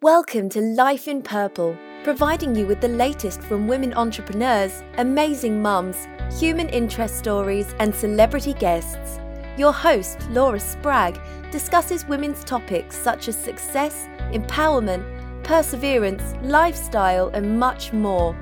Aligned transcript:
Welcome 0.00 0.48
to 0.50 0.60
Life 0.60 1.08
in 1.08 1.22
Purple, 1.22 1.76
providing 2.04 2.54
you 2.54 2.68
with 2.68 2.80
the 2.80 2.86
latest 2.86 3.42
from 3.42 3.66
women 3.66 3.92
entrepreneurs, 3.94 4.84
amazing 4.98 5.60
mums, 5.60 6.06
human 6.38 6.68
interest 6.68 7.18
stories, 7.18 7.74
and 7.80 7.92
celebrity 7.92 8.52
guests. 8.52 9.18
Your 9.56 9.72
host, 9.72 10.20
Laura 10.30 10.60
Spragg, 10.60 11.20
discusses 11.50 12.06
women's 12.06 12.44
topics 12.44 12.96
such 12.96 13.26
as 13.26 13.36
success, 13.36 14.06
empowerment, 14.30 15.02
perseverance, 15.42 16.22
lifestyle, 16.44 17.30
and 17.30 17.58
much 17.58 17.92
more. 17.92 18.36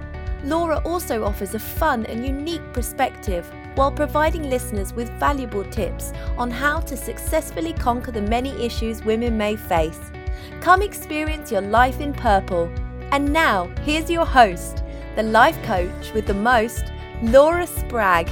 Laura 0.44 0.82
also 0.84 1.24
offers 1.24 1.54
a 1.54 1.58
fun 1.58 2.04
and 2.04 2.26
unique 2.26 2.70
perspective 2.74 3.50
while 3.76 3.90
providing 3.90 4.50
listeners 4.50 4.92
with 4.92 5.08
valuable 5.18 5.64
tips 5.70 6.12
on 6.36 6.50
how 6.50 6.80
to 6.80 6.98
successfully 6.98 7.72
conquer 7.72 8.12
the 8.12 8.20
many 8.20 8.50
issues 8.62 9.02
women 9.04 9.38
may 9.38 9.56
face. 9.56 10.10
Come 10.60 10.82
experience 10.82 11.52
your 11.52 11.60
life 11.60 12.00
in 12.00 12.12
purple. 12.12 12.70
And 13.12 13.32
now, 13.32 13.70
here's 13.82 14.10
your 14.10 14.26
host, 14.26 14.82
the 15.14 15.22
life 15.22 15.60
coach 15.62 16.12
with 16.12 16.26
the 16.26 16.34
most, 16.34 16.84
Laura 17.22 17.66
Spragg. 17.66 18.28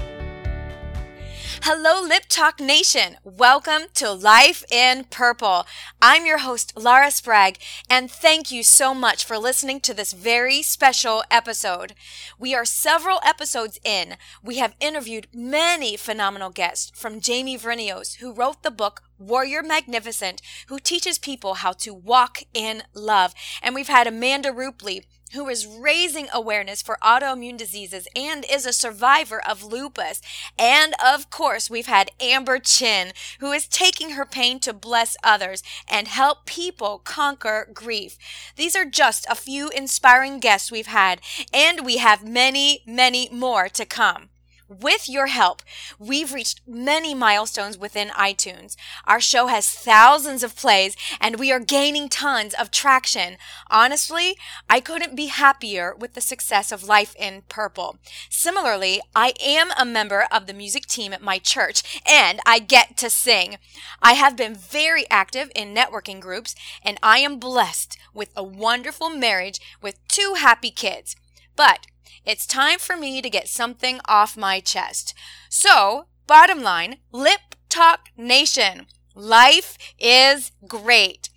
Hello, 1.66 2.06
Lip 2.06 2.24
Talk 2.28 2.60
Nation. 2.60 3.16
Welcome 3.24 3.84
to 3.94 4.12
Life 4.12 4.70
in 4.70 5.04
Purple. 5.04 5.64
I'm 6.02 6.26
your 6.26 6.40
host, 6.40 6.74
Laura 6.76 7.10
Spragg, 7.10 7.56
and 7.88 8.10
thank 8.10 8.52
you 8.52 8.62
so 8.62 8.92
much 8.92 9.24
for 9.24 9.38
listening 9.38 9.80
to 9.80 9.94
this 9.94 10.12
very 10.12 10.60
special 10.60 11.24
episode. 11.30 11.94
We 12.38 12.54
are 12.54 12.66
several 12.66 13.18
episodes 13.24 13.80
in. 13.82 14.16
We 14.42 14.58
have 14.58 14.76
interviewed 14.78 15.28
many 15.32 15.96
phenomenal 15.96 16.50
guests 16.50 16.92
from 16.94 17.18
Jamie 17.18 17.56
Vrinios, 17.56 18.16
who 18.16 18.34
wrote 18.34 18.62
the 18.62 18.70
book 18.70 19.00
Warrior 19.18 19.62
Magnificent, 19.62 20.42
who 20.66 20.78
teaches 20.78 21.18
people 21.18 21.54
how 21.54 21.72
to 21.72 21.94
walk 21.94 22.42
in 22.52 22.82
love. 22.92 23.32
And 23.62 23.74
we've 23.74 23.88
had 23.88 24.06
Amanda 24.06 24.50
Rupley, 24.50 25.04
who 25.32 25.48
is 25.48 25.66
raising 25.66 26.28
awareness 26.32 26.82
for 26.82 26.98
autoimmune 27.02 27.56
diseases 27.56 28.06
and 28.14 28.44
is 28.50 28.66
a 28.66 28.72
survivor 28.72 29.40
of 29.46 29.64
lupus. 29.64 30.20
And 30.58 30.94
of 31.04 31.30
course, 31.30 31.68
we've 31.70 31.86
had 31.86 32.10
Amber 32.20 32.58
Chin, 32.58 33.12
who 33.40 33.52
is 33.52 33.66
taking 33.66 34.10
her 34.10 34.24
pain 34.24 34.60
to 34.60 34.72
bless 34.72 35.16
others 35.24 35.62
and 35.88 36.08
help 36.08 36.46
people 36.46 37.00
conquer 37.04 37.68
grief. 37.72 38.16
These 38.56 38.76
are 38.76 38.84
just 38.84 39.26
a 39.28 39.34
few 39.34 39.70
inspiring 39.70 40.40
guests 40.40 40.70
we've 40.70 40.86
had, 40.86 41.20
and 41.52 41.84
we 41.84 41.96
have 41.98 42.26
many, 42.26 42.82
many 42.86 43.28
more 43.32 43.68
to 43.70 43.84
come. 43.84 44.28
With 44.66 45.10
your 45.10 45.26
help, 45.26 45.62
we've 45.98 46.32
reached 46.32 46.62
many 46.66 47.14
milestones 47.14 47.76
within 47.76 48.08
iTunes. 48.08 48.76
Our 49.06 49.20
show 49.20 49.48
has 49.48 49.68
thousands 49.68 50.42
of 50.42 50.56
plays 50.56 50.96
and 51.20 51.38
we 51.38 51.52
are 51.52 51.60
gaining 51.60 52.08
tons 52.08 52.54
of 52.54 52.70
traction. 52.70 53.36
Honestly, 53.70 54.38
I 54.70 54.80
couldn't 54.80 55.14
be 55.14 55.26
happier 55.26 55.94
with 55.94 56.14
the 56.14 56.22
success 56.22 56.72
of 56.72 56.88
Life 56.88 57.14
in 57.18 57.42
Purple. 57.50 57.98
Similarly, 58.30 59.02
I 59.14 59.34
am 59.38 59.68
a 59.78 59.84
member 59.84 60.26
of 60.32 60.46
the 60.46 60.54
music 60.54 60.86
team 60.86 61.12
at 61.12 61.20
my 61.20 61.38
church 61.38 62.00
and 62.06 62.40
I 62.46 62.58
get 62.58 62.96
to 62.98 63.10
sing. 63.10 63.58
I 64.00 64.14
have 64.14 64.34
been 64.34 64.54
very 64.54 65.04
active 65.10 65.50
in 65.54 65.74
networking 65.74 66.20
groups 66.20 66.54
and 66.82 66.98
I 67.02 67.18
am 67.18 67.38
blessed 67.38 67.98
with 68.14 68.30
a 68.34 68.42
wonderful 68.42 69.10
marriage 69.10 69.60
with 69.82 69.98
two 70.08 70.36
happy 70.38 70.70
kids. 70.70 71.16
But 71.56 71.86
it's 72.24 72.46
time 72.46 72.78
for 72.78 72.96
me 72.96 73.20
to 73.20 73.30
get 73.30 73.48
something 73.48 74.00
off 74.06 74.36
my 74.36 74.60
chest. 74.60 75.14
So, 75.48 76.06
bottom 76.26 76.62
line, 76.62 76.96
Lip 77.12 77.54
Talk 77.68 78.08
Nation, 78.16 78.86
life 79.14 79.76
is 79.98 80.52
great. 80.66 81.28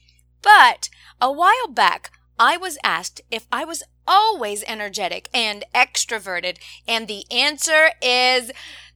But 0.41 0.89
a 1.19 1.31
while 1.31 1.67
back, 1.67 2.11
I 2.39 2.57
was 2.57 2.77
asked 2.83 3.21
if 3.31 3.47
I 3.51 3.65
was 3.65 3.83
always 4.07 4.63
energetic 4.67 5.29
and 5.33 5.65
extroverted, 5.75 6.57
and 6.87 7.07
the 7.07 7.25
answer 7.31 7.89
is 8.01 8.51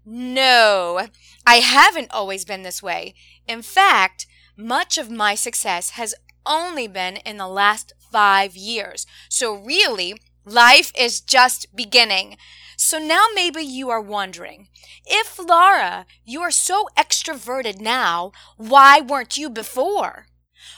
no. 0.06 1.08
I 1.46 1.56
haven't 1.56 2.12
always 2.12 2.46
been 2.46 2.64
this 2.64 2.81
way. 2.81 3.14
In 3.48 3.62
fact, 3.62 4.28
much 4.56 4.98
of 4.98 5.10
my 5.10 5.36
success 5.36 5.92
has 5.92 6.16
only 6.46 6.88
been 6.88 7.18
in 7.18 7.38
the 7.38 7.48
last 7.48 7.94
five 8.12 8.56
years. 8.56 9.06
So 9.30 9.54
really, 9.56 10.16
Life 10.46 10.91
is 10.97 11.22
just 11.22 11.75
beginning. 11.75 12.35
So 12.75 12.97
now 12.97 13.28
maybe 13.35 13.62
you 13.62 13.91
are 13.91 14.02
wondering, 14.02 14.69
if 15.06 15.38
Laura, 15.38 16.07
you 16.25 16.41
are 16.41 16.52
so 16.52 16.88
extroverted 16.97 17.79
now, 17.79 18.31
why 18.57 19.01
weren't 19.01 19.38
you 19.38 19.51
before? 19.51 20.25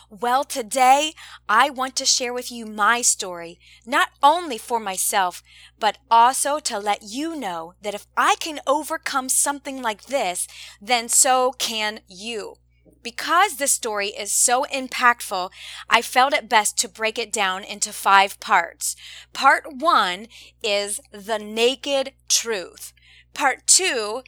Well, 0.09 0.43
today 0.43 1.13
I 1.47 1.69
want 1.69 1.95
to 1.95 2.05
share 2.05 2.33
with 2.33 2.51
you 2.51 2.65
my 2.65 3.01
story, 3.01 3.57
not 3.85 4.09
only 4.21 4.57
for 4.57 4.81
myself, 4.81 5.41
but 5.79 5.97
also 6.11 6.59
to 6.59 6.77
let 6.77 7.01
you 7.03 7.35
know 7.35 7.73
that 7.81 7.95
if 7.95 8.05
I 8.17 8.35
can 8.39 8.59
overcome 8.67 9.29
something 9.29 9.81
like 9.81 10.03
this, 10.07 10.45
then 10.81 11.07
so 11.07 11.53
can 11.53 12.01
you. 12.07 12.57
Because 13.03 13.57
this 13.57 13.73
story 13.73 14.07
is 14.07 14.31
so 14.31 14.65
impactful, 14.73 15.51
I 15.89 16.01
felt 16.01 16.33
it 16.33 16.49
best 16.49 16.77
to 16.79 16.87
break 16.87 17.19
it 17.19 17.33
down 17.33 17.63
into 17.63 17.91
five 17.91 18.39
parts. 18.39 18.95
Part 19.33 19.65
one 19.75 20.27
is 20.63 21.01
the 21.11 21.37
naked 21.37 22.13
truth. 22.29 22.93
Part 23.33 23.67
two 23.67 24.23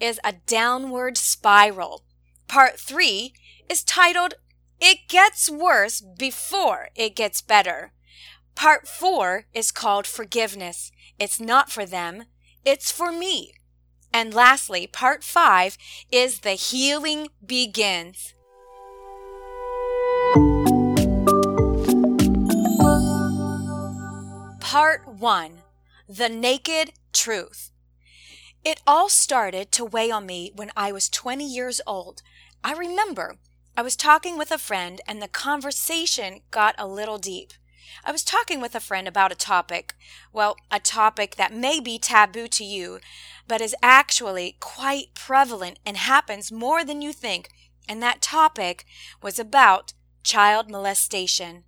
is 0.00 0.18
a 0.24 0.34
downward 0.46 1.16
spiral. 1.16 2.02
Part 2.48 2.80
three 2.80 3.32
is 3.68 3.84
titled 3.84 4.34
It 4.80 5.08
Gets 5.08 5.48
Worse 5.48 6.00
Before 6.00 6.88
It 6.96 7.14
Gets 7.14 7.42
Better. 7.42 7.92
Part 8.54 8.88
four 8.88 9.46
is 9.52 9.70
called 9.70 10.06
Forgiveness. 10.06 10.90
It's 11.18 11.38
not 11.38 11.70
for 11.70 11.86
them, 11.86 12.24
it's 12.64 12.90
for 12.90 13.12
me. 13.12 13.52
And 14.12 14.32
lastly, 14.32 14.86
part 14.86 15.22
five 15.22 15.76
is 16.10 16.40
the 16.40 16.52
healing 16.52 17.28
begins. 17.44 18.34
Part 24.60 25.06
one 25.06 25.62
The 26.08 26.28
Naked 26.28 26.92
Truth. 27.12 27.72
It 28.64 28.82
all 28.86 29.08
started 29.08 29.70
to 29.72 29.84
weigh 29.84 30.10
on 30.10 30.26
me 30.26 30.50
when 30.54 30.72
I 30.76 30.90
was 30.90 31.08
20 31.08 31.46
years 31.46 31.80
old. 31.86 32.22
I 32.64 32.72
remember 32.72 33.36
I 33.76 33.82
was 33.82 33.94
talking 33.94 34.36
with 34.36 34.50
a 34.50 34.58
friend 34.58 35.00
and 35.06 35.22
the 35.22 35.28
conversation 35.28 36.40
got 36.50 36.74
a 36.78 36.86
little 36.86 37.18
deep. 37.18 37.52
I 38.04 38.12
was 38.12 38.22
talking 38.22 38.60
with 38.60 38.74
a 38.74 38.80
friend 38.80 39.06
about 39.08 39.32
a 39.32 39.36
topic, 39.36 39.94
well, 40.32 40.56
a 40.70 40.80
topic 40.80 41.36
that 41.36 41.54
may 41.54 41.80
be 41.80 41.98
taboo 41.98 42.48
to 42.48 42.64
you, 42.64 43.00
but 43.48 43.60
is 43.60 43.74
actually 43.82 44.56
quite 44.60 45.14
prevalent 45.14 45.78
and 45.84 45.96
happens 45.96 46.52
more 46.52 46.84
than 46.84 47.02
you 47.02 47.12
think. 47.12 47.50
And 47.88 48.02
that 48.02 48.22
topic 48.22 48.84
was 49.22 49.38
about 49.38 49.92
child 50.22 50.70
molestation. 50.70 51.64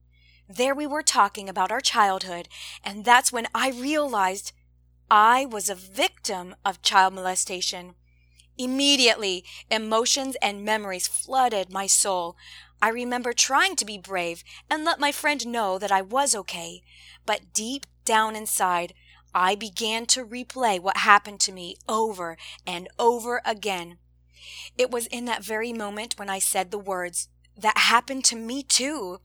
There 0.49 0.75
we 0.75 0.87
were 0.87 1.03
talking 1.03 1.49
about 1.49 1.71
our 1.71 1.81
childhood, 1.81 2.49
and 2.83 3.05
that's 3.05 3.33
when 3.33 3.47
I 3.55 3.71
realized 3.71 4.53
I 5.11 5.47
was 5.47 5.69
a 5.69 5.75
victim 5.75 6.55
of 6.65 6.83
child 6.83 7.15
molestation. 7.15 7.95
Immediately, 8.59 9.45
emotions 9.71 10.37
and 10.43 10.65
memories 10.65 11.07
flooded 11.07 11.71
my 11.71 11.87
soul. 11.87 12.37
I 12.81 12.89
remember 12.89 13.33
trying 13.33 13.77
to 13.77 13.85
be 13.85 13.99
brave 13.99 14.45
and 14.71 14.85
let 14.85 15.01
my 15.01 15.13
friend 15.13 15.47
know 15.47 15.79
that 15.79 15.93
I 15.93 16.03
was 16.03 16.35
okay, 16.35 16.83
but 17.27 17.53
deep 17.53 17.87
down 18.05 18.37
inside, 18.37 18.95
I 19.35 19.55
began 19.55 20.07
to 20.07 20.25
replay 20.25 20.81
what 20.81 20.99
happened 20.99 21.41
to 21.41 21.53
me 21.53 21.77
over 21.89 22.37
and 22.67 22.89
over 22.99 23.43
again. 23.45 23.99
It 24.77 24.91
was 24.91 25.07
in 25.07 25.25
that 25.27 25.45
very 25.45 25.73
moment 25.73 26.19
when 26.19 26.31
I 26.31 26.39
said 26.39 26.71
the 26.71 26.79
words, 26.79 27.29
that 27.57 27.79
happened 27.79 28.25
to 28.27 28.37
me 28.37 28.63
too, 28.63 29.19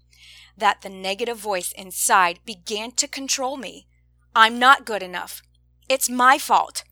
that 0.58 0.82
the 0.82 0.90
negative 0.90 1.38
voice 1.38 1.72
inside 1.74 2.40
began 2.46 2.92
to 2.94 3.08
control 3.08 3.58
me. 3.58 3.88
I'm 4.36 4.58
not 4.58 4.86
good 4.86 5.04
enough. 5.04 5.42
It's 5.88 6.10
my 6.10 6.38
fault. 6.38 6.84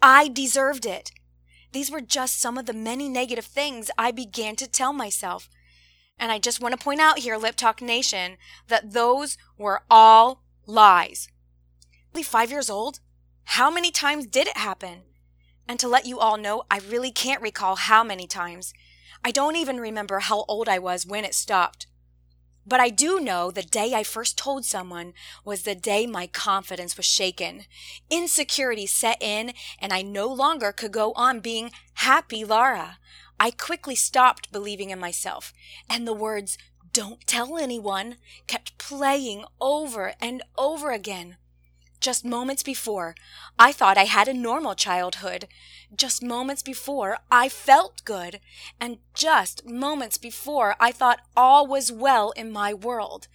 I 0.00 0.28
deserved 0.28 0.86
it. 0.86 1.10
These 1.72 1.90
were 1.90 2.00
just 2.00 2.40
some 2.40 2.56
of 2.56 2.66
the 2.66 2.72
many 2.72 3.08
negative 3.08 3.44
things 3.44 3.90
I 3.98 4.10
began 4.10 4.56
to 4.56 4.66
tell 4.66 4.92
myself. 4.92 5.48
And 6.18 6.32
I 6.32 6.38
just 6.38 6.60
want 6.60 6.72
to 6.72 6.82
point 6.82 7.00
out 7.00 7.18
here, 7.18 7.36
Lip 7.36 7.56
Talk 7.56 7.82
Nation, 7.82 8.36
that 8.68 8.92
those 8.92 9.36
were 9.58 9.82
all 9.90 10.42
lies. 10.66 11.28
Only 12.14 12.22
five 12.22 12.50
years 12.50 12.70
old? 12.70 13.00
How 13.44 13.70
many 13.70 13.90
times 13.90 14.26
did 14.26 14.46
it 14.46 14.56
happen? 14.56 15.02
And 15.68 15.78
to 15.78 15.88
let 15.88 16.06
you 16.06 16.18
all 16.18 16.38
know, 16.38 16.62
I 16.70 16.78
really 16.78 17.10
can't 17.10 17.42
recall 17.42 17.76
how 17.76 18.02
many 18.02 18.26
times. 18.26 18.72
I 19.22 19.30
don't 19.30 19.56
even 19.56 19.78
remember 19.78 20.20
how 20.20 20.44
old 20.48 20.68
I 20.68 20.78
was 20.78 21.06
when 21.06 21.24
it 21.24 21.34
stopped. 21.34 21.86
But 22.66 22.80
I 22.80 22.88
do 22.88 23.20
know 23.20 23.50
the 23.50 23.62
day 23.62 23.94
I 23.94 24.02
first 24.02 24.36
told 24.36 24.64
someone 24.64 25.12
was 25.44 25.62
the 25.62 25.76
day 25.76 26.06
my 26.06 26.26
confidence 26.26 26.96
was 26.96 27.06
shaken. 27.06 27.62
Insecurity 28.10 28.86
set 28.86 29.22
in, 29.22 29.52
and 29.78 29.92
I 29.92 30.02
no 30.02 30.26
longer 30.26 30.72
could 30.72 30.92
go 30.92 31.12
on 31.12 31.40
being 31.40 31.70
happy 31.94 32.44
Laura. 32.44 32.98
I 33.38 33.50
quickly 33.50 33.94
stopped 33.94 34.52
believing 34.52 34.90
in 34.90 34.98
myself, 34.98 35.52
and 35.90 36.06
the 36.06 36.14
words, 36.14 36.56
don't 36.92 37.26
tell 37.26 37.58
anyone 37.58 38.16
kept 38.46 38.78
playing 38.78 39.44
over 39.60 40.14
and 40.20 40.42
over 40.56 40.92
again. 40.92 41.36
Just 42.00 42.24
moments 42.24 42.62
before, 42.62 43.14
I 43.58 43.72
thought 43.72 43.98
I 43.98 44.04
had 44.04 44.28
a 44.28 44.34
normal 44.34 44.74
childhood. 44.74 45.48
Just 45.94 46.22
moments 46.22 46.62
before, 46.62 47.18
I 47.30 47.48
felt 47.48 48.04
good. 48.04 48.40
And 48.80 48.98
just 49.14 49.66
moments 49.66 50.18
before, 50.18 50.76
I 50.78 50.92
thought 50.92 51.20
all 51.36 51.66
was 51.66 51.90
well 51.90 52.30
in 52.30 52.50
my 52.50 52.72
world. 52.72 53.28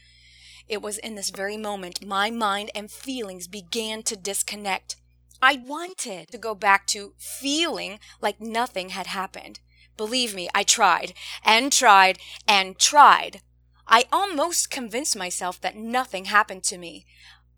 It 0.68 0.82
was 0.82 0.98
in 0.98 1.16
this 1.16 1.32
very 1.32 1.58
moment 1.58 2.06
my 2.06 2.30
mind 2.30 2.72
and 2.74 2.90
feelings 2.90 3.48
began 3.48 4.04
to 4.04 4.16
disconnect. 4.16 4.96
I 5.42 5.56
wanted 5.56 6.30
to 6.30 6.38
go 6.38 6.56
back 6.56 6.88
to 6.88 7.14
feeling 7.18 8.00
like 8.22 8.40
nothing 8.40 8.90
had 8.90 9.08
happened. 9.08 9.60
Believe 10.02 10.34
me, 10.34 10.50
I 10.56 10.64
tried 10.64 11.14
and 11.46 11.72
tried 11.72 12.18
and 12.48 12.80
tried. 12.80 13.42
I 13.88 14.06
almost 14.12 14.72
convinced 14.72 15.16
myself 15.16 15.62
that 15.62 15.76
nothing 15.76 16.26
happened 16.26 16.64
to 16.64 16.80
me. 16.80 17.06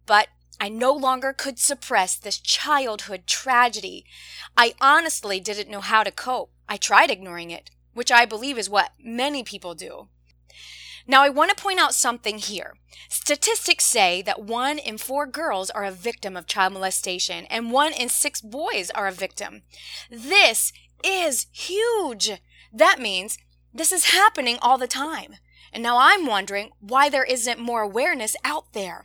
But 0.05 0.27
I 0.59 0.67
no 0.67 0.91
longer 0.91 1.31
could 1.31 1.57
suppress 1.57 2.17
this 2.17 2.39
childhood 2.39 3.27
tragedy. 3.27 4.03
I 4.57 4.73
honestly 4.81 5.39
didn't 5.39 5.71
know 5.71 5.79
how 5.79 6.03
to 6.03 6.11
cope. 6.11 6.51
I 6.67 6.75
tried 6.75 7.09
ignoring 7.09 7.49
it, 7.49 7.71
which 7.93 8.11
I 8.11 8.25
believe 8.25 8.57
is 8.57 8.69
what 8.69 8.91
many 9.01 9.41
people 9.41 9.73
do. 9.73 10.09
Now, 11.07 11.23
I 11.23 11.29
want 11.29 11.49
to 11.49 11.63
point 11.63 11.79
out 11.79 11.93
something 11.93 12.39
here. 12.39 12.75
Statistics 13.09 13.85
say 13.85 14.21
that 14.21 14.41
one 14.41 14.79
in 14.79 14.97
four 14.97 15.27
girls 15.27 15.69
are 15.69 15.83
a 15.83 15.91
victim 15.91 16.35
of 16.35 16.47
child 16.47 16.73
molestation 16.73 17.45
and 17.45 17.71
one 17.71 17.93
in 17.93 18.09
six 18.09 18.41
boys 18.41 18.89
are 18.91 19.07
a 19.07 19.11
victim. 19.11 19.63
This 20.09 20.71
is 21.03 21.47
huge. 21.51 22.31
That 22.71 22.99
means 22.99 23.37
this 23.73 23.91
is 23.91 24.11
happening 24.11 24.57
all 24.61 24.77
the 24.77 24.87
time. 24.87 25.35
And 25.71 25.81
now 25.81 25.97
I'm 25.97 26.25
wondering 26.25 26.69
why 26.79 27.09
there 27.09 27.23
isn't 27.23 27.59
more 27.59 27.81
awareness 27.81 28.35
out 28.43 28.73
there. 28.73 29.03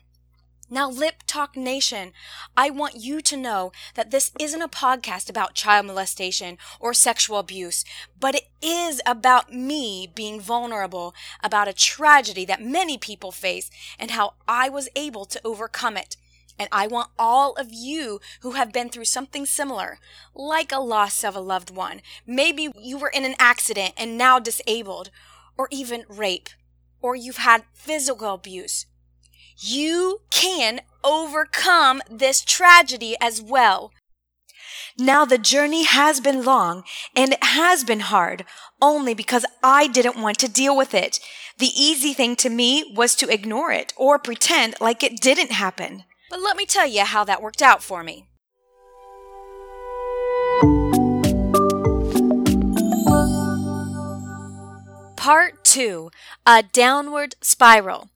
Now, 0.71 0.91
Lip 0.91 1.23
Talk 1.27 1.57
Nation, 1.57 2.13
I 2.55 2.69
want 2.69 2.97
you 2.97 3.23
to 3.23 3.39
know 3.39 3.73
that 3.95 4.11
this 4.11 4.33
isn't 4.39 4.61
a 4.61 4.69
podcast 4.69 5.31
about 5.31 5.55
child 5.55 5.87
molestation 5.87 6.59
or 6.79 6.93
sexual 6.93 7.39
abuse, 7.39 7.87
but 8.21 8.35
it 8.35 8.49
is 8.61 9.01
about 9.07 9.51
me 9.51 10.07
being 10.15 10.41
vulnerable 10.41 11.15
about 11.43 11.69
a 11.69 11.73
tragedy 11.73 12.45
that 12.45 12.63
many 12.63 12.99
people 12.99 13.33
face 13.33 13.71
and 13.99 14.11
how 14.11 14.35
I 14.47 14.69
was 14.69 14.91
able 14.95 15.25
to 15.25 15.41
overcome 15.43 15.97
it. 15.97 16.19
And 16.59 16.69
I 16.73 16.87
want 16.87 17.11
all 17.19 17.53
of 17.55 17.73
you 17.73 18.21
who 18.41 18.53
have 18.53 18.73
been 18.73 18.89
through 18.89 19.05
something 19.05 19.47
similar, 19.47 19.99
like 20.35 20.73
a 20.73 20.81
loss 20.81 21.23
of 21.23 21.37
a 21.37 21.41
loved 21.41 21.71
one, 21.71 22.01
maybe 22.27 22.71
you 22.81 22.99
were 22.99 23.09
in 23.09 23.25
an 23.25 23.37
accident 23.39 23.95
and 23.97 24.19
now 24.19 24.39
disabled, 24.39 25.11
or 25.57 25.69
even 25.71 26.05
rape, 26.09 26.51
or 27.01 27.15
you've 27.15 27.39
had 27.39 27.65
physical 27.75 28.35
abuse 28.35 28.87
you 29.61 30.21
can 30.31 30.81
overcome 31.03 32.03
this 32.11 32.43
tragedy 32.43 33.17
as 33.21 33.41
well. 33.43 33.93
Now, 34.99 35.25
the 35.25 35.39
journey 35.39 35.85
has 35.85 36.21
been 36.21 36.45
long 36.45 36.85
and 37.15 37.33
it 37.33 37.43
has 37.43 37.85
been 37.85 38.01
hard 38.01 38.45
only 38.81 39.15
because 39.15 39.45
I 39.63 39.87
didn't 39.87 40.21
want 40.21 40.39
to 40.39 40.49
deal 40.49 40.77
with 40.77 40.95
it. 40.95 41.21
The 41.59 41.71
easy 41.75 42.13
thing 42.13 42.37
to 42.37 42.51
me 42.51 42.93
was 42.95 43.15
to 43.17 43.33
ignore 43.33 43.73
it 43.73 43.93
or 43.97 44.19
pretend 44.19 44.75
like 44.81 45.03
it 45.03 45.21
didn't 45.21 45.53
happen. 45.53 46.05
But 46.31 46.43
let 46.43 46.57
me 46.57 46.67
tell 46.67 46.87
you 46.87 47.05
how 47.05 47.25
that 47.25 47.43
worked 47.43 47.63
out 47.63 47.83
for 47.83 48.03
me. 48.03 48.27
Part 55.17 55.65
2 55.65 56.11
A 56.47 56.63
Downward 56.63 57.35
Spiral. 57.41 58.09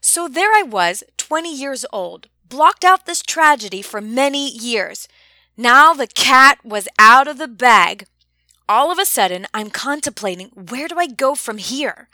So 0.00 0.28
there 0.28 0.52
I 0.52 0.62
was, 0.62 1.02
20 1.16 1.54
years 1.54 1.84
old, 1.92 2.28
blocked 2.48 2.84
out 2.84 3.06
this 3.06 3.22
tragedy 3.22 3.82
for 3.82 4.00
many 4.00 4.50
years. 4.50 5.08
Now 5.56 5.94
the 5.94 6.06
cat 6.06 6.58
was 6.64 6.88
out 6.98 7.26
of 7.26 7.38
the 7.38 7.48
bag. 7.48 8.06
All 8.68 8.90
of 8.90 8.98
a 8.98 9.04
sudden, 9.04 9.46
I'm 9.52 9.70
contemplating 9.70 10.48
where 10.48 10.88
do 10.88 10.98
I 10.98 11.06
go 11.06 11.34
from 11.34 11.58
here? 11.58 12.08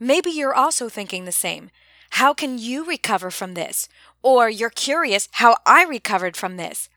Maybe 0.00 0.30
you're 0.30 0.54
also 0.54 0.88
thinking 0.88 1.24
the 1.24 1.32
same. 1.32 1.70
How 2.10 2.32
can 2.32 2.58
you 2.58 2.84
recover 2.84 3.30
from 3.30 3.54
this? 3.54 3.88
Or 4.22 4.48
you're 4.48 4.70
curious 4.70 5.28
how 5.32 5.56
I 5.64 5.84
recovered 5.84 6.36
from 6.36 6.56
this. 6.56 6.88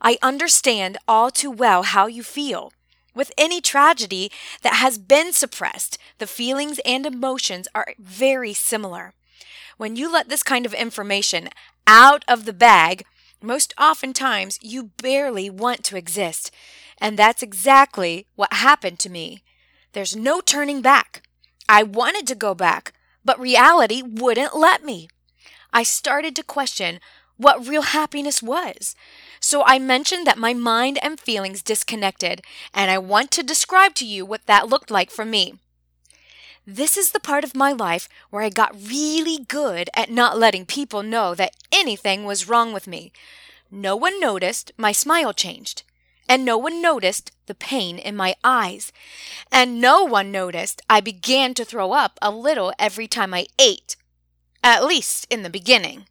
I 0.00 0.18
understand 0.22 0.98
all 1.06 1.30
too 1.30 1.50
well 1.50 1.82
how 1.82 2.06
you 2.06 2.22
feel. 2.22 2.72
With 3.14 3.32
any 3.36 3.60
tragedy 3.60 4.30
that 4.62 4.74
has 4.74 4.96
been 4.96 5.32
suppressed, 5.32 5.98
the 6.18 6.26
feelings 6.26 6.78
and 6.84 7.04
emotions 7.04 7.66
are 7.74 7.94
very 7.98 8.54
similar. 8.54 9.14
When 9.76 9.96
you 9.96 10.12
let 10.12 10.28
this 10.28 10.42
kind 10.42 10.66
of 10.66 10.74
information 10.74 11.48
out 11.86 12.24
of 12.28 12.44
the 12.44 12.52
bag, 12.52 13.04
most 13.42 13.74
oftentimes 13.78 14.58
you 14.62 14.90
barely 15.02 15.50
want 15.50 15.84
to 15.84 15.96
exist. 15.96 16.50
And 17.00 17.16
that's 17.16 17.42
exactly 17.42 18.26
what 18.36 18.52
happened 18.52 18.98
to 19.00 19.10
me. 19.10 19.42
There's 19.92 20.16
no 20.16 20.40
turning 20.40 20.82
back. 20.82 21.22
I 21.68 21.82
wanted 21.82 22.26
to 22.28 22.34
go 22.34 22.54
back, 22.54 22.92
but 23.24 23.40
reality 23.40 24.02
wouldn't 24.02 24.56
let 24.56 24.84
me. 24.84 25.08
I 25.72 25.82
started 25.82 26.34
to 26.36 26.42
question 26.42 27.00
what 27.36 27.66
real 27.66 27.82
happiness 27.82 28.42
was. 28.42 28.94
So 29.40 29.62
I 29.64 29.78
mentioned 29.78 30.26
that 30.26 30.38
my 30.38 30.52
mind 30.52 30.98
and 31.02 31.20
feelings 31.20 31.62
disconnected, 31.62 32.42
and 32.74 32.90
I 32.90 32.98
want 32.98 33.30
to 33.32 33.42
describe 33.42 33.94
to 33.94 34.06
you 34.06 34.26
what 34.26 34.46
that 34.46 34.68
looked 34.68 34.90
like 34.90 35.10
for 35.10 35.24
me. 35.24 35.54
This 36.66 36.98
is 36.98 37.12
the 37.12 37.20
part 37.20 37.44
of 37.44 37.56
my 37.56 37.72
life 37.72 38.08
where 38.28 38.42
I 38.42 38.50
got 38.50 38.76
really 38.76 39.38
good 39.38 39.88
at 39.94 40.10
not 40.10 40.38
letting 40.38 40.66
people 40.66 41.02
know 41.02 41.34
that 41.34 41.56
anything 41.72 42.24
was 42.24 42.48
wrong 42.48 42.74
with 42.74 42.86
me. 42.86 43.12
No 43.70 43.96
one 43.96 44.20
noticed 44.20 44.72
my 44.76 44.92
smile 44.92 45.32
changed, 45.32 45.82
and 46.28 46.44
no 46.44 46.58
one 46.58 46.82
noticed 46.82 47.32
the 47.46 47.54
pain 47.54 47.98
in 47.98 48.16
my 48.16 48.34
eyes, 48.44 48.92
and 49.50 49.80
no 49.80 50.04
one 50.04 50.30
noticed 50.30 50.82
I 50.90 51.00
began 51.00 51.54
to 51.54 51.64
throw 51.64 51.92
up 51.92 52.18
a 52.20 52.30
little 52.30 52.72
every 52.78 53.06
time 53.06 53.32
I 53.32 53.46
ate, 53.58 53.96
at 54.68 54.84
least 54.84 55.26
in 55.30 55.42
the 55.42 55.50
beginning. 55.50 56.06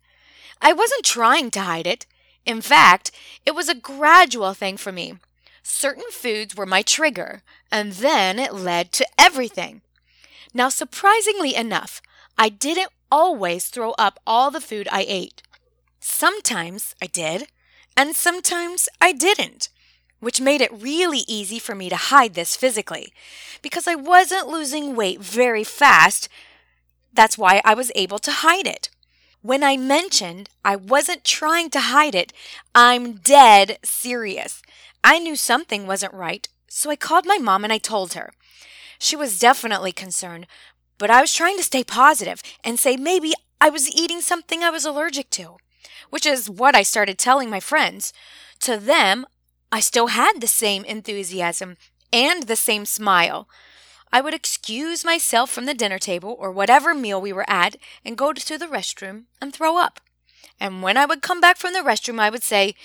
I 0.62 0.74
wasn't 0.74 1.06
trying 1.06 1.51
to 1.51 1.62
hide 1.62 1.88
it. 1.88 2.06
In 2.45 2.62
fact, 2.62 3.12
it 3.45 3.56
was 3.56 3.69
a 3.69 3.75
gradual 3.75 4.54
thing 4.54 4.77
for 4.77 4.92
me. 4.92 5.15
Certain 5.63 6.09
foods 6.12 6.56
were 6.56 6.65
my 6.65 6.81
trigger, 6.81 7.42
and 7.71 7.94
then 7.94 8.39
it 8.39 8.54
led 8.54 8.92
to 8.94 9.07
everything. 9.18 9.81
Now, 10.54 10.69
surprisingly 10.69 11.56
enough, 11.56 12.01
I 12.38 12.50
didn't 12.50 12.92
always 13.12 13.68
throw 13.68 13.92
up 13.92 14.19
all 14.25 14.50
the 14.50 14.62
food 14.62 14.88
I 14.92 15.06
ate. 15.07 15.44
Sometimes 15.99 16.95
I 17.02 17.07
did, 17.07 17.47
and 17.95 18.16
sometimes 18.16 18.87
I 19.02 19.11
didn't, 19.11 19.69
which 20.19 20.42
made 20.42 20.61
it 20.61 20.71
really 20.71 21.23
easy 21.28 21.59
for 21.59 21.76
me 21.76 21.90
to 21.90 21.95
hide 21.95 22.33
this 22.33 22.56
physically. 22.56 23.11
Because 23.61 23.87
I 23.87 23.95
wasn't 23.95 24.47
losing 24.47 24.95
weight 24.95 25.19
very 25.19 25.64
fast, 25.64 26.30
that's 27.18 27.38
why 27.38 27.62
I 27.66 27.74
was 27.74 27.92
able 27.95 28.19
to 28.19 28.31
hide 28.31 28.68
it. 28.68 28.90
When 29.42 29.64
I 29.64 29.76
mentioned 29.76 30.50
I 30.64 30.76
wasn't 30.76 31.24
trying 31.26 31.69
to 31.71 31.80
hide 31.80 32.16
it, 32.16 32.31
I'm 32.74 33.14
dead 33.14 33.80
serious. 33.83 34.62
I 35.04 35.19
knew 35.19 35.36
something 35.36 35.86
wasn't 35.86 36.14
right, 36.14 36.47
so 36.69 36.90
I 36.90 36.95
called 36.95 37.26
my 37.26 37.38
mom 37.38 37.64
and 37.64 37.74
I 37.74 37.78
told 37.78 38.14
her. 38.14 38.31
She 39.00 39.16
was 39.16 39.40
definitely 39.40 39.92
concerned, 39.92 40.47
but 40.97 41.09
I 41.09 41.21
was 41.21 41.33
trying 41.33 41.57
to 41.57 41.64
stay 41.64 41.83
positive 41.83 42.42
and 42.64 42.80
say 42.80 42.95
maybe 42.97 43.33
I 43.59 43.69
was 43.69 43.90
eating 43.90 44.21
something 44.21 44.64
I 44.64 44.69
was 44.69 44.86
allergic 44.86 45.30
to, 45.31 45.57
which 46.09 46.26
is 46.26 46.50
what 46.50 46.76
I 46.76 46.83
started 46.83 47.18
telling 47.18 47.50
my 47.50 47.59
friends. 47.59 48.14
To 48.62 48.78
them, 48.78 49.26
I 49.71 49.80
still 49.80 50.07
had 50.07 50.40
the 50.40 50.47
same 50.47 50.83
enthusiasm 50.86 51.78
and 52.14 52.44
the 52.44 52.56
same 52.56 52.86
smile. 52.86 53.47
I 54.11 54.21
would 54.21 54.33
excuse 54.33 55.04
myself 55.04 55.49
from 55.49 55.66
the 55.66 55.73
dinner 55.73 55.99
table 55.99 56.35
or 56.40 56.52
whatever 56.52 56.94
meal 56.94 57.21
we 57.21 57.33
were 57.33 57.49
at 57.49 57.76
and 58.06 58.18
go 58.18 58.33
to 58.33 58.57
the 58.57 58.68
restroom 58.68 59.23
and 59.42 59.54
throw 59.54 59.78
up. 59.78 59.99
And 60.59 60.81
when 60.81 60.97
I 60.97 61.06
would 61.06 61.21
come 61.21 61.40
back 61.40 61.57
from 61.57 61.73
the 61.73 61.80
restroom, 61.80 62.19
I 62.19 62.30
would 62.30 62.44
say, 62.44 62.76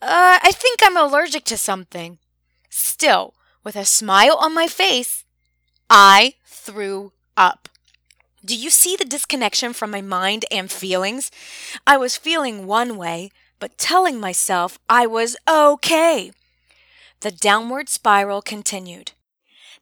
uh, 0.00 0.38
I 0.42 0.50
think 0.52 0.80
I'm 0.82 0.96
allergic 0.96 1.44
to 1.44 1.56
something. 1.56 2.18
Still, 2.68 3.34
with 3.62 3.76
a 3.76 3.84
smile 3.84 4.36
on 4.40 4.54
my 4.54 4.66
face, 4.66 5.24
I 5.88 6.34
threw 6.44 7.12
up. 7.36 7.68
Do 8.44 8.56
you 8.56 8.70
see 8.70 8.96
the 8.96 9.04
disconnection 9.04 9.72
from 9.72 9.92
my 9.92 10.00
mind 10.00 10.44
and 10.50 10.70
feelings? 10.70 11.30
I 11.86 11.96
was 11.96 12.16
feeling 12.16 12.66
one 12.66 12.96
way, 12.96 13.30
but 13.60 13.78
telling 13.78 14.18
myself 14.18 14.80
I 14.88 15.06
was 15.06 15.36
okay. 15.48 16.32
The 17.20 17.30
downward 17.30 17.88
spiral 17.88 18.42
continued. 18.42 19.12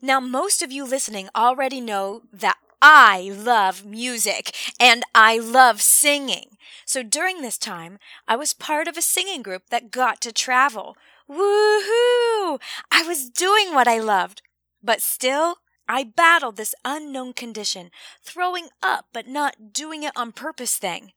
Now, 0.03 0.19
most 0.19 0.63
of 0.63 0.73
you 0.73 0.85
listening 0.87 1.29
already 1.37 1.81
know 1.81 2.23
that 2.33 2.57
I 2.81 3.31
love 3.37 3.85
music 3.85 4.55
and 4.81 5.03
I 5.15 5.39
love 5.39 5.83
singing. 5.83 6.57
So 6.87 7.03
during 7.03 7.43
this 7.43 7.59
time, 7.59 7.99
I 8.27 8.37
was 8.37 8.55
part 8.55 8.89
of 8.89 8.97
a 8.97 9.03
singing 9.03 9.43
group 9.43 9.65
that 9.69 9.91
got 9.91 10.23
to 10.23 10.33
travel. 10.33 10.97
Woohoo! 11.29 12.59
I 12.91 13.05
was 13.07 13.29
doing 13.29 13.75
what 13.75 13.87
I 13.87 13.99
loved, 14.01 14.41
but 14.83 15.03
still, 15.03 15.57
I 15.87 16.05
battled 16.05 16.57
this 16.57 16.75
unknown 16.85 17.35
condition, 17.35 17.91
throwing 18.23 18.69
up 18.83 19.07
but 19.13 19.29
not 19.29 19.73
doing 19.75 20.03
it 20.03 20.13
on 20.17 20.33
purpose 20.33 20.79
thing. 20.79 21.13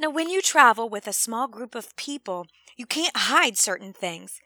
Now, 0.00 0.08
when 0.08 0.30
you 0.30 0.40
travel 0.40 0.88
with 0.88 1.06
a 1.06 1.12
small 1.12 1.46
group 1.46 1.74
of 1.74 1.94
people, 1.96 2.46
you 2.76 2.86
can't 2.86 3.16
hide 3.16 3.58
certain 3.58 3.92
things. 3.92 4.40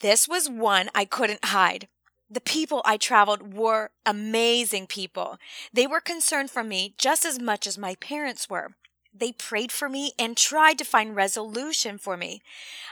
This 0.00 0.26
was 0.26 0.48
one 0.48 0.88
I 0.94 1.04
couldn't 1.04 1.46
hide. 1.46 1.88
The 2.30 2.40
people 2.40 2.82
I 2.84 2.98
traveled 2.98 3.54
were 3.54 3.90
amazing 4.04 4.86
people. 4.86 5.38
They 5.72 5.86
were 5.86 6.00
concerned 6.00 6.50
for 6.50 6.62
me 6.62 6.94
just 6.98 7.24
as 7.24 7.40
much 7.40 7.66
as 7.66 7.78
my 7.78 7.94
parents 7.96 8.50
were. 8.50 8.74
They 9.14 9.32
prayed 9.32 9.72
for 9.72 9.88
me 9.88 10.12
and 10.18 10.36
tried 10.36 10.78
to 10.78 10.84
find 10.84 11.16
resolution 11.16 11.96
for 11.98 12.16
me. 12.16 12.42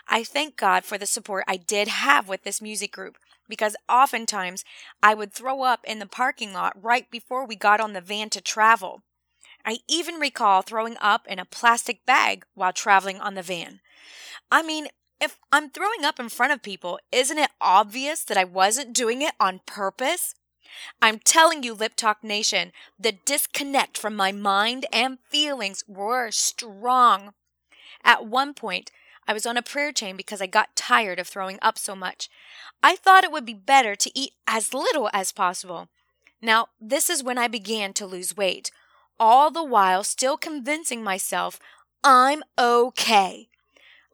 I 0.08 0.24
thank 0.24 0.56
God 0.56 0.84
for 0.84 0.96
the 0.96 1.06
support 1.06 1.44
I 1.46 1.56
did 1.56 1.88
have 1.88 2.28
with 2.28 2.42
this 2.44 2.62
music 2.62 2.92
group 2.92 3.18
because 3.48 3.76
oftentimes 3.88 4.64
I 5.02 5.14
would 5.14 5.32
throw 5.32 5.62
up 5.62 5.80
in 5.84 5.98
the 5.98 6.06
parking 6.06 6.52
lot 6.52 6.72
right 6.82 7.08
before 7.10 7.46
we 7.46 7.56
got 7.56 7.80
on 7.80 7.92
the 7.92 8.00
van 8.00 8.30
to 8.30 8.40
travel. 8.40 9.02
I 9.64 9.78
even 9.88 10.16
recall 10.16 10.62
throwing 10.62 10.96
up 11.00 11.26
in 11.26 11.38
a 11.38 11.44
plastic 11.44 12.06
bag 12.06 12.44
while 12.54 12.72
traveling 12.72 13.20
on 13.20 13.34
the 13.34 13.42
van. 13.42 13.80
I 14.50 14.62
mean, 14.62 14.88
if 15.20 15.38
I'm 15.50 15.70
throwing 15.70 16.04
up 16.04 16.20
in 16.20 16.28
front 16.28 16.52
of 16.52 16.62
people, 16.62 16.98
isn't 17.10 17.38
it 17.38 17.50
obvious 17.60 18.22
that 18.24 18.36
I 18.36 18.44
wasn't 18.44 18.92
doing 18.92 19.22
it 19.22 19.34
on 19.40 19.60
purpose? 19.66 20.34
I'm 21.00 21.18
telling 21.18 21.62
you, 21.62 21.74
Lip 21.74 21.94
Talk 21.96 22.22
Nation, 22.22 22.72
the 22.98 23.12
disconnect 23.12 23.96
from 23.96 24.14
my 24.14 24.32
mind 24.32 24.86
and 24.92 25.18
feelings 25.30 25.84
were 25.86 26.30
strong. 26.30 27.32
At 28.04 28.26
one 28.26 28.52
point, 28.52 28.90
I 29.26 29.32
was 29.32 29.46
on 29.46 29.56
a 29.56 29.62
prayer 29.62 29.92
chain 29.92 30.16
because 30.16 30.40
I 30.40 30.46
got 30.46 30.76
tired 30.76 31.18
of 31.18 31.26
throwing 31.26 31.58
up 31.62 31.78
so 31.78 31.96
much. 31.96 32.28
I 32.82 32.94
thought 32.96 33.24
it 33.24 33.32
would 33.32 33.46
be 33.46 33.54
better 33.54 33.96
to 33.96 34.18
eat 34.18 34.32
as 34.46 34.74
little 34.74 35.10
as 35.12 35.32
possible. 35.32 35.88
Now, 36.40 36.68
this 36.80 37.10
is 37.10 37.24
when 37.24 37.38
I 37.38 37.48
began 37.48 37.92
to 37.94 38.06
lose 38.06 38.36
weight, 38.36 38.70
all 39.18 39.50
the 39.50 39.64
while 39.64 40.04
still 40.04 40.36
convincing 40.36 41.02
myself 41.02 41.58
I'm 42.04 42.44
okay. 42.58 43.48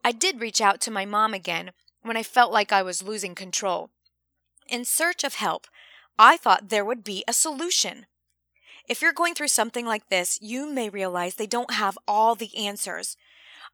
I 0.04 0.12
did 0.12 0.40
reach 0.40 0.60
out 0.60 0.80
to 0.82 0.90
my 0.90 1.04
mom 1.04 1.32
again 1.34 1.72
when 2.02 2.16
I 2.16 2.22
felt 2.22 2.52
like 2.52 2.72
I 2.72 2.82
was 2.82 3.02
losing 3.02 3.34
control. 3.34 3.90
In 4.68 4.84
search 4.84 5.22
of 5.24 5.34
help, 5.34 5.66
I 6.18 6.36
thought 6.36 6.68
there 6.68 6.84
would 6.84 7.04
be 7.04 7.24
a 7.26 7.32
solution. 7.32 8.06
If 8.88 9.00
you're 9.00 9.12
going 9.12 9.34
through 9.34 9.48
something 9.48 9.86
like 9.86 10.08
this, 10.08 10.38
you 10.42 10.68
may 10.68 10.88
realize 10.88 11.36
they 11.36 11.46
don't 11.46 11.74
have 11.74 11.98
all 12.08 12.34
the 12.34 12.56
answers. 12.56 13.16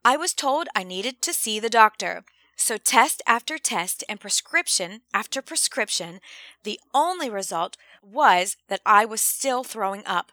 I 0.05 0.17
was 0.17 0.35
told 0.35 0.69
I 0.75 0.83
needed 0.83 1.23
to 1.23 1.33
see 1.33 1.59
the 1.59 1.71
doctor. 1.71 2.25
So, 2.57 2.77
test 2.77 3.23
after 3.27 3.57
test 3.57 4.05
and 4.09 4.21
prescription 4.21 5.03
after 5.15 5.41
prescription, 5.41 6.21
the 6.65 6.81
only 6.93 7.31
result 7.31 7.77
was 8.03 8.57
that 8.69 8.81
I 8.85 9.05
was 9.05 9.21
still 9.21 9.65
throwing 9.65 10.03
up. 10.05 10.33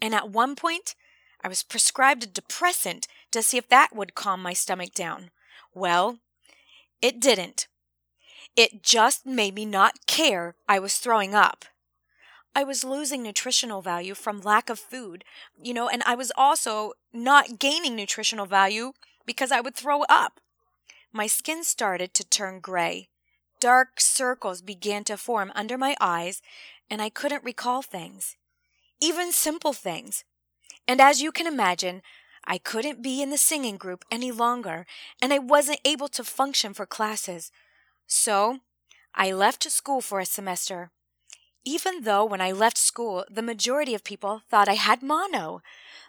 And 0.00 0.14
at 0.14 0.30
one 0.30 0.54
point, 0.54 0.94
I 1.44 1.48
was 1.48 1.62
prescribed 1.62 2.24
a 2.24 2.26
depressant 2.26 3.06
to 3.30 3.42
see 3.42 3.58
if 3.58 3.68
that 3.68 3.94
would 3.94 4.14
calm 4.14 4.42
my 4.42 4.54
stomach 4.54 4.94
down. 4.94 5.30
Well, 5.74 6.18
it 7.02 7.20
didn't. 7.20 7.68
It 8.56 8.82
just 8.82 9.26
made 9.26 9.54
me 9.54 9.66
not 9.66 10.06
care 10.06 10.54
I 10.66 10.78
was 10.78 10.96
throwing 10.96 11.34
up. 11.34 11.66
I 12.56 12.64
was 12.64 12.82
losing 12.82 13.22
nutritional 13.22 13.82
value 13.82 14.14
from 14.14 14.40
lack 14.40 14.70
of 14.70 14.78
food, 14.78 15.24
you 15.60 15.74
know, 15.74 15.88
and 15.88 16.02
I 16.06 16.14
was 16.14 16.32
also 16.36 16.92
not 17.12 17.58
gaining 17.58 17.94
nutritional 17.94 18.46
value 18.46 18.92
because 19.26 19.52
I 19.52 19.60
would 19.60 19.74
throw 19.74 20.02
up. 20.08 20.40
My 21.12 21.26
skin 21.26 21.62
started 21.62 22.14
to 22.14 22.24
turn 22.24 22.60
gray. 22.60 23.08
Dark 23.60 24.00
circles 24.00 24.62
began 24.62 25.04
to 25.04 25.16
form 25.16 25.52
under 25.54 25.76
my 25.76 25.94
eyes, 26.00 26.40
and 26.88 27.02
I 27.02 27.10
couldn't 27.10 27.44
recall 27.44 27.82
things, 27.82 28.36
even 29.00 29.30
simple 29.30 29.72
things. 29.72 30.24
And 30.86 31.00
as 31.00 31.22
you 31.22 31.32
can 31.32 31.46
imagine, 31.46 32.02
I 32.46 32.58
couldn't 32.58 33.02
be 33.02 33.22
in 33.22 33.30
the 33.30 33.38
singing 33.38 33.76
group 33.76 34.04
any 34.10 34.30
longer, 34.30 34.86
and 35.20 35.32
I 35.32 35.38
wasn't 35.38 35.80
able 35.84 36.08
to 36.08 36.24
function 36.24 36.74
for 36.74 36.84
classes. 36.84 37.50
So 38.06 38.58
I 39.14 39.32
left 39.32 39.70
school 39.70 40.00
for 40.00 40.20
a 40.20 40.26
semester. 40.26 40.90
Even 41.64 42.02
though 42.02 42.24
when 42.24 42.42
I 42.42 42.52
left 42.52 42.76
school, 42.76 43.24
the 43.30 43.40
majority 43.40 43.94
of 43.94 44.04
people 44.04 44.42
thought 44.50 44.68
I 44.68 44.74
had 44.74 45.02
mono. 45.02 45.62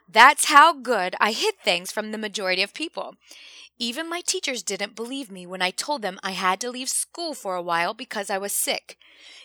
That's 0.10 0.46
how 0.46 0.74
good 0.74 1.16
I 1.20 1.32
hid 1.32 1.56
things 1.64 1.92
from 1.92 2.12
the 2.12 2.18
majority 2.18 2.62
of 2.62 2.74
people. 2.74 3.16
Even 3.78 4.10
my 4.10 4.22
teachers 4.22 4.64
didn't 4.64 4.96
believe 4.96 5.32
me 5.32 5.46
when 5.46 5.62
I 5.62 5.72
told 5.72 6.02
them 6.02 6.20
I 6.24 6.32
had 6.32 6.60
to 6.62 6.70
leave 6.70 6.90
school 6.90 7.34
for 7.34 7.56
a 7.56 7.62
while 7.62 7.94
because 7.94 8.30
I 8.30 8.38
was 8.38 8.52
sick. 8.52 8.98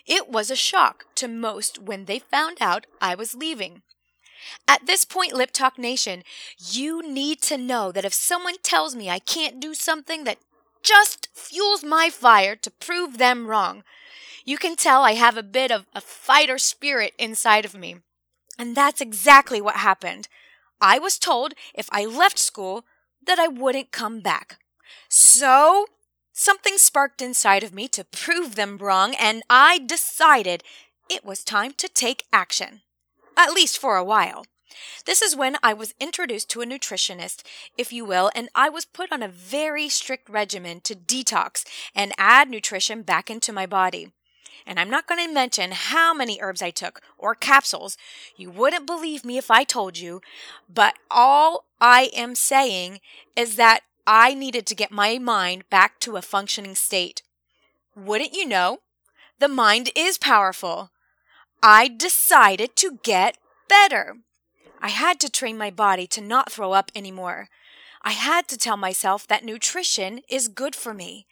It 0.07 0.29
was 0.29 0.51
a 0.51 0.57
shock 0.57 1.07
to 1.17 1.29
most 1.29 1.79
when 1.79 2.07
they 2.07 2.19
found 2.19 2.59
out 2.61 2.87
I 3.01 3.15
was 3.15 3.35
leaving. 3.35 3.83
At 4.67 4.87
this 4.87 5.05
point, 5.05 5.33
Lip 5.33 5.51
Talk 5.53 5.79
Nation, 5.79 6.23
you 6.59 7.03
need 7.03 7.41
to 7.43 7.59
know 7.59 7.93
that 7.93 8.05
if 8.05 8.15
someone 8.15 8.57
tells 8.63 8.95
me 8.95 9.11
I 9.11 9.19
can't 9.19 9.61
do 9.61 9.75
something 9.75 10.25
that 10.25 10.39
just 10.83 11.29
fuels 11.35 11.85
my 11.85 12.11
fire 12.11 12.57
to 12.57 12.71
prove 12.71 13.19
them 13.19 13.47
wrong. 13.47 13.83
You 14.45 14.57
can 14.57 14.77
tell 14.77 15.05
I 15.05 15.13
have 15.15 15.37
a 15.37 15.43
bit 15.43 15.71
of 15.71 15.87
a 15.95 16.01
fighter 16.01 16.59
spirit 16.59 17.13
inside 17.19 17.65
of 17.65 17.75
me. 17.75 17.97
And 18.59 18.77
that's 18.77 19.01
exactly 19.01 19.61
what 19.61 19.77
happened. 19.77 20.29
I 20.81 20.99
was 20.99 21.19
told 21.19 21.55
if 21.75 21.89
I 21.93 22.05
left 22.07 22.39
school 22.39 22.85
that 23.27 23.39
I 23.39 23.49
wouldn't 23.49 23.93
come 23.93 24.21
back. 24.21 24.59
So, 25.09 25.87
something 26.33 26.79
sparked 26.79 27.21
inside 27.21 27.63
of 27.63 27.75
me 27.75 27.87
to 27.89 28.05
prove 28.05 28.55
them 28.55 28.79
wrong, 28.79 29.15
and 29.19 29.43
I 29.51 29.79
decided 29.79 30.63
it 31.09 31.25
was 31.25 31.45
time 31.45 31.73
to 31.75 31.89
take 31.89 32.25
action. 32.33 32.81
At 33.41 33.55
least 33.55 33.79
for 33.79 33.97
a 33.97 34.05
while. 34.05 34.45
This 35.07 35.23
is 35.23 35.35
when 35.35 35.57
I 35.63 35.73
was 35.73 35.95
introduced 35.99 36.51
to 36.51 36.61
a 36.61 36.67
nutritionist, 36.67 37.43
if 37.79 37.91
you 37.91 38.05
will, 38.05 38.31
and 38.35 38.51
I 38.55 38.69
was 38.69 38.85
put 38.85 39.11
on 39.11 39.23
a 39.23 39.29
very 39.29 39.89
strict 39.89 40.29
regimen 40.29 40.83
to 40.83 40.95
detox 40.95 41.65
and 41.95 42.13
add 42.19 42.51
nutrition 42.51 43.01
back 43.01 43.31
into 43.31 43.51
my 43.51 43.65
body. 43.65 44.13
And 44.67 44.79
I'm 44.79 44.91
not 44.91 45.07
going 45.07 45.27
to 45.27 45.33
mention 45.33 45.71
how 45.73 46.13
many 46.13 46.39
herbs 46.39 46.61
I 46.61 46.69
took 46.69 47.01
or 47.17 47.35
capsules. 47.35 47.97
You 48.37 48.51
wouldn't 48.51 48.87
believe 48.87 49.25
me 49.25 49.39
if 49.39 49.51
I 49.51 49.65
told 49.65 49.97
you, 49.97 50.21
but 50.69 50.97
all 51.11 51.65
I 51.81 52.11
am 52.15 52.35
saying 52.35 53.01
is 53.37 53.57
that 53.57 53.81
I 54.07 54.35
needed 54.35 54.67
to 54.67 54.75
get 54.75 54.93
my 54.93 55.17
mind 55.19 55.65
back 55.71 55.99
to 56.01 56.19
a 56.19 56.23
functioning 56.23 56.75
state. 56.75 57.23
Wouldn't 57.97 58.35
you 58.35 58.47
know? 58.47 58.81
The 59.39 59.49
mind 59.49 59.89
is 59.97 60.19
powerful. 60.19 60.91
I 61.63 61.89
decided 61.89 62.75
to 62.77 62.99
get 63.03 63.37
better. 63.69 64.17
I 64.81 64.89
had 64.89 65.21
to 65.21 65.31
train 65.31 65.59
my 65.59 65.71
body 65.71 66.07
to 66.07 66.23
not 66.23 66.51
throw 66.51 66.73
up 66.73 66.91
anymore. 66.95 67.49
I 68.03 68.13
had 68.13 68.49
to 68.49 68.57
tell 68.57 68.79
myself 68.79 69.27
that 69.27 69.45
nutrition 69.45 70.21
is 70.31 70.49
good 70.49 70.75
for 70.75 70.95
me. 70.95 71.27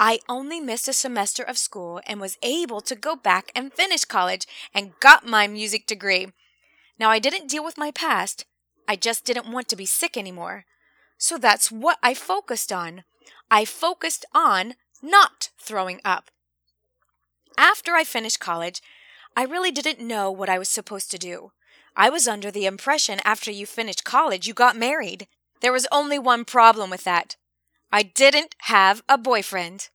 I 0.00 0.18
only 0.28 0.58
missed 0.58 0.88
a 0.88 0.92
semester 0.92 1.44
of 1.44 1.56
school 1.56 2.00
and 2.04 2.20
was 2.20 2.36
able 2.42 2.80
to 2.80 2.96
go 2.96 3.14
back 3.14 3.52
and 3.54 3.72
finish 3.72 4.04
college 4.04 4.46
and 4.74 4.98
got 4.98 5.24
my 5.24 5.46
music 5.46 5.86
degree. 5.86 6.32
Now, 6.98 7.10
I 7.10 7.20
didn't 7.20 7.48
deal 7.48 7.64
with 7.64 7.78
my 7.78 7.92
past. 7.92 8.44
I 8.88 8.96
just 8.96 9.24
didn't 9.24 9.52
want 9.52 9.68
to 9.68 9.76
be 9.76 9.86
sick 9.86 10.16
anymore. 10.16 10.64
So 11.16 11.38
that's 11.38 11.70
what 11.70 11.98
I 12.02 12.12
focused 12.12 12.72
on. 12.72 13.04
I 13.52 13.64
focused 13.64 14.26
on 14.34 14.74
not 15.00 15.50
throwing 15.60 16.00
up. 16.04 16.32
After 17.56 17.94
I 17.94 18.02
finished 18.02 18.40
college, 18.40 18.82
I 19.36 19.44
really 19.44 19.72
didn't 19.72 20.06
know 20.06 20.30
what 20.30 20.48
I 20.48 20.58
was 20.58 20.68
supposed 20.68 21.10
to 21.10 21.18
do. 21.18 21.52
I 21.96 22.08
was 22.08 22.28
under 22.28 22.50
the 22.50 22.66
impression 22.66 23.20
after 23.24 23.50
you 23.50 23.66
finished 23.66 24.04
college 24.04 24.46
you 24.46 24.54
got 24.54 24.76
married. 24.76 25.26
There 25.60 25.72
was 25.72 25.88
only 25.90 26.18
one 26.18 26.44
problem 26.44 26.90
with 26.90 27.04
that. 27.04 27.36
I 27.92 28.02
didn't 28.02 28.54
have 28.62 29.02
a 29.08 29.18
boyfriend. 29.18 29.88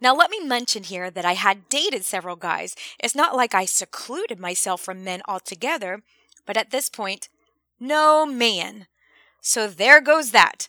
Now, 0.00 0.14
let 0.14 0.30
me 0.30 0.40
mention 0.40 0.84
here 0.84 1.10
that 1.10 1.24
I 1.24 1.34
had 1.34 1.68
dated 1.68 2.04
several 2.04 2.36
guys. 2.36 2.74
It's 2.98 3.14
not 3.14 3.36
like 3.36 3.54
I 3.54 3.64
secluded 3.64 4.38
myself 4.38 4.80
from 4.80 5.04
men 5.04 5.22
altogether, 5.28 6.02
but 6.44 6.56
at 6.56 6.70
this 6.70 6.88
point, 6.88 7.28
no 7.78 8.26
man. 8.26 8.86
So 9.40 9.66
there 9.66 10.00
goes 10.00 10.30
that. 10.32 10.68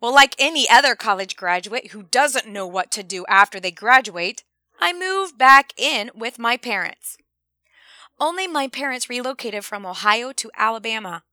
Well, 0.00 0.14
like 0.14 0.34
any 0.38 0.68
other 0.68 0.96
college 0.96 1.36
graduate 1.36 1.92
who 1.92 2.02
doesn't 2.02 2.48
know 2.48 2.66
what 2.66 2.90
to 2.92 3.02
do 3.04 3.24
after 3.28 3.60
they 3.60 3.70
graduate, 3.70 4.42
I 4.80 4.92
moved 4.92 5.38
back 5.38 5.72
in 5.76 6.10
with 6.14 6.40
my 6.40 6.56
parents. 6.56 7.18
Only 8.22 8.46
my 8.46 8.68
parents 8.68 9.10
relocated 9.10 9.64
from 9.64 9.84
Ohio 9.84 10.30
to 10.30 10.50
Alabama. 10.56 11.24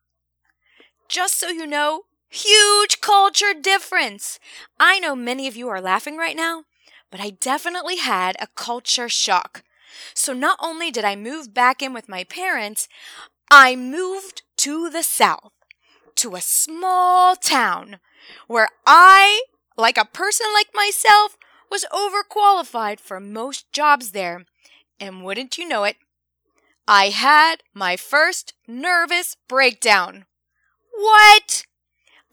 Just 1.07 1.39
so 1.39 1.49
you 1.49 1.67
know, 1.67 2.05
huge 2.31 2.99
culture 2.99 3.53
difference. 3.53 4.39
I 4.79 4.97
know 4.97 5.15
many 5.15 5.47
of 5.47 5.55
you 5.55 5.69
are 5.69 5.79
laughing 5.79 6.17
right 6.17 6.35
now, 6.35 6.63
but 7.11 7.19
I 7.19 7.29
definitely 7.29 7.97
had 7.97 8.35
a 8.39 8.47
culture 8.55 9.07
shock. 9.07 9.61
So 10.15 10.33
not 10.33 10.57
only 10.59 10.89
did 10.89 11.05
I 11.05 11.15
move 11.15 11.53
back 11.53 11.83
in 11.83 11.93
with 11.93 12.09
my 12.09 12.23
parents, 12.23 12.87
I 13.51 13.75
moved 13.75 14.41
to 14.57 14.89
the 14.89 15.03
South, 15.03 15.51
to 16.15 16.33
a 16.33 16.41
small 16.41 17.35
town 17.35 17.99
where 18.47 18.69
I, 18.87 19.43
like 19.77 19.99
a 19.99 20.05
person 20.05 20.47
like 20.55 20.69
myself, 20.73 21.37
was 21.69 21.85
overqualified 21.93 22.99
for 22.99 23.19
most 23.19 23.71
jobs 23.71 24.09
there. 24.09 24.45
And 24.99 25.23
wouldn't 25.23 25.59
you 25.59 25.67
know 25.67 25.83
it, 25.83 25.97
I 26.91 27.09
had 27.09 27.57
my 27.71 27.95
first 27.95 28.55
nervous 28.67 29.37
breakdown. 29.47 30.25
What? 30.91 31.67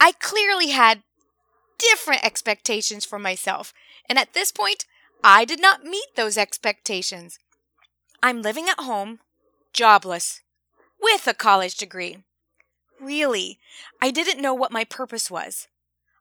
I 0.00 0.12
clearly 0.12 0.68
had 0.68 1.02
different 1.78 2.24
expectations 2.24 3.04
for 3.04 3.18
myself, 3.18 3.74
and 4.08 4.18
at 4.18 4.32
this 4.32 4.52
point, 4.52 4.86
I 5.22 5.44
did 5.44 5.60
not 5.60 5.84
meet 5.84 6.06
those 6.16 6.38
expectations. 6.38 7.38
I'm 8.22 8.40
living 8.40 8.66
at 8.66 8.80
home, 8.80 9.18
jobless, 9.74 10.40
with 10.98 11.26
a 11.26 11.34
college 11.34 11.76
degree. 11.76 12.24
Really, 12.98 13.58
I 14.00 14.10
didn't 14.10 14.40
know 14.40 14.54
what 14.54 14.72
my 14.72 14.84
purpose 14.84 15.30
was. 15.30 15.68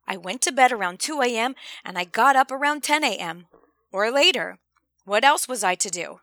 I 0.06 0.18
went 0.18 0.42
to 0.42 0.52
bed 0.52 0.72
around 0.72 1.00
2 1.00 1.22
a.m. 1.22 1.54
and 1.86 1.96
I 1.96 2.04
got 2.04 2.36
up 2.36 2.50
around 2.50 2.82
10 2.82 3.02
a.m. 3.02 3.46
or 3.92 4.10
later. 4.10 4.58
What 5.06 5.24
else 5.24 5.48
was 5.48 5.64
I 5.64 5.74
to 5.76 5.88
do? 5.88 6.20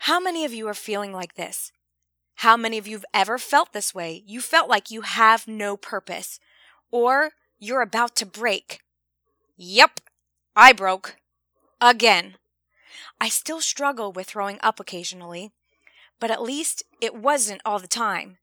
How 0.00 0.20
many 0.20 0.44
of 0.44 0.52
you 0.52 0.68
are 0.68 0.74
feeling 0.74 1.12
like 1.12 1.34
this? 1.34 1.72
How 2.40 2.56
many 2.56 2.78
of 2.78 2.86
you 2.86 2.96
have 2.96 3.04
ever 3.14 3.38
felt 3.38 3.72
this 3.72 3.94
way? 3.94 4.22
You 4.26 4.40
felt 4.40 4.68
like 4.68 4.90
you 4.90 5.00
have 5.00 5.48
no 5.48 5.76
purpose, 5.76 6.38
or 6.90 7.30
you're 7.58 7.80
about 7.80 8.14
to 8.16 8.26
break. 8.26 8.80
Yep, 9.56 10.00
I 10.54 10.72
broke. 10.72 11.16
Again. 11.80 12.34
I 13.20 13.28
still 13.30 13.60
struggle 13.60 14.12
with 14.12 14.26
throwing 14.26 14.58
up 14.62 14.78
occasionally, 14.78 15.52
but 16.20 16.30
at 16.30 16.42
least 16.42 16.82
it 17.00 17.14
wasn't 17.14 17.62
all 17.64 17.78
the 17.78 17.88
time. 17.88 18.38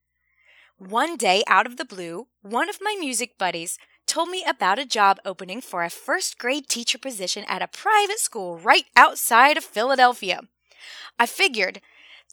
One 0.78 1.16
day, 1.16 1.44
out 1.48 1.68
of 1.68 1.78
the 1.78 1.86
blue, 1.86 2.28
one 2.42 2.70
of 2.70 2.80
my 2.82 2.96
music 3.00 3.38
buddies 3.38 3.78
told 4.08 4.30
me 4.30 4.44
about 4.48 4.80
a 4.80 4.86
job 4.86 5.20
opening 5.24 5.62
for 5.62 5.84
a 5.84 5.90
first 5.90 6.38
grade 6.38 6.68
teacher 6.68 6.98
position 6.98 7.46
at 7.48 7.62
a 7.62 7.68
private 7.68 8.20
school 8.20 8.58
right 8.58 8.86
outside 8.96 9.56
of 9.58 9.64
Philadelphia. 9.64 10.42
I 11.20 11.26
figured 11.26 11.82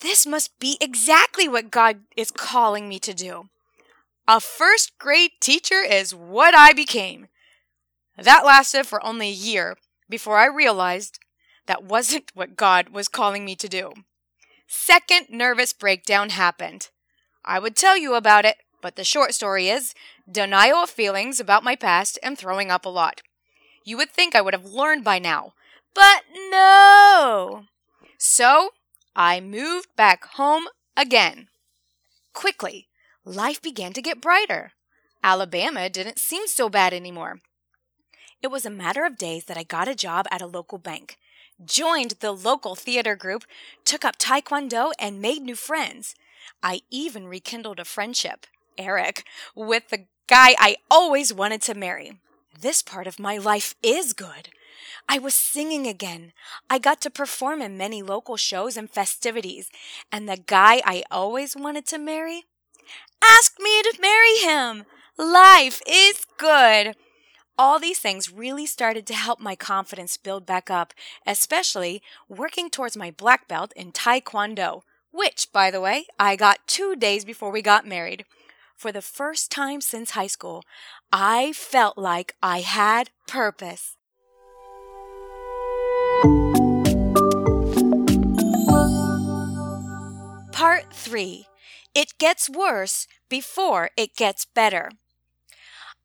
this 0.00 0.26
must 0.26 0.58
be 0.58 0.78
exactly 0.80 1.48
what 1.48 1.70
God 1.70 2.00
is 2.16 2.30
calling 2.30 2.88
me 2.88 2.98
to 3.00 3.12
do. 3.12 3.48
A 4.26 4.40
first 4.40 4.98
grade 4.98 5.32
teacher 5.40 5.82
is 5.82 6.14
what 6.14 6.54
I 6.54 6.72
became. 6.72 7.28
That 8.16 8.44
lasted 8.44 8.86
for 8.86 9.04
only 9.04 9.28
a 9.28 9.32
year 9.32 9.76
before 10.08 10.38
I 10.38 10.46
realized 10.46 11.18
that 11.66 11.84
wasn't 11.84 12.30
what 12.34 12.56
God 12.56 12.90
was 12.90 13.08
calling 13.08 13.44
me 13.44 13.54
to 13.56 13.68
do. 13.68 13.92
Second 14.66 15.26
nervous 15.30 15.72
breakdown 15.72 16.30
happened. 16.30 16.90
I 17.44 17.58
would 17.58 17.76
tell 17.76 17.96
you 17.96 18.14
about 18.14 18.44
it, 18.44 18.56
but 18.80 18.96
the 18.96 19.04
short 19.04 19.34
story 19.34 19.68
is 19.68 19.94
denial 20.30 20.78
of 20.78 20.90
feelings 20.90 21.40
about 21.40 21.64
my 21.64 21.76
past 21.76 22.18
and 22.22 22.38
throwing 22.38 22.70
up 22.70 22.84
a 22.84 22.88
lot. 22.88 23.22
You 23.84 23.96
would 23.96 24.10
think 24.10 24.34
I 24.34 24.40
would 24.40 24.54
have 24.54 24.66
learned 24.66 25.04
by 25.04 25.18
now, 25.18 25.54
but 25.94 26.22
no! 26.50 27.64
So, 28.22 28.72
I 29.16 29.40
moved 29.40 29.96
back 29.96 30.26
home 30.34 30.64
again. 30.94 31.48
Quickly, 32.34 32.86
life 33.24 33.62
began 33.62 33.94
to 33.94 34.02
get 34.02 34.20
brighter. 34.20 34.72
Alabama 35.24 35.88
didn't 35.88 36.18
seem 36.18 36.46
so 36.46 36.68
bad 36.68 36.92
anymore. 36.92 37.40
It 38.42 38.48
was 38.48 38.66
a 38.66 38.70
matter 38.70 39.06
of 39.06 39.16
days 39.16 39.46
that 39.46 39.56
I 39.56 39.62
got 39.62 39.88
a 39.88 39.94
job 39.94 40.26
at 40.30 40.42
a 40.42 40.46
local 40.46 40.76
bank, 40.76 41.16
joined 41.64 42.16
the 42.20 42.32
local 42.32 42.74
theater 42.74 43.16
group, 43.16 43.44
took 43.86 44.04
up 44.04 44.18
Taekwondo, 44.18 44.92
and 44.98 45.22
made 45.22 45.40
new 45.40 45.56
friends. 45.56 46.14
I 46.62 46.82
even 46.90 47.26
rekindled 47.26 47.80
a 47.80 47.86
friendship, 47.86 48.46
Eric, 48.76 49.24
with 49.54 49.88
the 49.88 50.04
guy 50.26 50.54
I 50.58 50.76
always 50.90 51.32
wanted 51.32 51.62
to 51.62 51.74
marry. 51.74 52.20
This 52.60 52.82
part 52.82 53.06
of 53.06 53.18
my 53.18 53.38
life 53.38 53.74
is 53.82 54.12
good. 54.12 54.50
I 55.08 55.18
was 55.18 55.34
singing 55.34 55.86
again. 55.86 56.32
I 56.68 56.78
got 56.78 57.00
to 57.02 57.10
perform 57.10 57.62
in 57.62 57.76
many 57.76 58.02
local 58.02 58.36
shows 58.36 58.76
and 58.76 58.90
festivities. 58.90 59.70
And 60.10 60.28
the 60.28 60.36
guy 60.36 60.82
I 60.84 61.02
always 61.10 61.56
wanted 61.56 61.86
to 61.86 61.98
marry 61.98 62.44
asked 63.22 63.58
me 63.58 63.82
to 63.82 63.98
marry 64.00 64.38
him. 64.38 64.84
Life 65.16 65.82
is 65.86 66.24
good. 66.38 66.94
All 67.58 67.78
these 67.78 67.98
things 67.98 68.32
really 68.32 68.64
started 68.64 69.06
to 69.08 69.14
help 69.14 69.38
my 69.38 69.54
confidence 69.54 70.16
build 70.16 70.46
back 70.46 70.70
up, 70.70 70.94
especially 71.26 72.02
working 72.28 72.70
towards 72.70 72.96
my 72.96 73.10
black 73.10 73.46
belt 73.48 73.72
in 73.76 73.92
Taekwondo, 73.92 74.80
which, 75.12 75.52
by 75.52 75.70
the 75.70 75.80
way, 75.80 76.06
I 76.18 76.36
got 76.36 76.66
two 76.66 76.96
days 76.96 77.24
before 77.24 77.50
we 77.50 77.60
got 77.60 77.86
married. 77.86 78.24
For 78.76 78.92
the 78.92 79.02
first 79.02 79.50
time 79.50 79.82
since 79.82 80.12
high 80.12 80.26
school, 80.26 80.64
I 81.12 81.52
felt 81.52 81.98
like 81.98 82.34
I 82.42 82.60
had 82.60 83.10
purpose. 83.26 83.98
Part 90.60 90.92
3 90.92 91.46
It 91.94 92.18
Gets 92.18 92.50
Worse 92.50 93.06
Before 93.30 93.88
It 93.96 94.14
Gets 94.14 94.44
Better. 94.44 94.90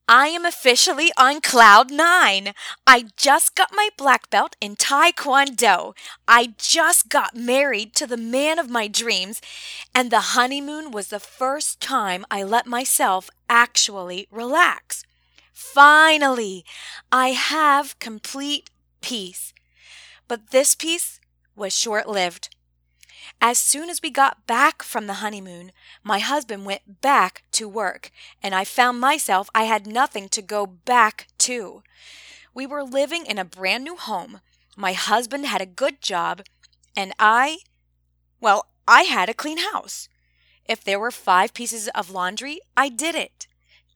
I 0.07 0.27
am 0.27 0.45
officially 0.45 1.11
on 1.17 1.41
cloud 1.41 1.91
nine. 1.91 2.53
I 2.87 3.07
just 3.17 3.55
got 3.55 3.71
my 3.73 3.89
black 3.97 4.29
belt 4.29 4.55
in 4.61 4.77
Taekwondo. 4.77 5.93
I 6.25 6.53
just 6.57 7.09
got 7.09 7.35
married 7.35 7.93
to 7.95 8.07
the 8.07 8.15
man 8.15 8.57
of 8.57 8.69
my 8.69 8.87
dreams, 8.87 9.41
and 9.93 10.09
the 10.09 10.31
honeymoon 10.37 10.89
was 10.89 11.09
the 11.09 11.19
first 11.19 11.81
time 11.81 12.25
I 12.31 12.41
let 12.43 12.65
myself 12.65 13.29
actually 13.49 14.25
relax. 14.31 15.03
Finally, 15.51 16.63
I 17.11 17.31
have 17.31 17.99
complete 17.99 18.69
peace. 19.01 19.53
But 20.29 20.51
this 20.51 20.75
peace 20.75 21.19
was 21.57 21.77
short 21.77 22.07
lived. 22.07 22.54
As 23.41 23.57
soon 23.57 23.89
as 23.89 24.01
we 24.01 24.09
got 24.09 24.47
back 24.47 24.83
from 24.83 25.07
the 25.07 25.15
honeymoon, 25.15 25.71
my 26.03 26.19
husband 26.19 26.65
went 26.65 27.01
back 27.01 27.43
to 27.51 27.67
work, 27.67 28.11
and 28.41 28.55
I 28.55 28.63
found 28.63 28.99
myself 28.99 29.49
I 29.53 29.63
had 29.63 29.87
nothing 29.87 30.29
to 30.29 30.41
go 30.41 30.65
back 30.65 31.27
to. 31.39 31.83
We 32.53 32.65
were 32.65 32.83
living 32.83 33.25
in 33.25 33.37
a 33.37 33.45
brand 33.45 33.83
new 33.83 33.95
home. 33.95 34.41
My 34.77 34.93
husband 34.93 35.45
had 35.45 35.61
a 35.61 35.65
good 35.65 36.01
job, 36.01 36.43
and 36.95 37.13
I, 37.19 37.59
well, 38.39 38.67
I 38.87 39.03
had 39.03 39.29
a 39.29 39.33
clean 39.33 39.57
house. 39.57 40.09
If 40.65 40.83
there 40.83 40.99
were 40.99 41.11
five 41.11 41.53
pieces 41.53 41.87
of 41.89 42.09
laundry, 42.09 42.59
I 42.75 42.89
did 42.89 43.15
it. 43.15 43.47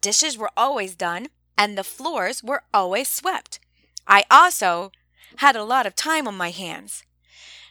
Dishes 0.01 0.37
were 0.37 0.51
always 0.55 0.95
done, 0.95 1.27
and 1.57 1.77
the 1.77 1.83
floors 1.83 2.43
were 2.43 2.63
always 2.73 3.07
swept. 3.07 3.59
I 4.07 4.23
also 4.31 4.91
had 5.37 5.55
a 5.55 5.63
lot 5.63 5.85
of 5.85 5.95
time 5.95 6.27
on 6.27 6.35
my 6.35 6.51
hands. 6.51 7.03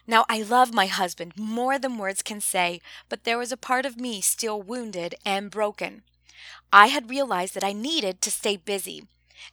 Now, 0.09 0.25
I 0.27 0.41
love 0.41 0.73
my 0.73 0.87
husband 0.87 1.33
more 1.37 1.77
than 1.77 1.99
words 1.99 2.23
can 2.23 2.41
say, 2.41 2.81
but 3.09 3.25
there 3.25 3.37
was 3.37 3.51
a 3.51 3.57
part 3.57 3.85
of 3.85 4.01
me 4.01 4.21
still 4.21 4.59
wounded 4.59 5.13
and 5.23 5.51
broken. 5.51 6.01
I 6.73 6.87
had 6.87 7.11
realized 7.11 7.53
that 7.53 7.63
I 7.63 7.73
needed 7.73 8.19
to 8.21 8.31
stay 8.31 8.57
busy, 8.57 9.03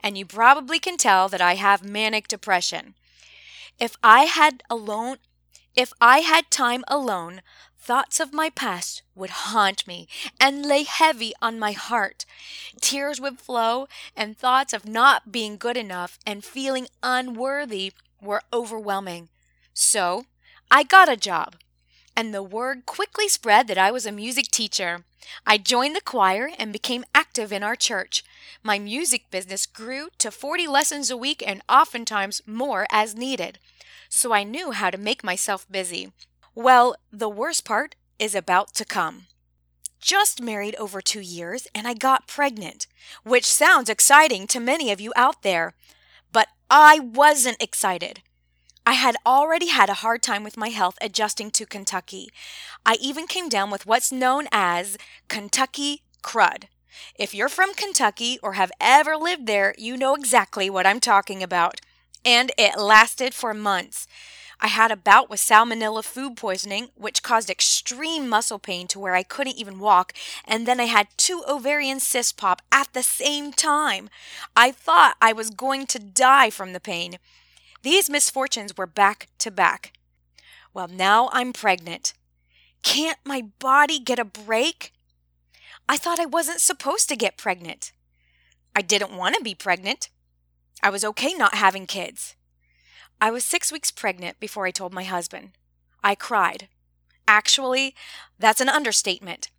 and 0.02 0.16
you 0.16 0.24
probably 0.24 0.78
can 0.78 0.96
tell 0.96 1.28
that 1.28 1.42
I 1.42 1.56
have 1.56 1.84
manic 1.84 2.26
depression. 2.26 2.94
If 3.78 3.96
I 4.02 4.22
had 4.22 4.62
alone, 4.70 5.18
if 5.74 5.92
I 6.00 6.20
had 6.20 6.50
time 6.50 6.84
alone, 6.88 7.42
thoughts 7.78 8.18
of 8.18 8.32
my 8.32 8.48
past 8.48 9.02
would 9.14 9.50
haunt 9.52 9.86
me 9.86 10.08
and 10.40 10.64
lay 10.64 10.84
heavy 10.84 11.34
on 11.42 11.58
my 11.58 11.72
heart. 11.72 12.24
Tears 12.80 13.20
would 13.20 13.40
flow, 13.40 13.88
and 14.16 14.38
thoughts 14.38 14.72
of 14.72 14.88
not 14.88 15.30
being 15.30 15.58
good 15.58 15.76
enough 15.76 16.18
and 16.24 16.42
feeling 16.42 16.86
unworthy 17.02 17.92
were 18.22 18.40
overwhelming. 18.54 19.28
So, 19.74 20.24
I 20.70 20.82
got 20.82 21.08
a 21.08 21.16
job, 21.16 21.56
and 22.16 22.34
the 22.34 22.42
word 22.42 22.86
quickly 22.86 23.28
spread 23.28 23.68
that 23.68 23.78
I 23.78 23.90
was 23.90 24.04
a 24.04 24.12
music 24.12 24.46
teacher. 24.50 25.04
I 25.46 25.58
joined 25.58 25.94
the 25.94 26.00
choir 26.00 26.50
and 26.58 26.72
became 26.72 27.04
active 27.14 27.52
in 27.52 27.62
our 27.62 27.76
church. 27.76 28.24
My 28.62 28.78
music 28.78 29.30
business 29.30 29.64
grew 29.64 30.08
to 30.18 30.30
40 30.30 30.66
lessons 30.66 31.10
a 31.10 31.16
week 31.16 31.42
and 31.46 31.62
oftentimes 31.68 32.42
more 32.46 32.86
as 32.90 33.14
needed. 33.14 33.58
So 34.08 34.32
I 34.32 34.42
knew 34.42 34.72
how 34.72 34.90
to 34.90 34.98
make 34.98 35.22
myself 35.22 35.66
busy. 35.70 36.12
Well, 36.54 36.96
the 37.12 37.28
worst 37.28 37.64
part 37.64 37.94
is 38.18 38.34
about 38.34 38.74
to 38.74 38.84
come. 38.84 39.26
Just 40.00 40.40
married 40.40 40.74
over 40.76 41.00
two 41.00 41.20
years 41.20 41.66
and 41.74 41.86
I 41.86 41.94
got 41.94 42.28
pregnant, 42.28 42.86
which 43.24 43.44
sounds 43.44 43.88
exciting 43.88 44.46
to 44.48 44.60
many 44.60 44.90
of 44.90 45.00
you 45.00 45.12
out 45.16 45.42
there. 45.42 45.74
But 46.32 46.48
I 46.70 46.98
wasn't 46.98 47.62
excited. 47.62 48.22
I 48.88 48.92
had 48.92 49.16
already 49.26 49.66
had 49.66 49.90
a 49.90 49.94
hard 49.94 50.22
time 50.22 50.44
with 50.44 50.56
my 50.56 50.68
health 50.68 50.96
adjusting 51.00 51.50
to 51.50 51.66
Kentucky. 51.66 52.30
I 52.86 52.96
even 53.00 53.26
came 53.26 53.48
down 53.48 53.68
with 53.68 53.84
what's 53.84 54.12
known 54.12 54.46
as 54.52 54.96
Kentucky 55.26 56.02
crud. 56.22 56.66
If 57.16 57.34
you're 57.34 57.48
from 57.48 57.74
Kentucky 57.74 58.38
or 58.44 58.52
have 58.52 58.70
ever 58.80 59.16
lived 59.16 59.48
there, 59.48 59.74
you 59.76 59.96
know 59.96 60.14
exactly 60.14 60.70
what 60.70 60.86
I'm 60.86 61.00
talking 61.00 61.42
about. 61.42 61.80
And 62.24 62.52
it 62.56 62.78
lasted 62.78 63.34
for 63.34 63.52
months. 63.52 64.06
I 64.60 64.68
had 64.68 64.92
a 64.92 64.96
bout 64.96 65.28
with 65.28 65.40
salmonella 65.40 66.04
food 66.04 66.36
poisoning, 66.36 66.90
which 66.94 67.24
caused 67.24 67.50
extreme 67.50 68.28
muscle 68.28 68.60
pain 68.60 68.86
to 68.88 69.00
where 69.00 69.16
I 69.16 69.24
couldn't 69.24 69.58
even 69.58 69.80
walk, 69.80 70.12
and 70.44 70.64
then 70.64 70.80
I 70.80 70.84
had 70.84 71.08
two 71.16 71.42
ovarian 71.46 71.98
cysts 71.98 72.32
pop 72.32 72.62
at 72.70 72.92
the 72.92 73.02
same 73.02 73.52
time. 73.52 74.08
I 74.56 74.70
thought 74.70 75.16
I 75.20 75.32
was 75.32 75.50
going 75.50 75.86
to 75.88 75.98
die 75.98 76.50
from 76.50 76.72
the 76.72 76.80
pain. 76.80 77.18
These 77.86 78.10
misfortunes 78.10 78.76
were 78.76 78.88
back 78.88 79.28
to 79.38 79.48
back. 79.48 79.92
Well, 80.74 80.88
now 80.88 81.30
I'm 81.32 81.52
pregnant. 81.52 82.14
Can't 82.82 83.20
my 83.24 83.42
body 83.60 84.00
get 84.00 84.18
a 84.18 84.24
break? 84.24 84.92
I 85.88 85.96
thought 85.96 86.18
I 86.18 86.26
wasn't 86.26 86.60
supposed 86.60 87.08
to 87.08 87.14
get 87.14 87.38
pregnant. 87.38 87.92
I 88.74 88.82
didn't 88.82 89.16
want 89.16 89.36
to 89.36 89.40
be 89.40 89.54
pregnant. 89.54 90.08
I 90.82 90.90
was 90.90 91.04
okay 91.04 91.32
not 91.34 91.54
having 91.54 91.86
kids. 91.86 92.34
I 93.20 93.30
was 93.30 93.44
six 93.44 93.70
weeks 93.70 93.92
pregnant 93.92 94.40
before 94.40 94.66
I 94.66 94.72
told 94.72 94.92
my 94.92 95.04
husband. 95.04 95.50
I 96.02 96.16
cried. 96.16 96.66
Actually, 97.28 97.94
that's 98.36 98.60
an 98.60 98.68
understatement. 98.68 99.52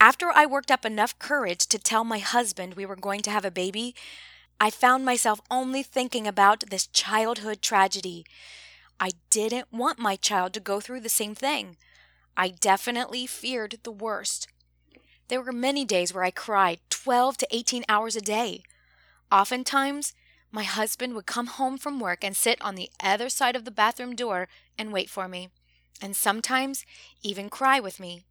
After 0.00 0.30
I 0.30 0.46
worked 0.46 0.70
up 0.70 0.86
enough 0.86 1.18
courage 1.18 1.66
to 1.66 1.78
tell 1.78 2.04
my 2.04 2.20
husband 2.20 2.72
we 2.72 2.86
were 2.86 2.96
going 2.96 3.20
to 3.20 3.30
have 3.30 3.44
a 3.44 3.50
baby, 3.50 3.94
I 4.58 4.70
found 4.70 5.04
myself 5.04 5.40
only 5.50 5.82
thinking 5.82 6.26
about 6.26 6.64
this 6.70 6.86
childhood 6.86 7.60
tragedy. 7.60 8.24
I 8.98 9.10
didn't 9.28 9.70
want 9.70 9.98
my 9.98 10.16
child 10.16 10.54
to 10.54 10.60
go 10.60 10.80
through 10.80 11.00
the 11.00 11.10
same 11.10 11.34
thing. 11.34 11.76
I 12.36 12.48
definitely 12.48 13.26
feared 13.26 13.78
the 13.82 13.92
worst. 13.92 14.48
There 15.28 15.42
were 15.42 15.52
many 15.52 15.84
days 15.84 16.14
where 16.14 16.24
I 16.24 16.30
cried 16.30 16.80
12 16.88 17.36
to 17.38 17.48
18 17.50 17.84
hours 17.88 18.16
a 18.16 18.20
day. 18.20 18.62
Oftentimes, 19.30 20.14
my 20.50 20.62
husband 20.62 21.14
would 21.14 21.26
come 21.26 21.48
home 21.48 21.76
from 21.76 22.00
work 22.00 22.24
and 22.24 22.36
sit 22.36 22.60
on 22.62 22.76
the 22.76 22.90
other 23.02 23.28
side 23.28 23.56
of 23.56 23.64
the 23.64 23.70
bathroom 23.70 24.14
door 24.14 24.48
and 24.78 24.92
wait 24.92 25.10
for 25.10 25.28
me, 25.28 25.50
and 26.00 26.16
sometimes 26.16 26.86
even 27.22 27.50
cry 27.50 27.80
with 27.80 28.00
me. 28.00 28.22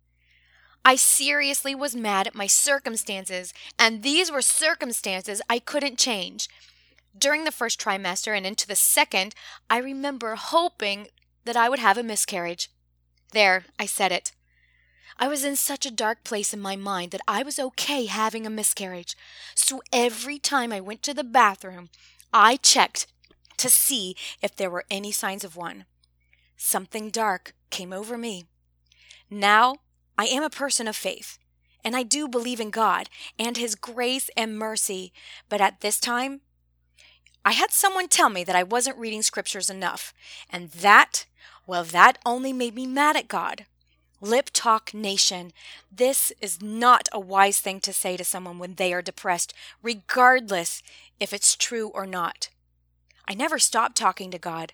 I 0.88 0.96
seriously 0.96 1.74
was 1.74 1.96
mad 1.96 2.28
at 2.28 2.36
my 2.36 2.46
circumstances, 2.46 3.56
and 3.80 4.04
these 4.04 4.32
were 4.32 4.44
circumstances 4.44 5.42
I 5.50 5.58
couldn't 5.58 5.98
change. 5.98 6.48
During 7.18 7.44
the 7.44 7.52
first 7.52 7.82
trimester 7.82 8.38
and 8.38 8.46
into 8.46 8.68
the 8.68 8.76
second, 8.76 9.34
I 9.68 9.80
remember 9.80 10.36
hoping 10.36 11.08
that 11.44 11.58
I 11.58 11.70
would 11.70 11.80
have 11.80 11.98
a 11.98 12.04
miscarriage. 12.04 12.70
There, 13.32 13.66
I 13.80 13.88
said 13.88 14.12
it. 14.12 14.32
I 15.18 15.28
was 15.28 15.44
in 15.44 15.56
such 15.56 15.88
a 15.88 15.92
dark 15.92 16.24
place 16.24 16.54
in 16.54 16.60
my 16.60 16.76
mind 16.76 17.12
that 17.12 17.22
I 17.28 17.42
was 17.42 17.58
okay 17.58 18.06
having 18.06 18.46
a 18.46 18.52
miscarriage. 18.52 19.18
So 19.56 19.82
every 19.92 20.38
time 20.38 20.72
I 20.72 20.82
went 20.82 21.02
to 21.04 21.16
the 21.16 21.24
bathroom, 21.24 21.90
I 22.32 22.58
checked 22.58 23.08
to 23.58 23.70
see 23.70 24.16
if 24.40 24.56
there 24.56 24.70
were 24.70 24.86
any 24.92 25.12
signs 25.12 25.44
of 25.44 25.56
one. 25.56 25.86
Something 26.58 27.10
dark 27.10 27.56
came 27.72 27.92
over 27.92 28.20
me. 28.20 28.46
Now 29.32 29.78
I 30.18 30.26
am 30.26 30.44
a 30.44 30.50
person 30.50 30.88
of 30.88 30.96
faith, 30.96 31.38
and 31.84 31.96
I 31.96 32.04
do 32.04 32.28
believe 32.28 32.60
in 32.60 32.70
God 32.70 33.10
and 33.38 33.58
His 33.58 33.76
grace 33.76 34.30
and 34.38 34.58
mercy, 34.58 35.12
but 35.50 35.62
at 35.62 35.82
this 35.82 36.00
time, 36.00 36.42
I 37.44 37.52
had 37.52 37.72
someone 37.72 38.08
tell 38.08 38.30
me 38.30 38.44
that 38.44 38.56
I 38.56 38.64
wasn't 38.64 38.98
reading 38.98 39.22
scriptures 39.22 39.70
enough, 39.70 40.14
and 40.50 40.72
that, 40.72 41.26
well, 41.68 41.84
that 41.84 42.18
only 42.26 42.54
made 42.54 42.74
me 42.74 42.88
mad 42.88 43.16
at 43.16 43.28
God. 43.28 43.66
Lip 44.22 44.50
Talk 44.52 44.94
Nation, 44.94 45.52
this 45.92 46.32
is 46.42 46.62
not 46.62 47.08
a 47.12 47.20
wise 47.20 47.60
thing 47.60 47.80
to 47.82 47.94
say 47.94 48.18
to 48.18 48.24
someone 48.24 48.58
when 48.58 48.76
they 48.76 48.94
are 48.94 49.02
depressed, 49.02 49.54
regardless 49.84 50.82
if 51.20 51.34
it's 51.34 51.56
true 51.56 51.90
or 51.90 52.08
not. 52.08 52.50
I 53.28 53.36
never 53.36 53.60
stopped 53.60 53.96
talking 53.96 54.32
to 54.32 54.40
God, 54.40 54.74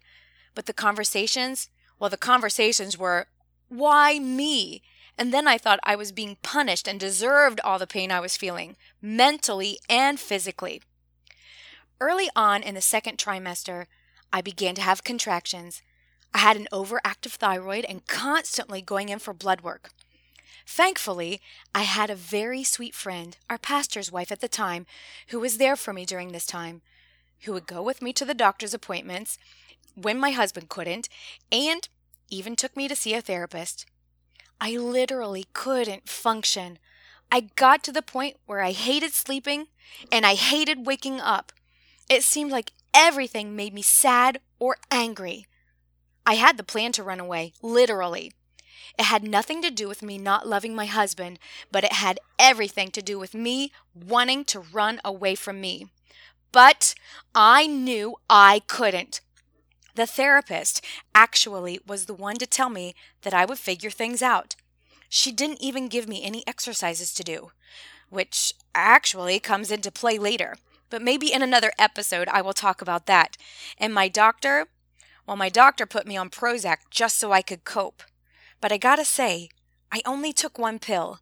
but 0.55 0.67
the 0.67 0.73
conversations, 0.73 1.69
well, 1.99 2.09
the 2.09 2.17
conversations 2.17 2.97
were, 2.97 3.27
why 3.67 4.19
me? 4.19 4.81
And 5.21 5.31
then 5.31 5.47
I 5.47 5.59
thought 5.59 5.79
I 5.83 5.95
was 5.95 6.11
being 6.11 6.37
punished 6.41 6.87
and 6.87 6.99
deserved 6.99 7.59
all 7.63 7.77
the 7.77 7.85
pain 7.85 8.11
I 8.11 8.19
was 8.19 8.35
feeling, 8.35 8.75
mentally 9.03 9.77
and 9.87 10.19
physically. 10.19 10.81
Early 11.99 12.27
on 12.35 12.63
in 12.63 12.73
the 12.73 12.81
second 12.81 13.19
trimester, 13.19 13.85
I 14.33 14.41
began 14.41 14.73
to 14.73 14.81
have 14.81 15.03
contractions. 15.03 15.83
I 16.33 16.39
had 16.39 16.57
an 16.57 16.67
overactive 16.73 17.33
thyroid 17.33 17.85
and 17.85 18.07
constantly 18.07 18.81
going 18.81 19.09
in 19.09 19.19
for 19.19 19.31
blood 19.31 19.61
work. 19.61 19.91
Thankfully, 20.65 21.39
I 21.75 21.83
had 21.83 22.09
a 22.09 22.15
very 22.15 22.63
sweet 22.63 22.95
friend, 22.95 23.37
our 23.47 23.59
pastor's 23.59 24.11
wife 24.11 24.31
at 24.31 24.41
the 24.41 24.47
time, 24.47 24.87
who 25.27 25.39
was 25.39 25.59
there 25.59 25.75
for 25.75 25.93
me 25.93 26.03
during 26.03 26.31
this 26.31 26.47
time, 26.47 26.81
who 27.41 27.53
would 27.53 27.67
go 27.67 27.83
with 27.83 28.01
me 28.01 28.11
to 28.13 28.25
the 28.25 28.33
doctor's 28.33 28.73
appointments 28.73 29.37
when 29.93 30.19
my 30.19 30.31
husband 30.31 30.69
couldn't, 30.69 31.09
and 31.51 31.89
even 32.31 32.55
took 32.55 32.75
me 32.75 32.87
to 32.87 32.95
see 32.95 33.13
a 33.13 33.21
therapist. 33.21 33.85
I 34.63 34.77
literally 34.77 35.47
couldn't 35.53 36.07
function. 36.07 36.77
I 37.31 37.49
got 37.55 37.83
to 37.83 37.91
the 37.91 38.03
point 38.03 38.37
where 38.45 38.61
I 38.61 38.73
hated 38.73 39.11
sleeping 39.11 39.67
and 40.11 40.23
I 40.23 40.35
hated 40.35 40.85
waking 40.85 41.19
up. 41.19 41.51
It 42.07 42.21
seemed 42.21 42.51
like 42.51 42.71
everything 42.93 43.55
made 43.55 43.73
me 43.73 43.81
sad 43.81 44.39
or 44.59 44.77
angry. 44.91 45.47
I 46.27 46.35
had 46.35 46.57
the 46.57 46.63
plan 46.63 46.91
to 46.91 47.03
run 47.03 47.19
away, 47.19 47.53
literally. 47.63 48.33
It 48.99 49.05
had 49.05 49.23
nothing 49.23 49.63
to 49.63 49.71
do 49.71 49.87
with 49.87 50.03
me 50.03 50.19
not 50.19 50.47
loving 50.47 50.75
my 50.75 50.85
husband, 50.85 51.39
but 51.71 51.83
it 51.83 51.93
had 51.93 52.19
everything 52.37 52.91
to 52.91 53.01
do 53.01 53.17
with 53.17 53.33
me 53.33 53.71
wanting 53.95 54.45
to 54.45 54.59
run 54.59 55.01
away 55.03 55.33
from 55.33 55.59
me. 55.59 55.87
But 56.51 56.93
I 57.33 57.65
knew 57.65 58.17
I 58.29 58.61
couldn't. 58.67 59.21
The 59.95 60.07
therapist 60.07 60.83
actually 61.13 61.79
was 61.85 62.05
the 62.05 62.13
one 62.13 62.37
to 62.37 62.45
tell 62.45 62.69
me 62.69 62.95
that 63.23 63.33
I 63.33 63.45
would 63.45 63.59
figure 63.59 63.89
things 63.89 64.21
out. 64.21 64.55
She 65.09 65.31
didn't 65.31 65.61
even 65.61 65.89
give 65.89 66.07
me 66.07 66.23
any 66.23 66.47
exercises 66.47 67.13
to 67.13 67.23
do, 67.23 67.51
which 68.09 68.53
actually 68.73 69.39
comes 69.39 69.69
into 69.69 69.91
play 69.91 70.17
later. 70.17 70.55
But 70.89 71.01
maybe 71.01 71.33
in 71.33 71.41
another 71.41 71.71
episode 71.77 72.27
I 72.29 72.41
will 72.41 72.53
talk 72.53 72.81
about 72.81 73.05
that. 73.07 73.37
And 73.77 73.93
my 73.93 74.07
doctor, 74.07 74.67
well, 75.27 75.37
my 75.37 75.49
doctor 75.49 75.85
put 75.85 76.07
me 76.07 76.15
on 76.17 76.29
Prozac 76.29 76.77
just 76.89 77.17
so 77.17 77.31
I 77.31 77.41
could 77.41 77.65
cope. 77.65 78.03
But 78.59 78.71
I 78.71 78.77
gotta 78.77 79.05
say, 79.05 79.49
I 79.91 80.01
only 80.05 80.31
took 80.31 80.57
one 80.57 80.79
pill. 80.79 81.19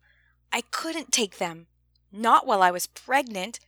I 0.51 0.61
couldn't 0.61 1.11
take 1.11 1.37
them. 1.37 1.67
Not 2.11 2.45
while 2.45 2.61
I 2.61 2.71
was 2.71 2.87
pregnant. 2.87 3.59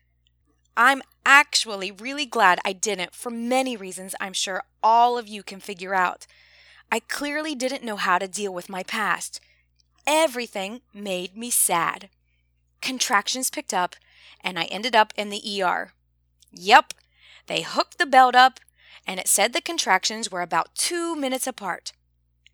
I'm 0.75 1.01
actually 1.25 1.91
really 1.91 2.25
glad 2.25 2.59
I 2.63 2.73
didn't 2.73 3.13
for 3.13 3.29
many 3.29 3.75
reasons 3.75 4.15
I'm 4.19 4.33
sure 4.33 4.63
all 4.81 5.17
of 5.17 5.27
you 5.27 5.43
can 5.43 5.59
figure 5.59 5.93
out. 5.93 6.25
I 6.91 6.99
clearly 6.99 7.55
didn't 7.55 7.83
know 7.83 7.97
how 7.97 8.17
to 8.17 8.27
deal 8.27 8.53
with 8.53 8.69
my 8.69 8.83
past. 8.83 9.39
Everything 10.07 10.81
made 10.93 11.37
me 11.37 11.49
sad. 11.49 12.09
Contractions 12.81 13.49
picked 13.49 13.73
up, 13.73 13.95
and 14.41 14.57
I 14.57 14.63
ended 14.65 14.95
up 14.95 15.13
in 15.15 15.29
the 15.29 15.61
ER. 15.61 15.91
Yep, 16.51 16.93
they 17.47 17.61
hooked 17.61 17.97
the 17.97 18.05
belt 18.05 18.35
up, 18.35 18.59
and 19.05 19.19
it 19.19 19.27
said 19.27 19.53
the 19.53 19.61
contractions 19.61 20.31
were 20.31 20.41
about 20.41 20.75
two 20.75 21.15
minutes 21.15 21.47
apart. 21.47 21.93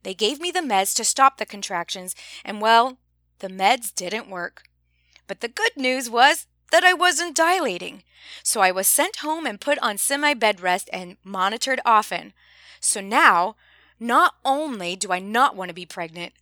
They 0.03 0.13
gave 0.13 0.39
me 0.39 0.51
the 0.51 0.59
meds 0.59 0.95
to 0.95 1.03
stop 1.03 1.37
the 1.37 1.45
contractions, 1.45 2.15
and 2.43 2.61
well, 2.61 2.97
the 3.39 3.49
meds 3.49 3.93
didn't 3.93 4.29
work. 4.29 4.63
But 5.27 5.41
the 5.41 5.47
good 5.47 5.75
news 5.75 6.09
was 6.09 6.47
that 6.71 6.83
I 6.83 6.93
wasn't 6.93 7.35
dilating. 7.35 8.03
So 8.43 8.61
I 8.61 8.71
was 8.71 8.87
sent 8.87 9.17
home 9.17 9.45
and 9.45 9.61
put 9.61 9.77
on 9.79 9.97
semi 9.97 10.33
bed 10.33 10.61
rest 10.61 10.89
and 10.93 11.17
monitored 11.23 11.79
often. 11.85 12.33
So 12.79 13.01
now, 13.01 13.55
not 13.99 14.35
only 14.45 14.95
do 14.95 15.11
I 15.11 15.19
not 15.19 15.55
want 15.55 15.69
to 15.69 15.75
be 15.75 15.85
pregnant, 15.85 16.33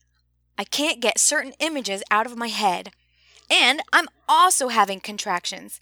I 0.58 0.64
can't 0.64 1.02
get 1.02 1.20
certain 1.20 1.54
images 1.60 2.04
out 2.10 2.26
of 2.26 2.38
my 2.38 2.48
head. 2.48 2.92
And 3.50 3.82
I'm 3.94 4.08
also 4.28 4.70
having 4.70 5.00
contractions. 5.00 5.80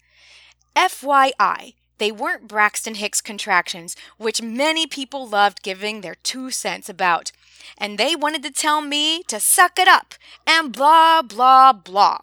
FYI, 0.76 1.74
they 1.98 2.10
weren't 2.10 2.48
Braxton 2.48 2.96
Hicks 2.96 3.20
contractions, 3.20 3.96
which 4.18 4.42
many 4.42 4.86
people 4.86 5.26
loved 5.26 5.62
giving 5.62 6.00
their 6.00 6.16
two 6.16 6.50
cents 6.50 6.88
about. 6.88 7.32
And 7.78 7.96
they 7.96 8.14
wanted 8.16 8.42
to 8.42 8.50
tell 8.50 8.80
me 8.80 9.22
to 9.24 9.40
suck 9.40 9.78
it 9.78 9.88
up 9.88 10.14
and 10.46 10.72
blah, 10.72 11.22
blah, 11.22 11.72
blah. 11.72 12.18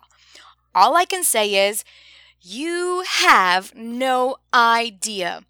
All 0.75 0.95
I 0.95 1.05
can 1.05 1.23
say 1.23 1.69
is, 1.69 1.83
you 2.41 3.03
have 3.07 3.75
no 3.75 4.37
idea. 4.53 5.43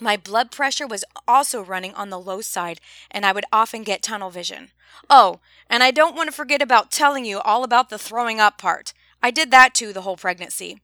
My 0.00 0.16
blood 0.16 0.50
pressure 0.50 0.86
was 0.86 1.04
also 1.28 1.62
running 1.62 1.94
on 1.94 2.10
the 2.10 2.18
low 2.18 2.40
side, 2.40 2.80
and 3.10 3.24
I 3.26 3.32
would 3.32 3.44
often 3.52 3.82
get 3.82 4.02
tunnel 4.02 4.30
vision. 4.30 4.70
Oh, 5.10 5.40
and 5.68 5.82
I 5.82 5.90
don't 5.90 6.16
want 6.16 6.28
to 6.28 6.34
forget 6.34 6.62
about 6.62 6.90
telling 6.90 7.24
you 7.24 7.40
all 7.40 7.62
about 7.62 7.90
the 7.90 7.98
throwing 7.98 8.40
up 8.40 8.58
part. 8.58 8.92
I 9.22 9.30
did 9.30 9.50
that 9.50 9.74
too 9.74 9.92
the 9.92 10.02
whole 10.02 10.16
pregnancy. 10.16 10.80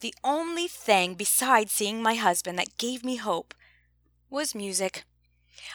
The 0.00 0.14
only 0.24 0.68
thing 0.68 1.14
besides 1.14 1.72
seeing 1.72 2.02
my 2.02 2.14
husband 2.14 2.58
that 2.58 2.78
gave 2.78 3.04
me 3.04 3.16
hope 3.16 3.54
was 4.30 4.54
music. 4.54 5.04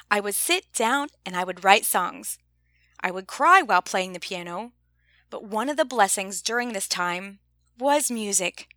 I 0.09 0.19
would 0.19 0.35
sit 0.35 0.71
down 0.73 1.09
and 1.25 1.35
I 1.35 1.43
would 1.43 1.63
write 1.63 1.85
songs. 1.85 2.37
I 2.99 3.11
would 3.11 3.27
cry 3.27 3.61
while 3.61 3.81
playing 3.81 4.13
the 4.13 4.19
piano, 4.19 4.71
but 5.29 5.43
one 5.43 5.69
of 5.69 5.77
the 5.77 5.85
blessings 5.85 6.41
during 6.41 6.73
this 6.73 6.87
time 6.87 7.39
was 7.77 8.09
music. 8.09 8.67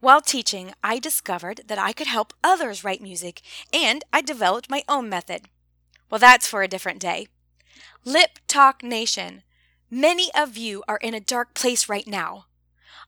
While 0.00 0.20
teaching, 0.20 0.72
I 0.84 0.98
discovered 0.98 1.62
that 1.66 1.78
I 1.78 1.92
could 1.92 2.06
help 2.06 2.34
others 2.44 2.84
write 2.84 3.00
music, 3.00 3.40
and 3.72 4.04
I 4.12 4.20
developed 4.20 4.70
my 4.70 4.82
own 4.88 5.08
method. 5.08 5.48
Well, 6.10 6.18
that's 6.18 6.46
for 6.46 6.62
a 6.62 6.68
different 6.68 7.00
day. 7.00 7.28
Lip 8.04 8.38
Talk 8.46 8.82
Nation, 8.82 9.42
many 9.90 10.30
of 10.34 10.56
you 10.56 10.82
are 10.86 10.98
in 10.98 11.14
a 11.14 11.20
dark 11.20 11.54
place 11.54 11.88
right 11.88 12.06
now. 12.06 12.46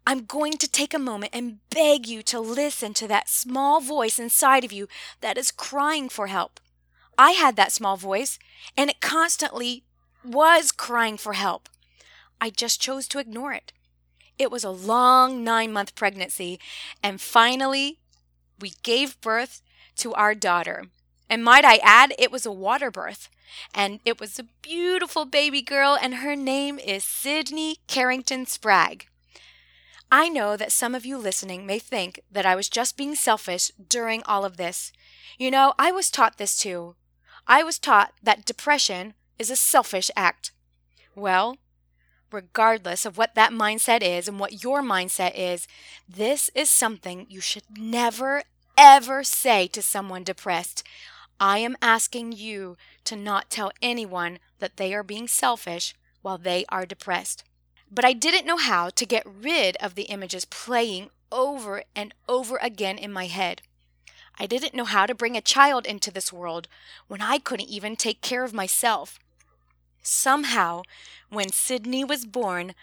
I'm 0.07 0.25
going 0.25 0.55
to 0.55 0.71
take 0.71 0.95
a 0.95 0.99
moment 0.99 1.35
and 1.35 1.59
beg 1.71 2.07
you 2.07 2.23
to 2.23 2.41
listen 2.41 2.95
to 2.95 3.09
that 3.09 3.29
small 3.29 3.81
voice 3.81 4.19
inside 4.19 4.65
of 4.65 4.73
you 4.73 4.89
that 5.21 5.37
is 5.37 5.51
crying 5.51 6.09
for 6.09 6.29
help. 6.29 6.59
I 7.19 7.33
had 7.33 7.57
that 7.57 7.73
small 7.73 7.97
voice, 7.97 8.39
and 8.77 8.89
it 8.89 9.01
constantly 9.01 9.85
was 10.25 10.73
crying 10.73 11.19
for 11.19 11.35
help. 11.35 11.69
I 12.41 12.51
just 12.51 12.81
chose 12.81 13.07
to 13.09 13.19
ignore 13.19 13.53
it. 13.53 13.73
It 14.39 14.51
was 14.51 14.65
a 14.65 14.71
long 14.71 15.43
nine 15.43 15.73
month 15.73 15.95
pregnancy, 15.95 16.61
and 17.03 17.21
finally, 17.21 17.99
we 18.61 18.73
gave 18.83 19.21
birth 19.21 19.63
to 19.97 20.15
our 20.15 20.35
daughter. 20.35 20.85
And 21.29 21.45
might 21.45 21.65
I 21.65 21.77
add, 21.83 22.15
it 22.19 22.33
was 22.33 22.47
a 22.47 22.53
water 22.53 22.91
birth. 22.91 23.29
And 23.75 24.01
it 24.05 24.21
was 24.21 24.39
a 24.39 24.47
beautiful 24.63 25.25
baby 25.25 25.63
girl, 25.63 25.99
and 26.01 26.17
her 26.17 26.37
name 26.37 26.79
is 26.79 27.05
Sydney 27.05 27.79
Carrington 27.87 28.47
Spragg. 28.47 29.07
I 30.11 30.29
know 30.29 30.57
that 30.57 30.73
some 30.73 30.95
of 30.95 31.05
you 31.05 31.19
listening 31.19 31.67
may 31.67 31.79
think 31.79 32.21
that 32.31 32.47
I 32.47 32.55
was 32.55 32.69
just 32.69 32.97
being 32.97 33.15
selfish 33.15 33.71
during 33.89 34.23
all 34.25 34.45
of 34.45 34.57
this. 34.57 34.93
You 35.39 35.51
know, 35.51 35.75
I 35.79 35.93
was 35.93 36.11
taught 36.11 36.39
this 36.39 36.59
too. 36.59 36.95
I 37.47 37.63
was 37.63 37.79
taught 37.79 38.15
that 38.23 38.47
depression 38.47 39.15
is 39.39 39.51
a 39.51 39.57
selfish 39.57 40.11
act. 40.17 40.53
Well, 41.15 41.59
regardless 42.31 43.05
of 43.05 43.17
what 43.17 43.35
that 43.35 43.53
mindset 43.53 44.03
is 44.03 44.29
and 44.29 44.39
what 44.39 44.63
your 44.63 44.83
mindset 44.83 45.33
is, 45.35 45.67
this 46.09 46.51
is 46.55 46.71
something 46.71 47.27
you 47.29 47.41
should 47.41 47.65
never, 47.77 48.43
ever 48.77 49.25
say 49.25 49.67
to 49.69 49.83
someone 49.83 50.25
depressed. 50.25 50.83
I 51.41 51.59
am 51.59 51.77
asking 51.81 52.33
you 52.33 52.77
to 53.05 53.17
not 53.17 53.51
tell 53.51 53.71
anyone 53.81 54.39
that 54.59 54.77
they 54.77 54.93
are 54.95 55.03
being 55.03 55.29
selfish 55.29 55.95
while 56.23 56.39
they 56.39 56.65
are 56.69 56.85
depressed. 56.85 57.45
But 57.91 58.05
I 58.05 58.13
didn't 58.13 58.47
know 58.47 58.57
how 58.57 58.91
to 58.91 59.07
get 59.07 59.27
rid 59.27 59.77
of 59.77 59.95
the 59.95 60.05
images 60.05 60.45
playing 60.45 61.11
over 61.31 61.85
and 61.95 62.15
over 62.29 62.57
again 62.57 62.99
in 62.99 63.13
my 63.13 63.27
head. 63.27 63.63
I 64.39 64.47
didn't 64.47 64.75
know 64.75 64.85
how 64.85 65.07
to 65.07 65.15
bring 65.15 65.37
a 65.37 65.41
child 65.41 65.87
into 65.87 66.11
this 66.11 66.33
world 66.33 66.69
when 67.09 67.21
I 67.21 67.39
couldn't 67.39 67.69
even 67.69 67.97
take 67.97 68.21
care 68.21 68.45
of 68.45 68.55
myself. 68.55 69.19
Somehow, 70.03 70.83
when 71.31 71.51
Sydney 71.51 72.05
was 72.05 72.25
born, 72.25 72.75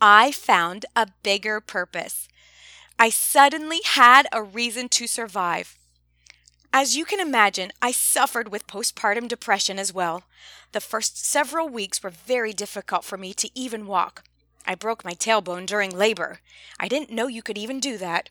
I 0.00 0.32
found 0.32 0.86
a 0.94 1.08
bigger 1.22 1.60
purpose. 1.60 2.28
I 2.98 3.10
suddenly 3.10 3.80
had 3.84 4.26
a 4.32 4.42
reason 4.42 4.88
to 4.90 5.06
survive. 5.06 5.76
As 6.72 6.96
you 6.96 7.04
can 7.04 7.20
imagine, 7.20 7.72
I 7.80 7.92
suffered 7.92 8.50
with 8.50 8.66
postpartum 8.66 9.28
depression 9.28 9.78
as 9.78 9.92
well. 9.92 10.24
The 10.72 10.80
first 10.80 11.24
several 11.24 11.68
weeks 11.68 12.02
were 12.02 12.10
very 12.10 12.52
difficult 12.52 13.04
for 13.04 13.16
me 13.16 13.32
to 13.34 13.50
even 13.54 13.86
walk. 13.86 14.24
I 14.66 14.74
broke 14.74 15.04
my 15.04 15.14
tailbone 15.14 15.64
during 15.64 15.96
labor. 15.96 16.40
I 16.78 16.88
didn't 16.88 17.10
know 17.10 17.26
you 17.26 17.42
could 17.42 17.56
even 17.56 17.80
do 17.80 17.96
that. 17.98 18.28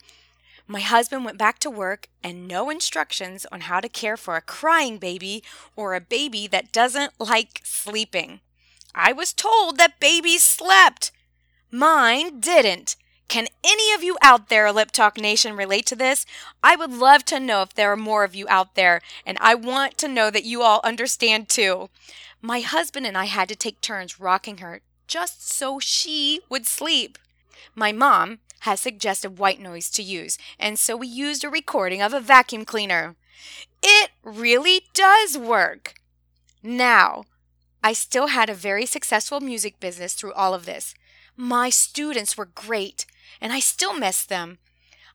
My 0.67 0.81
husband 0.81 1.23
went 1.23 1.37
back 1.37 1.59
to 1.59 1.69
work 1.69 2.07
and 2.21 2.47
no 2.47 2.69
instructions 2.69 3.45
on 3.51 3.61
how 3.61 3.79
to 3.79 3.87
care 3.87 4.17
for 4.17 4.35
a 4.35 4.41
crying 4.41 4.97
baby 4.97 5.43
or 5.75 5.95
a 5.95 6.01
baby 6.01 6.45
that 6.47 6.73
doesn't 6.73 7.13
like 7.19 7.61
sleeping. 7.63 8.41
I 8.93 9.13
was 9.13 9.31
told 9.31 9.77
that 9.77 9.99
babies 9.99 10.43
slept. 10.43 11.11
Mine 11.71 12.41
didn't. 12.41 12.97
Can 13.27 13.47
any 13.63 13.93
of 13.93 14.03
you 14.03 14.17
out 14.21 14.49
there, 14.49 14.71
Lip 14.71 14.91
Talk 14.91 15.17
Nation, 15.17 15.55
relate 15.55 15.85
to 15.87 15.95
this? 15.95 16.25
I 16.63 16.75
would 16.75 16.91
love 16.91 17.25
to 17.25 17.39
know 17.39 17.61
if 17.61 17.73
there 17.73 17.91
are 17.91 17.97
more 17.97 18.23
of 18.23 18.35
you 18.35 18.45
out 18.49 18.75
there, 18.75 19.01
and 19.25 19.37
I 19.41 19.53
want 19.53 19.97
to 19.99 20.07
know 20.07 20.29
that 20.31 20.45
you 20.45 20.61
all 20.61 20.79
understand 20.83 21.49
too. 21.49 21.89
My 22.41 22.61
husband 22.61 23.05
and 23.05 23.17
I 23.17 23.25
had 23.25 23.49
to 23.49 23.55
take 23.55 23.81
turns 23.81 24.19
rocking 24.19 24.59
her 24.59 24.81
just 25.07 25.47
so 25.47 25.79
she 25.79 26.41
would 26.49 26.65
sleep. 26.65 27.17
My 27.75 27.91
mom 27.91 28.39
has 28.61 28.79
suggested 28.79 29.39
white 29.39 29.59
noise 29.59 29.89
to 29.91 30.03
use, 30.03 30.37
and 30.59 30.77
so 30.79 30.95
we 30.95 31.07
used 31.07 31.43
a 31.43 31.49
recording 31.49 32.01
of 32.01 32.13
a 32.13 32.19
vacuum 32.19 32.65
cleaner. 32.65 33.15
It 33.83 34.11
really 34.23 34.81
does 34.93 35.37
work. 35.37 35.95
Now, 36.63 37.25
I 37.83 37.93
still 37.93 38.27
had 38.27 38.49
a 38.49 38.55
very 38.55 38.85
successful 38.85 39.39
music 39.39 39.79
business 39.79 40.13
through 40.13 40.33
all 40.33 40.53
of 40.53 40.65
this. 40.65 40.95
My 41.35 41.69
students 41.69 42.35
were 42.35 42.45
great, 42.45 43.05
and 43.39 43.53
I 43.53 43.59
still 43.59 43.93
miss 43.93 44.25
them. 44.25 44.57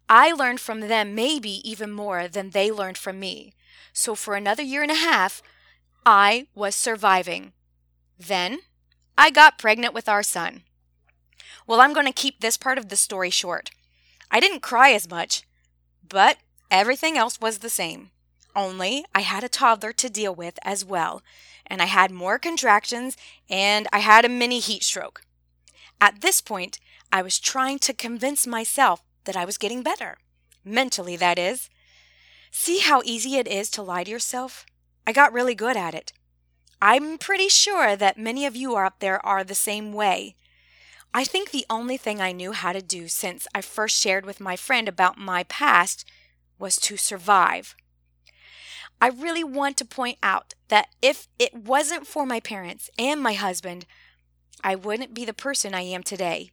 I 0.08 0.32
learned 0.32 0.60
from 0.60 0.80
them 0.80 1.14
maybe 1.14 1.68
even 1.68 1.90
more 1.90 2.28
than 2.28 2.50
they 2.50 2.70
learned 2.70 2.98
from 2.98 3.18
me. 3.18 3.52
So 3.92 4.14
for 4.14 4.34
another 4.34 4.62
year 4.62 4.82
and 4.82 4.90
a 4.90 4.94
half, 4.94 5.42
I 6.06 6.46
was 6.54 6.74
surviving. 6.74 7.52
Then 8.18 8.60
I 9.18 9.30
got 9.30 9.58
pregnant 9.58 9.94
with 9.94 10.08
our 10.08 10.22
son. 10.22 10.62
Well, 11.66 11.80
I'm 11.80 11.92
going 11.92 12.06
to 12.06 12.12
keep 12.12 12.40
this 12.40 12.56
part 12.56 12.78
of 12.78 12.88
the 12.88 12.96
story 12.96 13.30
short. 13.30 13.70
I 14.30 14.40
didn't 14.40 14.60
cry 14.60 14.92
as 14.92 15.10
much, 15.10 15.42
but 16.08 16.38
everything 16.70 17.16
else 17.16 17.40
was 17.40 17.58
the 17.58 17.68
same. 17.68 18.10
Only 18.54 19.04
I 19.14 19.20
had 19.20 19.44
a 19.44 19.48
toddler 19.48 19.92
to 19.92 20.10
deal 20.10 20.34
with 20.34 20.58
as 20.62 20.84
well, 20.84 21.22
and 21.66 21.80
I 21.80 21.86
had 21.86 22.10
more 22.10 22.38
contractions 22.38 23.16
and 23.48 23.88
I 23.92 24.00
had 24.00 24.24
a 24.24 24.28
mini 24.28 24.58
heat 24.58 24.82
stroke. 24.82 25.22
At 26.00 26.20
this 26.20 26.40
point, 26.40 26.78
I 27.12 27.22
was 27.22 27.38
trying 27.38 27.78
to 27.80 27.94
convince 27.94 28.46
myself 28.46 29.02
that 29.24 29.36
I 29.36 29.44
was 29.44 29.58
getting 29.58 29.82
better. 29.82 30.18
Mentally, 30.64 31.16
that 31.16 31.38
is. 31.38 31.70
See 32.50 32.80
how 32.80 33.02
easy 33.04 33.36
it 33.36 33.48
is 33.48 33.70
to 33.70 33.82
lie 33.82 34.04
to 34.04 34.10
yourself? 34.10 34.66
I 35.06 35.12
got 35.12 35.32
really 35.32 35.54
good 35.54 35.76
at 35.76 35.94
it. 35.94 36.12
I'm 36.80 37.16
pretty 37.16 37.48
sure 37.48 37.96
that 37.96 38.18
many 38.18 38.44
of 38.44 38.56
you 38.56 38.76
out 38.76 39.00
there 39.00 39.24
are 39.24 39.44
the 39.44 39.54
same 39.54 39.92
way. 39.92 40.34
I 41.14 41.24
think 41.24 41.50
the 41.50 41.66
only 41.68 41.96
thing 41.96 42.20
I 42.20 42.32
knew 42.32 42.52
how 42.52 42.72
to 42.72 42.80
do 42.80 43.06
since 43.06 43.46
I 43.54 43.60
first 43.60 44.00
shared 44.00 44.24
with 44.24 44.40
my 44.40 44.56
friend 44.56 44.88
about 44.88 45.18
my 45.18 45.44
past 45.44 46.08
was 46.58 46.76
to 46.76 46.96
survive. 46.96 47.76
I 49.00 49.08
really 49.08 49.44
want 49.44 49.76
to 49.78 49.84
point 49.84 50.18
out 50.22 50.54
that 50.68 50.86
if 51.02 51.28
it 51.38 51.54
wasn't 51.54 52.06
for 52.06 52.24
my 52.24 52.40
parents 52.40 52.88
and 52.98 53.20
my 53.20 53.34
husband, 53.34 53.84
I 54.64 54.74
wouldn't 54.74 55.12
be 55.12 55.24
the 55.24 55.34
person 55.34 55.74
I 55.74 55.82
am 55.82 56.02
today. 56.02 56.50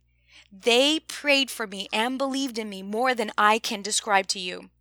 They 0.51 0.99
prayed 0.99 1.51
for 1.51 1.67
me 1.67 1.87
and 1.93 2.17
believed 2.17 2.57
in 2.57 2.69
me 2.69 2.81
more 2.81 3.13
than 3.13 3.31
I 3.37 3.59
can 3.59 3.81
describe 3.81 4.27
to 4.27 4.39
you. 4.39 4.71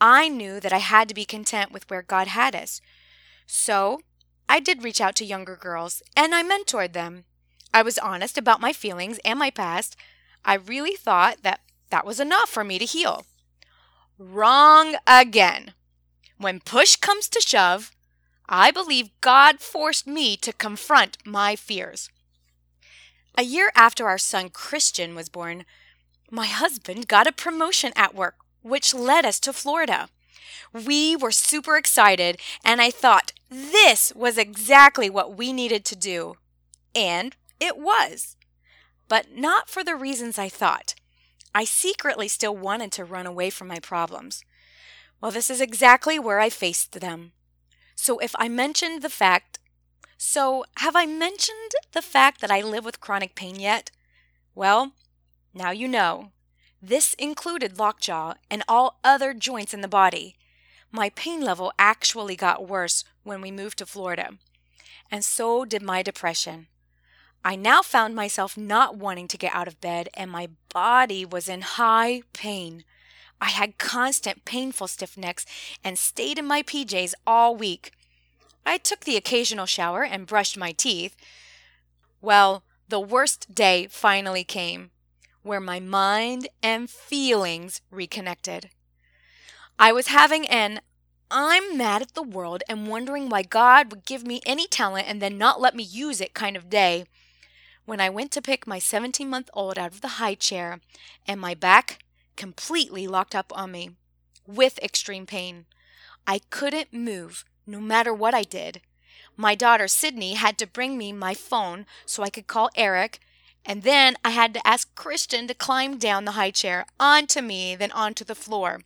I 0.00 0.28
knew 0.28 0.60
that 0.60 0.72
I 0.72 0.78
had 0.78 1.08
to 1.08 1.14
be 1.14 1.24
content 1.24 1.72
with 1.72 1.88
where 1.88 2.02
God 2.02 2.26
had 2.26 2.56
us. 2.56 2.80
So 3.46 4.00
I 4.48 4.58
did 4.58 4.82
reach 4.82 5.00
out 5.00 5.14
to 5.16 5.24
younger 5.24 5.56
girls 5.56 6.02
and 6.16 6.34
I 6.34 6.42
mentored 6.42 6.92
them. 6.92 7.24
I 7.72 7.82
was 7.82 7.98
honest 7.98 8.36
about 8.36 8.60
my 8.60 8.72
feelings 8.72 9.18
and 9.24 9.38
my 9.38 9.50
past. 9.50 9.96
I 10.44 10.54
really 10.54 10.96
thought 10.96 11.42
that 11.42 11.60
that 11.90 12.06
was 12.06 12.20
enough 12.20 12.48
for 12.48 12.64
me 12.64 12.78
to 12.78 12.84
heal. 12.84 13.24
Wrong 14.18 14.96
again. 15.06 15.74
When 16.38 16.60
push 16.60 16.96
comes 16.96 17.28
to 17.28 17.40
shove, 17.40 17.92
I 18.48 18.70
believe 18.70 19.10
God 19.20 19.60
forced 19.60 20.06
me 20.06 20.36
to 20.38 20.52
confront 20.52 21.18
my 21.24 21.54
fears. 21.54 22.10
A 23.38 23.42
year 23.42 23.70
after 23.76 24.08
our 24.08 24.18
son 24.18 24.48
Christian 24.48 25.14
was 25.14 25.28
born, 25.28 25.64
my 26.30 26.46
husband 26.46 27.08
got 27.08 27.26
a 27.26 27.32
promotion 27.32 27.92
at 27.94 28.14
work, 28.14 28.36
which 28.62 28.92
led 28.92 29.24
us 29.24 29.38
to 29.40 29.52
Florida. 29.52 30.08
We 30.72 31.16
were 31.16 31.30
super 31.30 31.76
excited, 31.76 32.38
and 32.64 32.80
I 32.80 32.90
thought 32.90 33.32
this 33.48 34.12
was 34.14 34.36
exactly 34.36 35.08
what 35.08 35.36
we 35.36 35.52
needed 35.52 35.84
to 35.86 35.96
do. 35.96 36.36
And 36.94 37.36
it 37.60 37.78
was. 37.78 38.36
But 39.08 39.36
not 39.36 39.68
for 39.68 39.84
the 39.84 39.94
reasons 39.94 40.38
I 40.38 40.48
thought. 40.48 40.94
I 41.54 41.64
secretly 41.64 42.28
still 42.28 42.56
wanted 42.56 42.92
to 42.92 43.04
run 43.04 43.26
away 43.26 43.50
from 43.50 43.68
my 43.68 43.78
problems. 43.78 44.44
Well, 45.20 45.30
this 45.30 45.50
is 45.50 45.60
exactly 45.60 46.18
where 46.18 46.40
I 46.40 46.48
faced 46.48 47.00
them. 47.00 47.32
So 47.94 48.18
if 48.18 48.34
I 48.38 48.48
mentioned 48.48 49.02
the 49.02 49.10
fact, 49.10 49.58
so 50.16 50.64
have 50.78 50.96
I 50.96 51.06
mentioned 51.06 51.72
the 51.92 52.02
fact 52.02 52.40
that 52.40 52.50
I 52.50 52.62
live 52.62 52.84
with 52.84 53.00
chronic 53.00 53.34
pain 53.34 53.58
yet? 53.58 53.90
Well, 54.54 54.92
now 55.52 55.70
you 55.70 55.88
know. 55.88 56.30
This 56.82 57.14
included 57.14 57.78
lockjaw 57.78 58.34
and 58.50 58.62
all 58.66 59.00
other 59.04 59.34
joints 59.34 59.74
in 59.74 59.82
the 59.82 59.88
body. 59.88 60.36
My 60.90 61.10
pain 61.10 61.42
level 61.42 61.72
actually 61.78 62.36
got 62.36 62.66
worse 62.66 63.04
when 63.22 63.40
we 63.40 63.50
moved 63.50 63.78
to 63.78 63.86
Florida. 63.86 64.30
And 65.10 65.24
so 65.24 65.64
did 65.64 65.82
my 65.82 66.02
depression. 66.02 66.68
I 67.44 67.56
now 67.56 67.80
found 67.80 68.14
myself 68.14 68.56
not 68.56 68.96
wanting 68.96 69.26
to 69.28 69.38
get 69.38 69.54
out 69.54 69.66
of 69.66 69.80
bed, 69.80 70.08
and 70.14 70.30
my 70.30 70.48
body 70.72 71.24
was 71.24 71.48
in 71.48 71.62
high 71.62 72.22
pain. 72.32 72.84
I 73.40 73.48
had 73.48 73.78
constant 73.78 74.44
painful 74.44 74.88
stiff 74.88 75.16
necks 75.16 75.46
and 75.82 75.98
stayed 75.98 76.38
in 76.38 76.46
my 76.46 76.62
PJs 76.62 77.14
all 77.26 77.56
week. 77.56 77.92
I 78.66 78.76
took 78.76 79.00
the 79.00 79.16
occasional 79.16 79.64
shower 79.64 80.04
and 80.04 80.26
brushed 80.26 80.58
my 80.58 80.72
teeth. 80.72 81.16
Well, 82.20 82.62
the 82.88 83.00
worst 83.00 83.54
day 83.54 83.86
finally 83.90 84.44
came, 84.44 84.90
where 85.42 85.60
my 85.60 85.80
mind 85.80 86.48
and 86.62 86.90
feelings 86.90 87.80
reconnected. 87.90 88.68
I 89.78 89.92
was 89.92 90.08
having 90.08 90.46
an 90.48 90.80
I'm 91.30 91.78
mad 91.78 92.02
at 92.02 92.14
the 92.14 92.22
world 92.22 92.64
and 92.68 92.88
wondering 92.88 93.28
why 93.28 93.42
God 93.42 93.90
would 93.90 94.04
give 94.04 94.26
me 94.26 94.40
any 94.44 94.66
talent 94.66 95.06
and 95.08 95.22
then 95.22 95.38
not 95.38 95.60
let 95.60 95.76
me 95.76 95.84
use 95.84 96.20
it 96.20 96.34
kind 96.34 96.56
of 96.56 96.68
day 96.68 97.04
when 97.90 98.00
I 98.00 98.08
went 98.08 98.30
to 98.30 98.40
pick 98.40 98.68
my 98.68 98.78
17 98.78 99.28
month 99.28 99.50
old 99.52 99.76
out 99.76 99.90
of 99.90 100.00
the 100.00 100.20
high 100.22 100.36
chair 100.36 100.78
and 101.26 101.40
my 101.40 101.54
back 101.54 102.04
completely 102.36 103.08
locked 103.08 103.34
up 103.34 103.52
on 103.52 103.72
me 103.72 103.90
with 104.46 104.78
extreme 104.78 105.26
pain. 105.26 105.64
I 106.24 106.38
couldn't 106.50 106.92
move 106.92 107.44
no 107.66 107.80
matter 107.80 108.14
what 108.14 108.32
I 108.32 108.44
did. 108.44 108.80
My 109.36 109.56
daughter 109.56 109.88
Sydney 109.88 110.34
had 110.34 110.56
to 110.58 110.68
bring 110.68 110.96
me 110.96 111.12
my 111.12 111.34
phone 111.34 111.84
so 112.06 112.22
I 112.22 112.30
could 112.30 112.46
call 112.46 112.70
Eric 112.76 113.18
And 113.66 113.82
then 113.82 114.14
I 114.24 114.30
had 114.30 114.54
to 114.54 114.64
ask 114.64 114.94
Christian 114.94 115.48
to 115.48 115.54
climb 115.54 115.98
down 115.98 116.24
the 116.24 116.38
high 116.38 116.52
chair 116.52 116.86
onto 117.00 117.40
me, 117.40 117.74
then 117.74 117.90
onto 117.90 118.24
the 118.24 118.36
floor. 118.36 118.82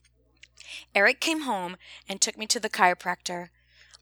Eric 0.94 1.20
came 1.20 1.42
home 1.42 1.76
and 2.08 2.22
took 2.22 2.38
me 2.38 2.46
to 2.46 2.58
the 2.58 2.70
chiropractor. 2.70 3.50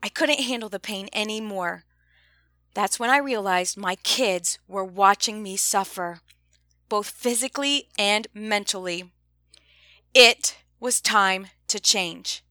I 0.01 0.09
couldn't 0.09 0.45
handle 0.45 0.69
the 0.69 0.79
pain 0.79 1.09
anymore. 1.13 1.83
That's 2.75 2.99
when 2.99 3.11
I 3.11 3.19
realized 3.19 3.77
my 3.77 3.97
kids 3.97 4.59
were 4.67 4.85
watching 4.85 5.43
me 5.43 5.57
suffer, 5.57 6.21
both 6.89 7.11
physically 7.11 7.89
and 7.99 8.27
mentally. 8.33 9.13
It 10.15 10.57
was 10.81 11.01
time 11.01 11.49
to 11.69 11.79
change. 11.79 12.43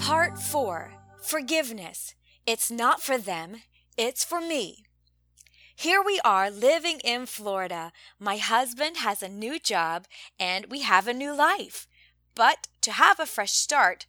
Part 0.00 0.38
4 0.38 0.92
Forgiveness. 1.22 2.14
It's 2.44 2.70
not 2.70 3.00
for 3.00 3.18
them, 3.18 3.62
it's 3.96 4.24
for 4.24 4.40
me. 4.40 4.84
Here 5.76 6.02
we 6.04 6.20
are 6.24 6.50
living 6.50 7.00
in 7.04 7.24
Florida. 7.24 7.92
My 8.18 8.36
husband 8.36 8.98
has 8.98 9.22
a 9.22 9.28
new 9.28 9.58
job 9.58 10.06
and 10.38 10.66
we 10.66 10.80
have 10.82 11.06
a 11.06 11.14
new 11.14 11.34
life. 11.34 11.86
But 12.34 12.68
to 12.82 12.92
have 12.92 13.18
a 13.18 13.26
fresh 13.26 13.52
start, 13.52 14.06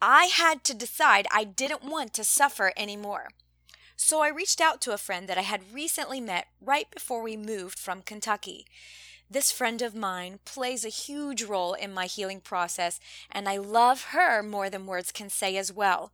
I 0.00 0.24
had 0.24 0.64
to 0.64 0.74
decide 0.74 1.26
I 1.30 1.44
didn't 1.44 1.84
want 1.84 2.12
to 2.14 2.24
suffer 2.24 2.72
anymore. 2.76 3.28
So 3.96 4.20
I 4.20 4.28
reached 4.28 4.60
out 4.60 4.80
to 4.82 4.92
a 4.92 4.98
friend 4.98 5.28
that 5.28 5.38
I 5.38 5.42
had 5.42 5.72
recently 5.72 6.20
met 6.20 6.48
right 6.60 6.90
before 6.90 7.22
we 7.22 7.36
moved 7.36 7.78
from 7.78 8.02
Kentucky. 8.02 8.66
This 9.30 9.52
friend 9.52 9.80
of 9.80 9.94
mine 9.94 10.40
plays 10.44 10.84
a 10.84 10.90
huge 10.90 11.44
role 11.44 11.74
in 11.74 11.94
my 11.94 12.06
healing 12.06 12.40
process, 12.40 12.98
and 13.30 13.48
I 13.48 13.56
love 13.56 14.06
her 14.06 14.42
more 14.42 14.68
than 14.68 14.86
words 14.86 15.12
can 15.12 15.30
say 15.30 15.56
as 15.56 15.72
well. 15.72 16.12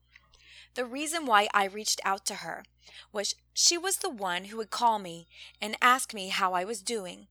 The 0.74 0.84
reason 0.84 1.26
why 1.26 1.48
I 1.54 1.64
reached 1.64 2.00
out 2.04 2.26
to 2.26 2.36
her 2.36 2.62
was 3.12 3.34
she 3.54 3.76
was 3.76 3.96
the 3.96 4.10
one 4.10 4.44
who 4.44 4.58
would 4.58 4.70
call 4.70 4.98
me 4.98 5.26
and 5.60 5.76
ask 5.80 6.14
me 6.14 6.28
how 6.28 6.52
I 6.52 6.64
was 6.64 6.82
doing 6.82 7.26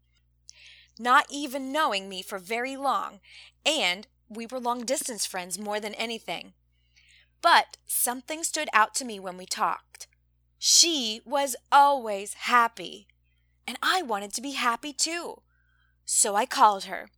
not 0.99 1.25
even 1.29 1.71
knowing 1.71 2.09
me 2.09 2.21
for 2.21 2.39
very 2.39 2.75
long, 2.75 3.19
and 3.65 4.07
we 4.29 4.45
were 4.45 4.59
long 4.59 4.85
distance 4.85 5.25
friends 5.25 5.57
more 5.57 5.79
than 5.79 5.93
anything. 5.95 6.53
But 7.41 7.77
something 7.85 8.43
stood 8.43 8.69
out 8.73 8.95
to 8.95 9.05
me 9.05 9.19
when 9.19 9.37
we 9.37 9.45
talked. 9.45 10.07
She 10.59 11.21
was 11.25 11.55
always 11.71 12.33
happy, 12.33 13.07
and 13.67 13.77
I 13.81 14.01
wanted 14.01 14.33
to 14.33 14.41
be 14.41 14.51
happy 14.51 14.93
too. 14.93 15.41
So 16.05 16.35
I 16.35 16.45
called 16.45 16.85
her. 16.85 17.09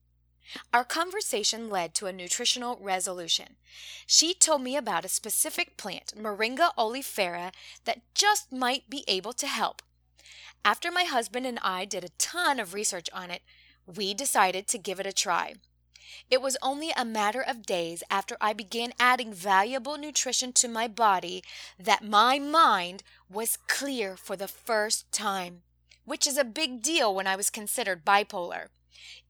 Our 0.73 0.83
conversation 0.83 1.69
led 1.69 1.93
to 1.95 2.07
a 2.07 2.13
nutritional 2.13 2.79
resolution. 2.81 3.55
She 4.07 4.33
told 4.33 4.61
me 4.61 4.75
about 4.75 5.05
a 5.05 5.09
specific 5.09 5.77
plant, 5.77 6.13
Moringa 6.17 6.71
oleifera, 6.77 7.51
that 7.85 8.01
just 8.15 8.51
might 8.51 8.89
be 8.89 9.03
able 9.07 9.33
to 9.33 9.47
help. 9.47 9.81
After 10.65 10.91
my 10.91 11.03
husband 11.03 11.45
and 11.45 11.59
I 11.61 11.85
did 11.85 12.03
a 12.03 12.09
ton 12.17 12.59
of 12.59 12.73
research 12.73 13.09
on 13.13 13.31
it, 13.31 13.43
we 13.95 14.13
decided 14.13 14.67
to 14.67 14.77
give 14.77 14.99
it 14.99 15.05
a 15.07 15.13
try. 15.13 15.55
It 16.29 16.41
was 16.41 16.57
only 16.61 16.91
a 16.95 17.05
matter 17.05 17.41
of 17.41 17.65
days 17.65 18.03
after 18.09 18.37
I 18.41 18.53
began 18.53 18.93
adding 18.99 19.33
valuable 19.33 19.97
nutrition 19.97 20.53
to 20.53 20.67
my 20.67 20.87
body 20.87 21.43
that 21.79 22.03
my 22.03 22.39
mind 22.39 23.03
was 23.29 23.57
clear 23.67 24.15
for 24.15 24.35
the 24.35 24.47
first 24.47 25.11
time, 25.11 25.61
which 26.05 26.27
is 26.27 26.37
a 26.37 26.43
big 26.43 26.81
deal 26.81 27.13
when 27.13 27.27
I 27.27 27.35
was 27.35 27.49
considered 27.49 28.05
bipolar. 28.05 28.67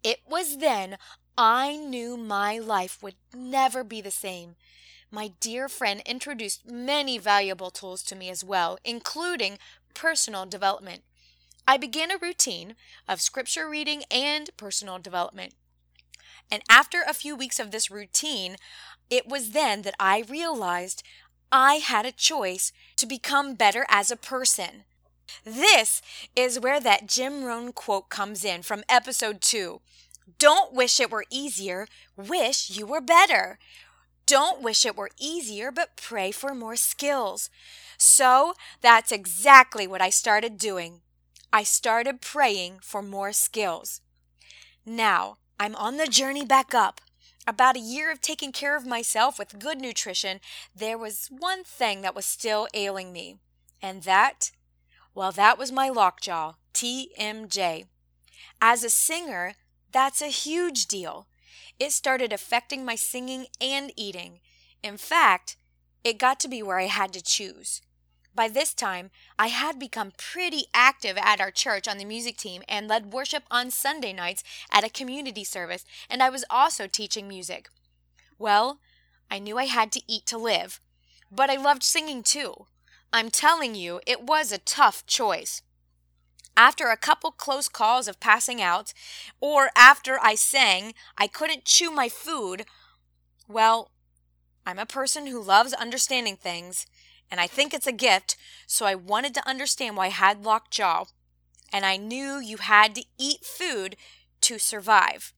It 0.04 0.20
was 0.28 0.58
then 0.58 0.98
I 1.38 1.78
knew 1.78 2.18
my 2.18 2.60
life 2.60 3.02
would 3.02 3.16
never 3.34 3.84
be 3.84 4.02
the 4.02 4.12
same. 4.12 4.56
My 5.12 5.32
dear 5.40 5.68
friend 5.68 6.02
introduced 6.06 6.70
many 6.70 7.18
valuable 7.18 7.72
tools 7.72 8.04
to 8.04 8.16
me 8.16 8.30
as 8.30 8.44
well, 8.44 8.78
including 8.84 9.58
personal 9.94 10.46
development. 10.46 11.02
I 11.68 11.78
began 11.78 12.12
a 12.12 12.18
routine 12.18 12.76
of 13.08 13.22
scripture 13.22 13.70
reading 13.70 14.04
and 14.12 14.50
personal 14.58 15.00
development. 15.00 15.54
And 16.52 16.64
after 16.70 17.04
a 17.08 17.14
few 17.14 17.36
weeks 17.36 17.60
of 17.60 17.72
this 17.72 17.92
routine, 17.92 18.56
it 19.10 19.28
was 19.28 19.52
then 19.52 19.84
that 19.84 19.96
I 20.00 20.24
realized 20.28 21.04
I 21.52 21.76
had 21.76 22.06
a 22.06 22.12
choice 22.12 22.72
to 22.96 23.06
become 23.06 23.56
better 23.56 23.86
as 23.90 24.12
a 24.12 24.16
person. 24.16 24.84
This 25.44 26.02
is 26.36 26.60
where 26.60 26.80
that 26.80 27.08
Jim 27.08 27.44
Rohn 27.44 27.72
quote 27.72 28.10
comes 28.10 28.44
in 28.44 28.64
from 28.64 28.84
episode 28.90 29.42
2. 29.42 29.82
Don't 30.38 30.74
wish 30.74 31.00
it 31.00 31.12
were 31.12 31.26
easier, 31.30 31.88
wish 32.16 32.70
you 32.70 32.86
were 32.86 33.02
better. 33.02 33.60
Don't 34.26 34.62
wish 34.62 34.86
it 34.86 34.96
were 34.96 35.10
easier, 35.20 35.72
but 35.72 35.98
pray 35.98 36.32
for 36.32 36.54
more 36.54 36.76
skills. 36.76 37.50
So 37.98 38.54
that's 38.82 39.12
exactly 39.12 39.88
what 39.88 40.02
I 40.02 40.12
started 40.12 40.58
doing. 40.58 41.02
I 41.52 41.64
started 41.64 42.22
praying 42.22 42.80
for 42.84 43.02
more 43.02 43.32
skills. 43.34 44.02
Now, 44.86 45.38
I'm 45.60 45.76
on 45.76 45.98
the 45.98 46.08
journey 46.08 46.46
back 46.46 46.76
up. 46.76 47.02
About 47.48 47.76
a 47.76 47.80
year 47.80 48.12
of 48.12 48.22
taking 48.22 48.52
care 48.52 48.78
of 48.78 48.86
myself 48.86 49.40
with 49.40 49.58
good 49.58 49.82
nutrition, 49.82 50.40
there 50.76 50.98
was 50.98 51.28
one 51.32 51.64
thing 51.64 52.02
that 52.02 52.14
was 52.14 52.26
still 52.26 52.68
ailing 52.76 53.12
me. 53.12 53.38
And 53.82 54.04
that? 54.04 54.52
Well, 55.16 55.32
that 55.32 55.58
was 55.58 55.72
my 55.72 55.90
lockjaw, 55.90 56.54
TMJ. 56.76 57.88
As 58.62 58.84
a 58.84 58.90
singer, 58.90 59.54
that's 59.92 60.22
a 60.22 60.28
huge 60.28 60.86
deal. 60.86 61.26
It 61.80 61.94
started 61.94 62.32
affecting 62.32 62.86
my 62.86 62.96
singing 62.96 63.48
and 63.60 63.92
eating. 63.96 64.40
In 64.84 64.98
fact, 64.98 65.58
it 66.04 66.20
got 66.20 66.40
to 66.42 66.48
be 66.48 66.62
where 66.62 66.78
I 66.78 66.86
had 66.86 67.12
to 67.14 67.24
choose. 67.24 67.82
By 68.36 68.48
this 68.48 68.74
time, 68.74 69.12
I 69.38 69.48
had 69.48 69.80
become 69.80 70.14
pretty 70.18 70.66
active 70.74 71.18
at 71.18 71.42
our 71.42 71.52
church 71.52 71.88
on 71.88 71.98
the 71.98 72.06
music 72.06 72.38
team 72.38 72.64
and 72.70 72.88
led 72.88 73.12
worship 73.12 73.44
on 73.52 73.72
Sunday 73.72 74.14
nights 74.14 74.44
at 74.72 74.84
a 74.84 74.90
community 74.90 75.44
service, 75.44 75.84
and 76.10 76.24
I 76.24 76.30
was 76.30 76.46
also 76.50 76.88
teaching 76.88 77.28
music. 77.28 77.70
Well, 78.38 78.80
I 79.30 79.40
knew 79.40 79.58
I 79.58 79.66
had 79.66 79.92
to 79.94 80.02
eat 80.08 80.26
to 80.28 80.38
live, 80.38 80.80
but 81.32 81.50
I 81.50 81.56
loved 81.56 81.84
singing 81.84 82.24
too. 82.24 82.68
I'm 83.12 83.30
telling 83.30 83.76
you, 83.76 84.00
it 84.06 84.24
was 84.24 84.52
a 84.52 84.60
tough 84.60 85.06
choice. 85.06 85.62
After 86.56 86.90
a 86.90 86.98
couple 86.98 87.32
close 87.32 87.68
calls 87.68 88.08
of 88.08 88.20
passing 88.20 88.62
out, 88.62 88.94
or 89.40 89.70
after 89.76 90.20
I 90.22 90.36
sang, 90.36 90.94
I 91.18 91.28
couldn't 91.28 91.66
chew 91.66 91.92
my 91.92 92.10
food. 92.10 92.66
Well, 93.48 93.92
I'm 94.66 94.78
a 94.80 94.86
person 94.86 95.28
who 95.28 95.42
loves 95.42 95.74
understanding 95.74 96.36
things, 96.36 96.86
and 97.32 97.40
I 97.40 97.48
think 97.48 97.74
it's 97.74 97.88
a 97.88 97.92
gift, 97.92 98.36
so 98.66 98.86
I 98.86 98.96
wanted 98.96 99.34
to 99.36 99.48
understand 99.48 99.96
why 99.96 100.08
I 100.08 100.10
had 100.10 100.44
locked 100.44 100.72
jaw. 100.72 101.06
And 101.72 101.86
I 101.86 101.98
knew 101.98 102.40
you 102.40 102.58
had 102.58 102.96
to 102.96 103.06
eat 103.18 103.46
food 103.46 103.96
to 104.42 104.58
survive. 104.58 105.34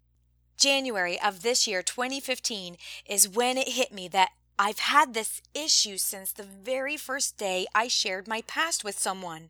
January 0.58 1.20
of 1.20 1.42
this 1.42 1.68
year, 1.68 1.82
2015, 1.82 2.78
is 3.06 3.28
when 3.28 3.58
it 3.58 3.70
hit 3.70 3.92
me 3.92 4.08
that 4.10 4.30
I've 4.58 4.80
had 4.80 5.14
this 5.14 5.42
issue 5.56 5.98
since 5.98 6.32
the 6.32 6.44
very 6.44 6.96
first 6.96 7.38
day 7.38 7.66
I 7.74 7.88
shared 7.88 8.28
my 8.28 8.42
past 8.44 8.84
with 8.84 9.00
someone. 9.00 9.50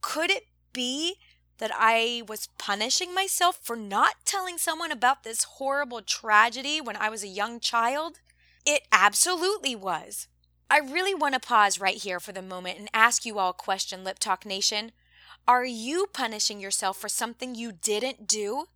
Could 0.00 0.30
it 0.30 0.46
be 0.72 1.16
that 1.58 1.70
I 1.74 2.22
was 2.26 2.48
punishing 2.58 3.14
myself 3.14 3.58
for 3.62 3.76
not 3.76 4.24
telling 4.24 4.56
someone 4.58 4.90
about 4.90 5.22
this 5.22 5.44
horrible 5.44 6.00
tragedy 6.00 6.80
when 6.80 6.96
I 6.96 7.10
was 7.10 7.22
a 7.22 7.28
young 7.28 7.60
child? 7.60 8.20
It 8.64 8.82
absolutely 8.90 9.76
was. 9.76 10.28
I 10.72 10.78
really 10.78 11.14
want 11.14 11.34
to 11.34 11.40
pause 11.40 11.78
right 11.78 11.98
here 11.98 12.18
for 12.18 12.32
the 12.32 12.40
moment 12.40 12.78
and 12.78 12.88
ask 12.94 13.26
you 13.26 13.38
all 13.38 13.50
a 13.50 13.52
question, 13.52 14.04
Lip 14.04 14.18
Talk 14.18 14.46
Nation. 14.46 14.92
Are 15.46 15.66
you 15.66 16.06
punishing 16.14 16.60
yourself 16.60 16.96
for 16.96 17.10
something 17.10 17.54
you 17.54 17.72
didn't 17.72 18.26
do? 18.26 18.68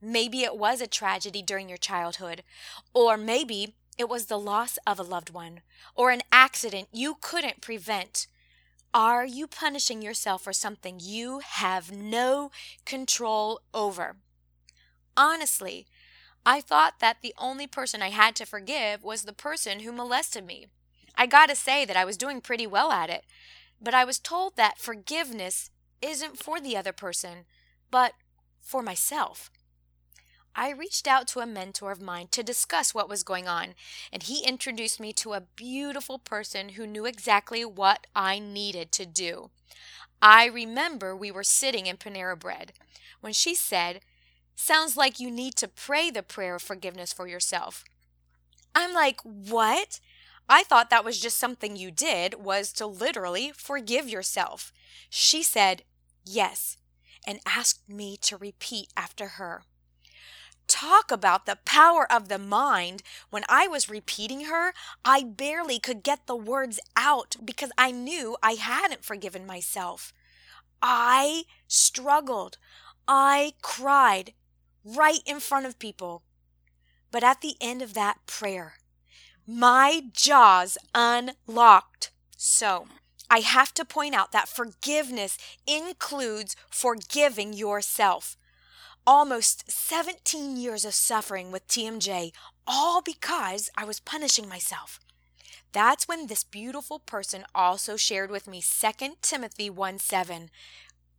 Maybe 0.00 0.40
it 0.44 0.56
was 0.56 0.80
a 0.80 0.86
tragedy 0.86 1.42
during 1.42 1.68
your 1.68 1.76
childhood, 1.76 2.44
or 2.94 3.18
maybe 3.18 3.74
it 3.98 4.08
was 4.08 4.24
the 4.24 4.38
loss 4.38 4.78
of 4.86 4.98
a 4.98 5.02
loved 5.02 5.34
one, 5.34 5.60
or 5.94 6.10
an 6.10 6.22
accident 6.32 6.88
you 6.92 7.18
couldn't 7.20 7.60
prevent. 7.60 8.26
Are 8.94 9.26
you 9.26 9.46
punishing 9.46 10.00
yourself 10.00 10.44
for 10.44 10.54
something 10.54 10.98
you 10.98 11.40
have 11.40 11.92
no 11.92 12.52
control 12.86 13.60
over? 13.74 14.16
Honestly, 15.14 15.86
I 16.46 16.62
thought 16.62 17.00
that 17.00 17.18
the 17.20 17.34
only 17.36 17.66
person 17.66 18.00
I 18.00 18.08
had 18.08 18.34
to 18.36 18.46
forgive 18.46 19.04
was 19.04 19.24
the 19.24 19.34
person 19.34 19.80
who 19.80 19.92
molested 19.92 20.46
me. 20.46 20.68
I 21.16 21.26
gotta 21.26 21.54
say 21.54 21.84
that 21.84 21.96
I 21.96 22.04
was 22.04 22.16
doing 22.16 22.40
pretty 22.40 22.66
well 22.66 22.90
at 22.90 23.10
it, 23.10 23.24
but 23.80 23.94
I 23.94 24.04
was 24.04 24.18
told 24.18 24.56
that 24.56 24.78
forgiveness 24.78 25.70
isn't 26.02 26.38
for 26.38 26.60
the 26.60 26.76
other 26.76 26.92
person, 26.92 27.44
but 27.90 28.12
for 28.60 28.82
myself. 28.82 29.50
I 30.56 30.70
reached 30.70 31.08
out 31.08 31.26
to 31.28 31.40
a 31.40 31.46
mentor 31.46 31.90
of 31.90 32.00
mine 32.00 32.28
to 32.30 32.42
discuss 32.44 32.94
what 32.94 33.08
was 33.08 33.24
going 33.24 33.48
on, 33.48 33.74
and 34.12 34.22
he 34.22 34.44
introduced 34.46 35.00
me 35.00 35.12
to 35.14 35.32
a 35.32 35.40
beautiful 35.40 36.18
person 36.18 36.70
who 36.70 36.86
knew 36.86 37.06
exactly 37.06 37.64
what 37.64 38.06
I 38.14 38.38
needed 38.38 38.92
to 38.92 39.06
do. 39.06 39.50
I 40.22 40.46
remember 40.46 41.14
we 41.14 41.30
were 41.30 41.42
sitting 41.42 41.86
in 41.86 41.96
Panera 41.96 42.38
Bread 42.38 42.72
when 43.20 43.32
she 43.32 43.54
said, 43.54 44.00
Sounds 44.54 44.96
like 44.96 45.18
you 45.18 45.30
need 45.30 45.56
to 45.56 45.66
pray 45.66 46.10
the 46.10 46.22
prayer 46.22 46.54
of 46.54 46.62
forgiveness 46.62 47.12
for 47.12 47.26
yourself. 47.26 47.84
I'm 48.74 48.94
like, 48.94 49.20
What? 49.22 49.98
I 50.48 50.62
thought 50.62 50.90
that 50.90 51.04
was 51.04 51.20
just 51.20 51.38
something 51.38 51.76
you 51.76 51.90
did, 51.90 52.34
was 52.34 52.72
to 52.74 52.86
literally 52.86 53.52
forgive 53.54 54.08
yourself. 54.08 54.72
She 55.08 55.42
said, 55.42 55.82
Yes, 56.24 56.76
and 57.26 57.40
asked 57.46 57.88
me 57.88 58.16
to 58.22 58.36
repeat 58.36 58.88
after 58.96 59.28
her. 59.28 59.62
Talk 60.66 61.10
about 61.10 61.46
the 61.46 61.58
power 61.64 62.10
of 62.10 62.28
the 62.28 62.38
mind. 62.38 63.02
When 63.30 63.44
I 63.48 63.66
was 63.68 63.90
repeating 63.90 64.46
her, 64.46 64.72
I 65.04 65.22
barely 65.22 65.78
could 65.78 66.02
get 66.02 66.26
the 66.26 66.36
words 66.36 66.80
out 66.96 67.36
because 67.44 67.70
I 67.76 67.90
knew 67.90 68.36
I 68.42 68.52
hadn't 68.52 69.04
forgiven 69.04 69.46
myself. 69.46 70.12
I 70.80 71.44
struggled. 71.68 72.56
I 73.06 73.52
cried 73.60 74.32
right 74.84 75.20
in 75.26 75.40
front 75.40 75.66
of 75.66 75.78
people. 75.78 76.22
But 77.10 77.22
at 77.22 77.40
the 77.40 77.56
end 77.60 77.82
of 77.82 77.94
that 77.94 78.26
prayer, 78.26 78.74
my 79.46 80.02
jaws 80.12 80.78
unlocked. 80.94 82.10
So, 82.36 82.86
I 83.30 83.40
have 83.40 83.72
to 83.74 83.84
point 83.84 84.14
out 84.14 84.32
that 84.32 84.48
forgiveness 84.48 85.38
includes 85.66 86.56
forgiving 86.70 87.52
yourself. 87.52 88.36
Almost 89.06 89.70
17 89.70 90.56
years 90.56 90.84
of 90.84 90.94
suffering 90.94 91.50
with 91.52 91.68
TMJ, 91.68 92.32
all 92.66 93.02
because 93.02 93.70
I 93.76 93.84
was 93.84 94.00
punishing 94.00 94.48
myself. 94.48 94.98
That's 95.72 96.06
when 96.06 96.26
this 96.26 96.44
beautiful 96.44 97.00
person 97.00 97.44
also 97.54 97.96
shared 97.96 98.30
with 98.30 98.46
me 98.46 98.62
2 98.62 99.16
Timothy 99.20 99.68
1 99.68 99.98
7. 99.98 100.50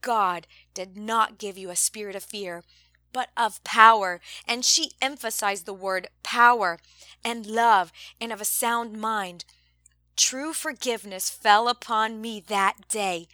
God 0.01 0.47
did 0.73 0.95
not 0.95 1.37
give 1.37 1.57
you 1.57 1.69
a 1.69 1.75
spirit 1.75 2.15
of 2.15 2.23
fear, 2.23 2.63
but 3.15 3.29
of 3.37 3.63
power. 3.63 4.19
And 4.45 4.65
she 4.65 4.91
emphasized 5.01 5.65
the 5.65 5.73
word 5.73 6.09
power 6.21 6.79
and 7.23 7.45
love 7.45 7.93
and 8.19 8.33
of 8.33 8.41
a 8.41 8.45
sound 8.45 8.99
mind. 8.99 9.45
True 10.17 10.51
forgiveness 10.51 11.29
fell 11.29 11.69
upon 11.69 12.19
me 12.19 12.43
that 12.47 12.89
day. 12.89 13.29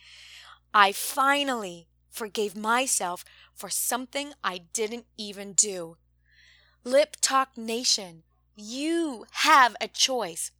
I 0.71 0.91
finally 0.91 1.87
forgave 2.11 2.55
myself 2.55 3.25
for 3.55 3.71
something 3.71 4.33
I 4.43 4.59
didn't 4.71 5.05
even 5.17 5.53
do. 5.53 5.97
Lip 6.83 7.17
Talk 7.19 7.57
Nation, 7.57 8.21
you 8.55 9.25
have 9.31 9.75
a 9.81 9.87
choice. 9.87 10.51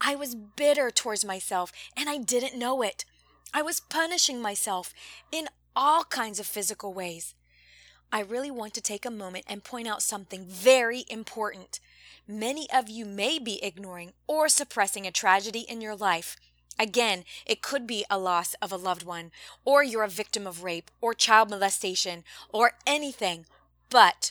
I 0.00 0.14
was 0.14 0.36
bitter 0.36 0.92
towards 0.92 1.24
myself 1.24 1.72
and 1.96 2.08
I 2.08 2.18
didn't 2.18 2.56
know 2.56 2.82
it. 2.82 3.04
I 3.52 3.62
was 3.62 3.80
punishing 3.80 4.40
myself 4.40 4.94
in 5.32 5.48
all 5.74 6.04
kinds 6.04 6.38
of 6.38 6.46
physical 6.46 6.94
ways. 6.94 7.34
I 8.14 8.20
really 8.20 8.52
want 8.52 8.74
to 8.74 8.80
take 8.80 9.04
a 9.04 9.10
moment 9.10 9.44
and 9.48 9.64
point 9.64 9.88
out 9.88 10.00
something 10.00 10.44
very 10.44 11.04
important. 11.10 11.80
Many 12.28 12.68
of 12.72 12.88
you 12.88 13.04
may 13.04 13.40
be 13.40 13.60
ignoring 13.60 14.12
or 14.28 14.48
suppressing 14.48 15.04
a 15.04 15.10
tragedy 15.10 15.66
in 15.68 15.80
your 15.80 15.96
life. 15.96 16.36
Again, 16.78 17.24
it 17.44 17.60
could 17.60 17.88
be 17.88 18.04
a 18.08 18.16
loss 18.16 18.54
of 18.62 18.70
a 18.70 18.76
loved 18.76 19.02
one, 19.02 19.32
or 19.64 19.82
you're 19.82 20.04
a 20.04 20.08
victim 20.08 20.46
of 20.46 20.62
rape, 20.62 20.92
or 21.00 21.12
child 21.12 21.50
molestation, 21.50 22.22
or 22.50 22.74
anything. 22.86 23.46
But 23.90 24.30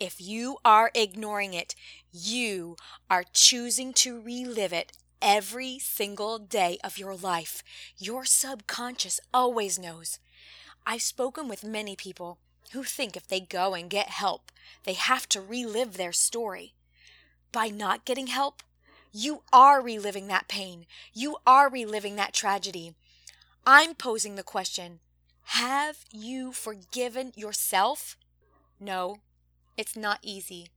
if 0.00 0.20
you 0.20 0.56
are 0.64 0.90
ignoring 0.92 1.54
it, 1.54 1.76
you 2.12 2.74
are 3.08 3.24
choosing 3.32 3.92
to 3.92 4.20
relive 4.20 4.72
it 4.72 4.94
every 5.20 5.78
single 5.78 6.40
day 6.40 6.76
of 6.82 6.98
your 6.98 7.14
life. 7.14 7.62
Your 7.98 8.24
subconscious 8.24 9.20
always 9.32 9.78
knows. 9.78 10.18
I've 10.84 11.02
spoken 11.02 11.46
with 11.46 11.62
many 11.62 11.94
people 11.94 12.38
who 12.72 12.84
think 12.84 13.16
if 13.16 13.26
they 13.26 13.40
go 13.40 13.74
and 13.74 13.90
get 13.90 14.08
help, 14.08 14.50
they 14.84 14.94
have 14.94 15.28
to 15.30 15.40
relive 15.40 15.96
their 15.96 16.12
story. 16.12 16.74
By 17.52 17.68
not 17.68 18.04
getting 18.04 18.28
help, 18.28 18.62
you 19.12 19.42
are 19.52 19.82
reliving 19.82 20.26
that 20.28 20.48
pain. 20.48 20.86
You 21.12 21.36
are 21.46 21.68
reliving 21.68 22.16
that 22.16 22.32
tragedy. 22.32 22.94
I'm 23.66 23.94
posing 23.94 24.36
the 24.36 24.42
question 24.42 25.00
Have 25.44 25.98
you 26.10 26.52
forgiven 26.52 27.32
yourself? 27.36 28.16
No, 28.80 29.18
it's 29.76 29.96
not 29.96 30.18
easy. 30.22 30.68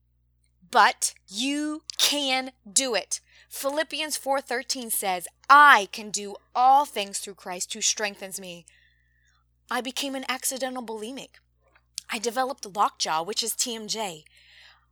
But 0.69 1.13
you 1.29 1.83
can 1.97 2.51
do 2.69 2.95
it. 2.95 3.21
Philippians 3.47 4.17
4:13 4.17 4.91
says, 4.91 5.27
"I 5.49 5.87
can 5.93 6.11
do 6.11 6.35
all 6.53 6.85
things 6.85 7.19
through 7.19 7.35
Christ 7.35 7.73
who 7.73 7.81
strengthens 7.81 8.39
me." 8.39 8.65
I 9.71 9.81
became 9.81 10.15
an 10.15 10.25
accidental 10.27 10.83
bulimic. 10.83 11.39
I 12.11 12.19
developed 12.19 12.75
lockjaw, 12.75 13.23
which 13.23 13.43
is 13.43 13.53
TMJ. 13.53 14.23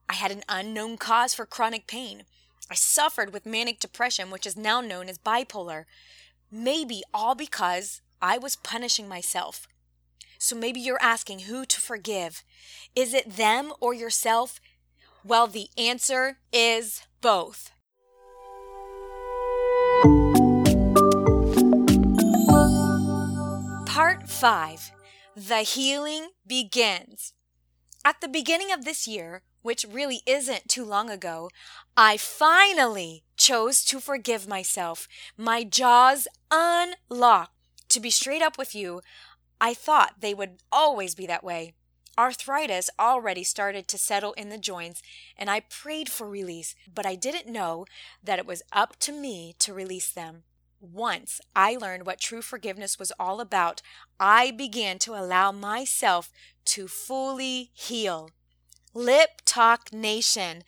I 0.09 0.13
had 0.13 0.31
an 0.31 0.43
unknown 0.49 0.97
cause 0.97 1.33
for 1.33 1.45
chronic 1.45 1.87
pain. 1.87 2.23
I 2.69 2.75
suffered 2.75 3.33
with 3.33 3.45
manic 3.45 3.79
depression, 3.79 4.31
which 4.31 4.47
is 4.47 4.57
now 4.57 4.81
known 4.81 5.09
as 5.09 5.17
bipolar. 5.17 5.85
Maybe 6.51 7.03
all 7.13 7.35
because 7.35 8.01
I 8.21 8.37
was 8.37 8.55
punishing 8.55 9.07
myself. 9.07 9.67
So 10.37 10.55
maybe 10.55 10.79
you're 10.79 11.01
asking 11.01 11.39
who 11.39 11.65
to 11.65 11.79
forgive. 11.79 12.43
Is 12.95 13.13
it 13.13 13.37
them 13.37 13.71
or 13.79 13.93
yourself? 13.93 14.59
Well, 15.23 15.47
the 15.47 15.69
answer 15.77 16.37
is 16.51 17.03
both. 17.21 17.71
Part 23.85 24.27
5 24.27 24.91
the 25.35 25.59
healing 25.59 26.29
begins. 26.45 27.33
At 28.05 28.21
the 28.21 28.27
beginning 28.27 28.71
of 28.71 28.85
this 28.85 29.07
year, 29.07 29.41
which 29.61 29.85
really 29.89 30.21
isn't 30.25 30.67
too 30.67 30.85
long 30.85 31.09
ago, 31.09 31.49
I 31.95 32.17
finally 32.17 33.23
chose 33.37 33.83
to 33.85 33.99
forgive 33.99 34.47
myself. 34.47 35.07
My 35.37 35.63
jaws 35.63 36.27
unlocked. 36.51 37.51
To 37.89 37.99
be 37.99 38.09
straight 38.09 38.41
up 38.41 38.57
with 38.57 38.75
you, 38.75 39.01
I 39.61 39.73
thought 39.73 40.15
they 40.19 40.33
would 40.33 40.57
always 40.71 41.15
be 41.15 41.25
that 41.27 41.43
way. 41.43 41.73
Arthritis 42.17 42.89
already 42.99 43.43
started 43.43 43.87
to 43.87 43.97
settle 43.97 44.33
in 44.33 44.49
the 44.49 44.57
joints, 44.57 45.01
and 45.37 45.49
I 45.49 45.61
prayed 45.61 46.09
for 46.09 46.29
release, 46.29 46.75
but 46.93 47.05
I 47.05 47.15
didn't 47.15 47.51
know 47.51 47.85
that 48.23 48.39
it 48.39 48.45
was 48.45 48.61
up 48.71 48.97
to 48.99 49.11
me 49.11 49.55
to 49.59 49.73
release 49.73 50.11
them. 50.11 50.43
Once 50.91 51.39
I 51.55 51.77
learned 51.77 52.05
what 52.05 52.19
true 52.19 52.41
forgiveness 52.41 52.99
was 52.99 53.13
all 53.17 53.39
about, 53.39 53.81
I 54.19 54.51
began 54.51 54.99
to 54.99 55.15
allow 55.15 55.53
myself 55.53 56.29
to 56.65 56.89
fully 56.89 57.71
heal. 57.73 58.31
Lip 58.93 59.41
Talk 59.45 59.93
Nation, 59.93 60.63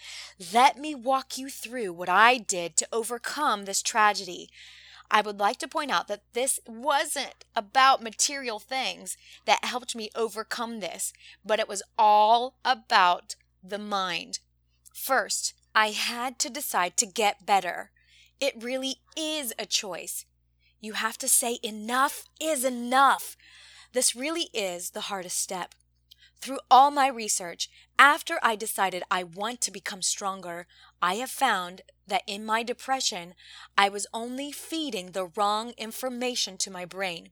let 0.53 0.77
me 0.77 0.95
walk 0.95 1.37
you 1.37 1.49
through 1.49 1.91
what 1.91 2.07
I 2.07 2.37
did 2.37 2.77
to 2.77 2.87
overcome 2.93 3.65
this 3.65 3.81
tragedy. 3.81 4.49
I 5.11 5.19
would 5.19 5.37
like 5.37 5.57
to 5.57 5.67
point 5.67 5.91
out 5.91 6.07
that 6.07 6.23
this 6.31 6.61
wasn't 6.65 7.43
about 7.53 8.01
material 8.01 8.59
things 8.59 9.17
that 9.45 9.65
helped 9.65 9.97
me 9.97 10.09
overcome 10.15 10.79
this, 10.79 11.11
but 11.43 11.59
it 11.59 11.67
was 11.67 11.83
all 11.97 12.55
about 12.63 13.35
the 13.61 13.77
mind. 13.77 14.39
First, 14.93 15.53
I 15.75 15.87
had 15.87 16.39
to 16.39 16.49
decide 16.49 16.95
to 16.97 17.05
get 17.05 17.45
better. 17.45 17.91
It 18.39 18.61
really 18.61 18.97
is 19.17 19.53
a 19.57 19.65
choice. 19.65 20.25
You 20.81 20.93
have 20.93 21.17
to 21.19 21.27
say, 21.27 21.59
enough 21.63 22.25
is 22.41 22.65
enough. 22.65 23.37
This 23.93 24.15
really 24.15 24.49
is 24.53 24.91
the 24.91 25.01
hardest 25.01 25.39
step. 25.39 25.73
Through 26.41 26.59
all 26.69 26.91
my 26.91 27.07
research, 27.07 27.69
after 27.97 28.37
I 28.43 28.55
decided 28.55 29.03
I 29.09 29.23
want 29.23 29.61
to 29.61 29.71
become 29.71 30.01
stronger, 30.01 30.67
I 31.01 31.15
have 31.15 31.31
found 31.31 31.81
that 32.07 32.23
in 32.27 32.45
my 32.45 32.61
depression, 32.61 33.33
I 33.77 33.89
was 33.89 34.05
only 34.13 34.51
feeding 34.51 35.11
the 35.11 35.31
wrong 35.35 35.73
information 35.77 36.57
to 36.57 36.69
my 36.69 36.85
brain. 36.85 37.29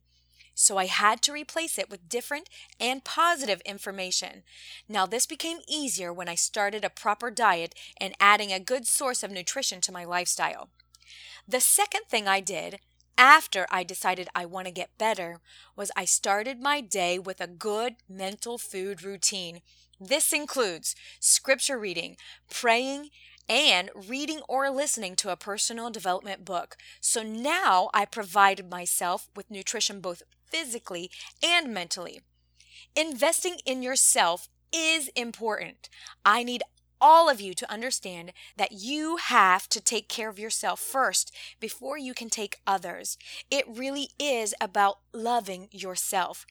So 0.56 0.78
I 0.78 0.86
had 0.86 1.22
to 1.24 1.34
replace 1.34 1.78
it 1.78 1.89
with 1.89 2.10
different 2.10 2.47
and 2.80 3.04
positive 3.04 3.62
information. 3.66 4.43
Now, 4.88 5.06
this 5.06 5.26
became 5.26 5.60
easier 5.68 6.14
when 6.14 6.30
I 6.30 6.36
started 6.36 6.86
a 6.86 6.89
proper 6.89 7.30
diet 7.30 7.76
and 7.99 8.16
adding 8.20 8.54
a 8.54 8.60
good 8.60 8.88
source 8.88 9.22
of 9.22 9.32
nutrition 9.32 9.82
to 9.82 9.91
my 9.91 10.06
lifestyle. 10.06 10.70
The 11.47 11.60
second 11.60 12.04
thing 12.10 12.28
I 12.28 12.39
did 12.39 12.80
after 13.18 13.68
I 13.70 13.84
decided 13.84 14.28
I 14.34 14.45
want 14.45 14.68
to 14.68 14.74
get 14.74 14.97
better 14.97 15.39
was 15.76 15.91
I 15.95 16.06
started 16.06 16.62
my 16.62 16.82
day 16.82 17.20
with 17.20 17.39
a 17.39 17.47
good 17.47 17.95
mental 18.10 18.58
food 18.58 19.04
routine. 19.04 19.62
This 19.99 20.34
includes 20.34 20.95
scripture 21.20 21.78
reading, 21.78 22.18
praying, 22.49 23.10
and 23.47 23.89
reading 23.93 24.41
or 24.47 24.70
listening 24.70 25.16
to 25.18 25.30
a 25.30 25.38
personal 25.38 25.89
development 25.89 26.45
book. 26.45 26.78
So 27.01 27.22
now 27.24 27.89
I 27.93 28.06
provided 28.06 28.70
myself 28.70 29.30
with 29.36 29.51
nutrition 29.51 29.99
both 29.99 30.24
physically 30.49 31.12
and 31.43 31.74
mentally. 31.74 32.22
Investing 32.95 33.58
in 33.66 33.82
yourself 33.82 34.47
is 34.72 35.10
important. 35.10 35.89
I 36.26 36.43
need 36.43 36.64
all 37.04 37.30
of 37.30 37.41
you 37.41 37.54
to 37.54 37.70
understand 37.70 38.32
that 38.56 38.72
you 38.72 39.18
have 39.18 39.68
to 39.68 39.82
take 39.82 40.08
care 40.08 40.30
of 40.30 40.39
yourself 40.39 40.80
first 40.80 41.36
before 41.60 41.97
you 41.97 42.14
can 42.14 42.30
take 42.30 42.62
others. 42.66 43.18
It 43.51 43.66
really 43.68 44.12
is 44.18 44.56
about 44.62 44.99
loving 45.14 45.68
yourself. 45.70 46.45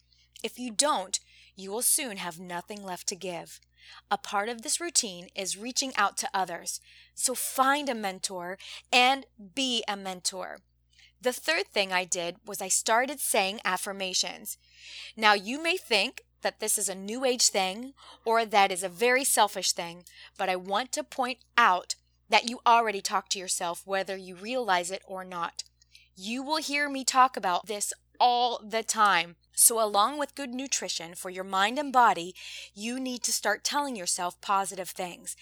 If 0.45 0.59
you 0.59 0.71
don't, 0.71 1.19
you 1.57 1.71
will 1.71 1.83
soon 1.83 2.19
have 2.19 2.39
nothing 2.39 2.85
left 2.85 3.07
to 3.09 3.17
give. 3.17 3.61
A 4.11 4.19
part 4.19 4.51
of 4.51 4.61
this 4.61 4.79
routine 4.79 5.29
is 5.35 5.57
reaching 5.57 5.93
out 5.97 6.19
to 6.19 6.29
others. 6.35 6.81
So 7.15 7.35
find 7.35 7.89
a 7.89 7.95
mentor 7.95 8.59
and 8.93 9.25
be 9.55 9.83
a 9.89 9.97
mentor. 9.97 10.59
The 11.21 11.33
third 11.33 11.69
thing 11.69 11.93
I 11.93 12.05
did 12.05 12.37
was 12.45 12.61
I 12.61 12.69
started 12.69 13.21
saying 13.21 13.61
affirmations. 13.65 14.59
Now, 15.17 15.33
you 15.33 15.63
may 15.63 15.77
think 15.77 16.23
that 16.43 16.61
this 16.61 16.79
is 16.79 16.89
a 16.89 16.95
new 16.95 17.25
age 17.25 17.49
thing 17.49 17.95
or 18.25 18.45
that 18.45 18.71
is 18.71 18.83
a 18.83 18.89
very 18.89 19.25
selfish 19.25 19.73
thing, 19.73 20.05
but 20.37 20.49
I 20.49 20.57
want 20.57 20.93
to 20.93 21.05
point 21.05 21.39
out 21.57 21.95
that 22.29 22.49
you 22.49 22.61
already 22.67 23.01
talk 23.01 23.29
to 23.31 23.39
yourself 23.39 23.83
whether 23.85 24.17
you 24.17 24.35
realize 24.35 24.91
it 24.91 25.03
or 25.07 25.25
not. 25.25 25.65
You 26.17 26.43
will 26.43 26.59
hear 26.59 26.89
me 26.89 27.05
talk 27.05 27.37
about 27.37 27.67
this 27.67 27.93
all 28.19 28.61
the 28.63 28.83
time. 28.83 29.37
So, 29.55 29.83
along 29.83 30.19
with 30.19 30.35
good 30.35 30.55
nutrition 30.55 31.15
for 31.15 31.29
your 31.29 31.45
mind 31.45 31.79
and 31.79 31.93
body, 31.93 32.35
you 32.75 32.99
need 32.99 33.23
to 33.25 33.33
start 33.33 33.65
telling 33.65 33.97
yourself 33.97 34.41
positive 34.41 34.89
things. 34.89 35.37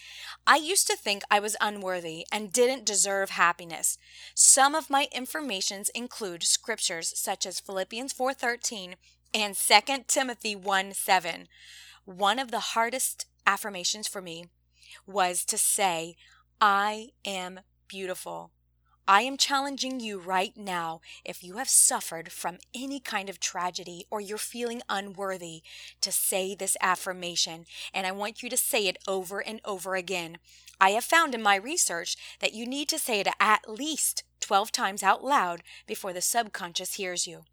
I 0.45 0.57
used 0.57 0.87
to 0.87 0.97
think 0.97 1.23
I 1.31 1.39
was 1.39 1.55
unworthy 1.61 2.25
and 2.31 2.51
didn't 2.51 2.85
deserve 2.85 3.29
happiness. 3.29 3.97
Some 4.35 4.75
of 4.75 4.89
my 4.89 5.07
informations 5.13 5.89
include 5.89 6.43
scriptures 6.43 7.13
such 7.15 7.45
as 7.45 7.61
Philippians 7.61 8.13
4:13 8.13 8.95
and 9.33 9.55
2 9.55 10.03
Timothy 10.07 10.55
1 10.55 10.93
7. 10.93 11.47
One 12.05 12.39
of 12.39 12.51
the 12.51 12.59
hardest 12.59 13.25
affirmations 13.45 14.07
for 14.07 14.21
me 14.21 14.45
was 15.05 15.45
to 15.45 15.57
say, 15.57 16.15
I 16.59 17.09
am 17.25 17.61
beautiful. 17.87 18.51
I 19.07 19.23
am 19.23 19.35
challenging 19.35 19.99
you 19.99 20.19
right 20.19 20.55
now, 20.55 21.01
if 21.25 21.43
you 21.43 21.57
have 21.57 21.69
suffered 21.69 22.31
from 22.31 22.59
any 22.73 22.99
kind 22.99 23.29
of 23.29 23.39
tragedy 23.39 24.05
or 24.11 24.21
you're 24.21 24.37
feeling 24.37 24.81
unworthy, 24.87 25.63
to 26.01 26.11
say 26.11 26.53
this 26.53 26.77
affirmation. 26.81 27.65
And 27.93 28.05
I 28.05 28.11
want 28.11 28.43
you 28.43 28.49
to 28.49 28.57
say 28.57 28.87
it 28.87 28.97
over 29.07 29.39
and 29.39 29.59
over 29.65 29.95
again. 29.95 30.37
I 30.79 30.91
have 30.91 31.03
found 31.03 31.33
in 31.33 31.41
my 31.41 31.55
research 31.55 32.15
that 32.39 32.53
you 32.53 32.65
need 32.65 32.89
to 32.89 32.99
say 32.99 33.19
it 33.19 33.27
at 33.39 33.67
least 33.67 34.23
12 34.39 34.71
times 34.71 35.03
out 35.03 35.23
loud 35.23 35.63
before 35.87 36.13
the 36.13 36.21
subconscious 36.21 36.95
hears 36.95 37.27
you. 37.27 37.43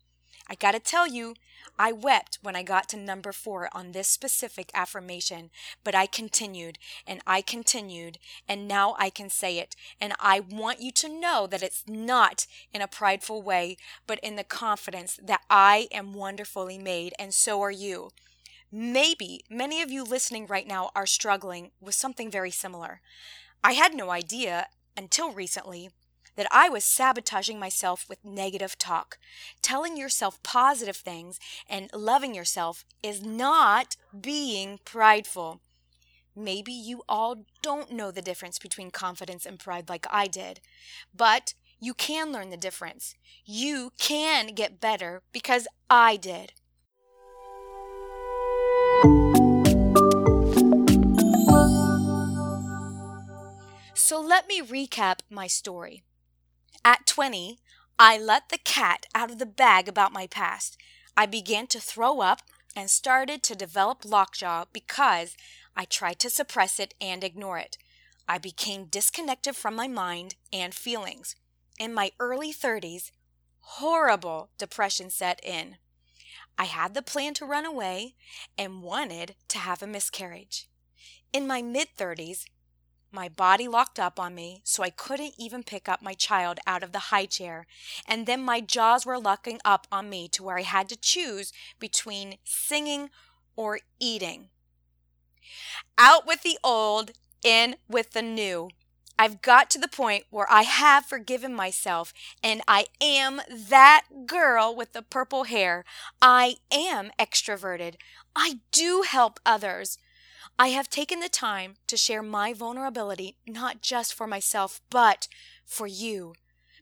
I 0.49 0.55
gotta 0.55 0.81
tell 0.81 1.07
you, 1.07 1.35
I 1.79 1.93
wept 1.93 2.39
when 2.43 2.57
I 2.57 2.63
got 2.63 2.89
to 2.91 2.97
number 2.97 3.33
four 3.33 3.69
on 3.73 3.93
this 3.93 4.09
specific 4.09 4.71
affirmation, 4.75 5.51
but 5.85 5.95
I 5.95 6.07
continued 6.07 6.79
and 7.07 7.21
I 7.27 7.43
continued, 7.43 8.19
and 8.49 8.67
now 8.67 8.97
I 8.99 9.11
can 9.11 9.31
say 9.31 9.59
it. 9.59 9.77
And 10.01 10.15
I 10.19 10.41
want 10.41 10.81
you 10.81 10.91
to 10.93 11.09
know 11.09 11.47
that 11.47 11.63
it's 11.63 11.85
not 11.87 12.47
in 12.73 12.81
a 12.81 12.89
prideful 12.89 13.43
way, 13.43 13.77
but 14.07 14.19
in 14.21 14.37
the 14.37 14.45
confidence 14.45 15.21
that 15.23 15.43
I 15.51 15.89
am 15.93 16.15
wonderfully 16.15 16.79
made, 16.79 17.13
and 17.19 17.35
so 17.35 17.61
are 17.61 17.71
you. 17.71 18.11
Maybe 18.73 19.45
many 19.49 19.83
of 19.83 19.91
you 19.91 20.05
listening 20.05 20.47
right 20.47 20.67
now 20.67 20.91
are 20.95 21.07
struggling 21.07 21.71
with 21.81 21.95
something 21.95 22.31
very 22.31 22.51
similar. 22.51 23.01
I 23.63 23.73
had 23.73 23.95
no 23.95 24.11
idea 24.11 24.69
until 24.97 25.33
recently 25.33 25.91
that 26.39 26.47
I 26.53 26.69
was 26.69 26.85
sabotaging 26.85 27.59
myself 27.59 28.09
with 28.09 28.25
negative 28.25 28.79
talk. 28.79 29.19
Telling 29.61 29.97
yourself 29.97 30.41
positive 30.45 30.95
things 30.95 31.41
and 31.69 31.91
loving 31.93 32.33
yourself 32.33 32.85
is 33.03 33.25
not 33.25 33.97
being 34.19 34.79
prideful. 34.85 35.61
Maybe 36.37 36.73
you 36.73 37.03
all 37.09 37.45
don't 37.61 37.91
know 37.91 38.13
the 38.13 38.23
difference 38.23 38.61
between 38.61 38.93
confidence 38.93 39.47
and 39.47 39.59
pride 39.59 39.89
like 39.89 40.07
I 40.13 40.29
did, 40.29 40.61
but 41.13 41.55
you 41.81 41.93
can 41.93 42.31
learn 42.31 42.51
the 42.51 42.57
difference. 42.57 43.17
You 43.45 43.91
can 43.99 44.55
get 44.55 44.81
better 44.81 45.23
because 45.33 45.67
I 45.91 46.15
did. 46.15 46.53
So 53.95 54.21
let 54.21 54.47
me 54.47 54.63
recap 54.63 55.19
my 55.29 55.49
story. 55.49 56.05
At 56.89 57.07
20, 57.07 57.59
I 57.99 58.17
let 58.17 58.49
the 58.49 58.57
cat 58.57 59.05
out 59.15 59.31
of 59.31 59.39
the 59.39 59.45
bag 59.45 59.89
about 59.89 60.11
my 60.11 60.27
past. 60.27 60.79
I 61.19 61.27
began 61.27 61.67
to 61.67 61.81
throw 61.81 62.23
up 62.23 62.41
and 62.75 62.89
started 62.89 63.43
to 63.43 63.55
develop 63.55 64.07
lockjaw 64.07 64.65
because 64.73 65.37
I 65.77 65.85
tried 65.85 66.19
to 66.21 66.31
suppress 66.31 66.81
it 66.81 66.95
and 66.99 67.23
ignore 67.23 67.59
it. 67.59 67.77
I 68.27 68.39
became 68.39 68.87
disconnected 68.87 69.55
from 69.55 69.77
my 69.77 69.87
mind 69.87 70.37
and 70.51 70.73
feelings. 70.73 71.37
In 71.79 71.93
my 71.93 72.13
early 72.19 72.55
30s, 72.55 73.11
horrible 73.61 74.49
depression 74.57 75.11
set 75.11 75.45
in. 75.45 75.77
I 76.57 76.65
had 76.65 76.95
the 76.95 77.03
plan 77.03 77.35
to 77.35 77.45
run 77.45 77.67
away 77.67 78.15
and 78.57 78.83
wanted 78.83 79.35
to 79.49 79.59
have 79.59 79.83
a 79.83 79.87
miscarriage. 79.87 80.69
In 81.35 81.47
my 81.47 81.61
mid 81.61 81.89
30s, 81.99 82.47
my 83.11 83.29
body 83.29 83.69
locked 83.69 83.99
up 83.99 84.21
on 84.21 84.35
me, 84.35 84.61
so 84.65 84.83
I 84.83 84.91
couldn't 84.91 85.35
even 85.39 85.63
pick 85.63 85.89
up 85.89 86.03
my 86.03 86.15
child 86.15 86.59
out 86.67 86.83
of 86.83 86.93
the 86.93 87.11
high 87.11 87.27
chair. 87.27 87.67
And 88.07 88.27
then 88.27 88.43
my 88.43 88.61
jaws 88.61 89.07
were 89.07 89.19
locking 89.19 89.61
up 89.65 89.87
on 89.91 90.11
me 90.11 90.29
to 90.29 90.43
where 90.43 90.59
I 90.59 90.63
had 90.63 90.89
to 90.91 90.97
choose 90.97 91.53
between 91.79 92.37
singing 92.45 93.11
or 93.57 93.81
eating. 93.99 94.49
Out 95.97 96.27
with 96.27 96.43
the 96.43 96.59
old, 96.63 97.13
in 97.43 97.77
with 97.89 98.13
the 98.13 98.23
new. 98.23 98.69
I've 99.19 99.43
got 99.43 99.69
to 99.71 99.79
the 99.79 99.89
point 99.89 100.25
where 100.31 100.51
I 100.51 100.63
have 100.63 101.07
forgiven 101.07 101.53
myself 101.53 102.13
and 102.43 102.63
I 102.69 102.87
am 103.01 103.41
that 103.51 104.03
girl 104.27 104.75
with 104.77 104.93
the 104.93 105.03
purple 105.03 105.45
hair. 105.45 105.85
I 106.23 106.57
am 106.71 107.11
extroverted. 107.19 107.95
I 108.37 108.61
do 108.71 109.03
help 109.03 109.41
others. 109.45 109.99
I 110.61 110.69
have 110.69 110.91
taken 110.91 111.21
the 111.21 111.29
time 111.29 111.75
to 111.87 111.97
share 111.97 112.23
my 112.23 112.53
vulnerability, 112.53 113.37
not 113.47 113.81
just 113.81 114.13
for 114.13 114.27
myself, 114.27 114.81
but 114.91 115.29
for 115.65 115.87
you. 115.87 116.35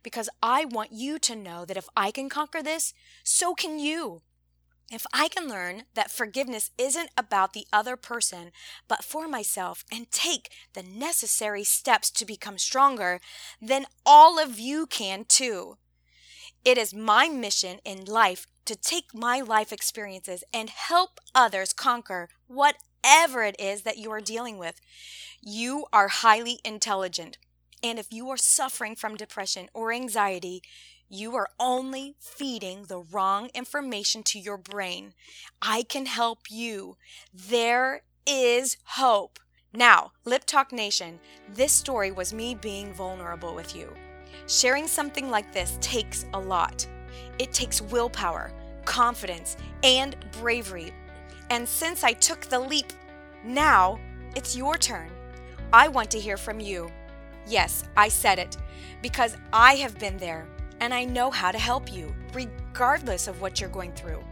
Because 0.02 0.30
I 0.42 0.64
want 0.64 0.92
you 0.92 1.18
to 1.18 1.36
know 1.36 1.66
that 1.66 1.76
if 1.76 1.86
I 1.94 2.10
can 2.10 2.30
conquer 2.30 2.62
this, 2.62 2.94
so 3.22 3.54
can 3.54 3.78
you. 3.78 4.22
If 4.90 5.04
I 5.12 5.28
can 5.28 5.48
learn 5.48 5.82
that 5.94 6.10
forgiveness 6.10 6.70
isn't 6.78 7.10
about 7.18 7.52
the 7.52 7.66
other 7.70 7.96
person, 7.96 8.52
but 8.88 9.04
for 9.04 9.28
myself, 9.28 9.84
and 9.92 10.10
take 10.10 10.48
the 10.72 10.82
necessary 10.82 11.64
steps 11.64 12.10
to 12.12 12.24
become 12.24 12.56
stronger, 12.56 13.20
then 13.60 13.86
all 14.06 14.38
of 14.38 14.58
you 14.58 14.86
can 14.86 15.24
too. 15.24 15.76
It 16.64 16.78
is 16.78 16.94
my 16.94 17.28
mission 17.28 17.80
in 17.84 18.04
life 18.04 18.46
to 18.64 18.74
take 18.74 19.14
my 19.14 19.40
life 19.40 19.72
experiences 19.72 20.44
and 20.52 20.70
help 20.70 21.20
others 21.34 21.72
conquer 21.72 22.28
what 22.46 22.76
whatever 23.06 23.42
it 23.44 23.56
is 23.58 23.82
that 23.82 23.98
you 23.98 24.10
are 24.10 24.20
dealing 24.20 24.58
with. 24.58 24.80
You 25.40 25.86
are 25.92 26.08
highly 26.08 26.58
intelligent. 26.64 27.38
And 27.82 27.98
if 27.98 28.12
you 28.12 28.28
are 28.30 28.36
suffering 28.36 28.96
from 28.96 29.16
depression 29.16 29.68
or 29.72 29.92
anxiety, 29.92 30.62
you 31.08 31.36
are 31.36 31.48
only 31.60 32.16
feeding 32.18 32.84
the 32.84 32.98
wrong 32.98 33.48
information 33.54 34.22
to 34.24 34.40
your 34.40 34.56
brain. 34.56 35.14
I 35.62 35.84
can 35.84 36.06
help 36.06 36.50
you. 36.50 36.96
There 37.32 38.02
is 38.26 38.76
hope. 38.84 39.38
Now, 39.72 40.12
Lip 40.24 40.44
Talk 40.44 40.72
Nation, 40.72 41.20
this 41.48 41.72
story 41.72 42.10
was 42.10 42.34
me 42.34 42.56
being 42.56 42.92
vulnerable 42.92 43.54
with 43.54 43.76
you. 43.76 43.92
Sharing 44.48 44.88
something 44.88 45.30
like 45.30 45.52
this 45.52 45.78
takes 45.80 46.24
a 46.34 46.40
lot. 46.40 46.86
It 47.38 47.52
takes 47.52 47.80
willpower, 47.80 48.52
confidence, 48.84 49.56
and 49.84 50.16
bravery 50.40 50.92
and 51.50 51.68
since 51.68 52.04
I 52.04 52.12
took 52.12 52.42
the 52.42 52.58
leap, 52.58 52.92
now 53.44 53.98
it's 54.34 54.56
your 54.56 54.76
turn. 54.76 55.10
I 55.72 55.88
want 55.88 56.10
to 56.12 56.20
hear 56.20 56.36
from 56.36 56.60
you. 56.60 56.90
Yes, 57.46 57.84
I 57.96 58.08
said 58.08 58.38
it, 58.38 58.56
because 59.02 59.36
I 59.52 59.74
have 59.76 59.98
been 59.98 60.16
there 60.16 60.46
and 60.80 60.92
I 60.92 61.04
know 61.04 61.30
how 61.30 61.52
to 61.52 61.58
help 61.58 61.92
you, 61.92 62.14
regardless 62.32 63.28
of 63.28 63.40
what 63.40 63.60
you're 63.60 63.70
going 63.70 63.92
through. 63.92 64.22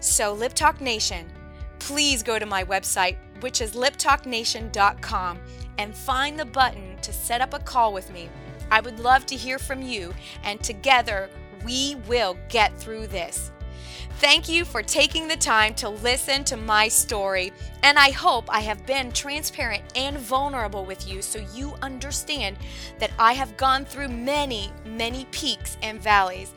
So, 0.00 0.32
Lip 0.32 0.54
Talk 0.54 0.80
Nation, 0.80 1.30
please 1.78 2.22
go 2.22 2.38
to 2.38 2.46
my 2.46 2.64
website, 2.64 3.16
which 3.40 3.60
is 3.60 3.74
liptalknation.com, 3.74 5.38
and 5.78 5.94
find 5.94 6.38
the 6.38 6.44
button 6.44 6.96
to 7.02 7.12
set 7.12 7.40
up 7.40 7.54
a 7.54 7.60
call 7.60 7.92
with 7.92 8.12
me. 8.12 8.28
I 8.70 8.80
would 8.80 8.98
love 8.98 9.24
to 9.26 9.36
hear 9.36 9.58
from 9.58 9.82
you, 9.82 10.14
and 10.42 10.62
together 10.62 11.30
we 11.64 11.96
will 12.06 12.36
get 12.48 12.76
through 12.76 13.06
this. 13.06 13.52
Thank 14.18 14.48
you 14.48 14.64
for 14.64 14.82
taking 14.82 15.28
the 15.28 15.36
time 15.36 15.74
to 15.74 15.88
listen 15.88 16.42
to 16.46 16.56
my 16.56 16.88
story, 16.88 17.52
and 17.84 17.96
I 17.96 18.10
hope 18.10 18.52
I 18.52 18.58
have 18.62 18.84
been 18.84 19.12
transparent 19.12 19.84
and 19.94 20.18
vulnerable 20.18 20.84
with 20.84 21.06
you 21.06 21.22
so 21.22 21.38
you 21.54 21.74
understand 21.82 22.56
that 22.98 23.12
I 23.16 23.34
have 23.34 23.56
gone 23.56 23.84
through 23.84 24.08
many, 24.08 24.72
many 24.84 25.26
peaks 25.30 25.78
and 25.82 26.02
valleys. 26.02 26.52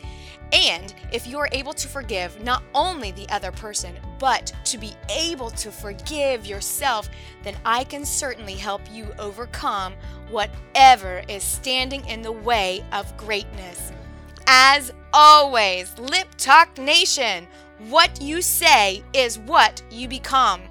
And 0.51 0.91
if 1.13 1.27
you 1.27 1.37
are 1.37 1.49
able 1.51 1.73
to 1.73 1.87
forgive 1.87 2.43
not 2.43 2.63
only 2.73 3.11
the 3.11 3.29
other 3.29 3.51
person, 3.51 3.95
but 4.17 4.51
to 4.65 4.79
be 4.79 4.95
able 5.15 5.51
to 5.51 5.71
forgive 5.71 6.47
yourself, 6.47 7.11
then 7.43 7.55
I 7.63 7.83
can 7.83 8.05
certainly 8.05 8.55
help 8.55 8.81
you 8.91 9.13
overcome 9.19 9.93
whatever 10.31 11.21
is 11.27 11.43
standing 11.43 12.07
in 12.07 12.23
the 12.23 12.31
way 12.31 12.83
of 12.91 13.15
greatness. 13.17 13.91
As 14.47 14.91
always, 15.13 15.97
Lip 15.99 16.27
Talk 16.37 16.77
Nation, 16.77 17.47
What 17.89 18.21
you 18.21 18.41
say 18.41 19.03
is 19.13 19.39
what 19.39 19.81
you 19.89 20.07
become. 20.07 20.61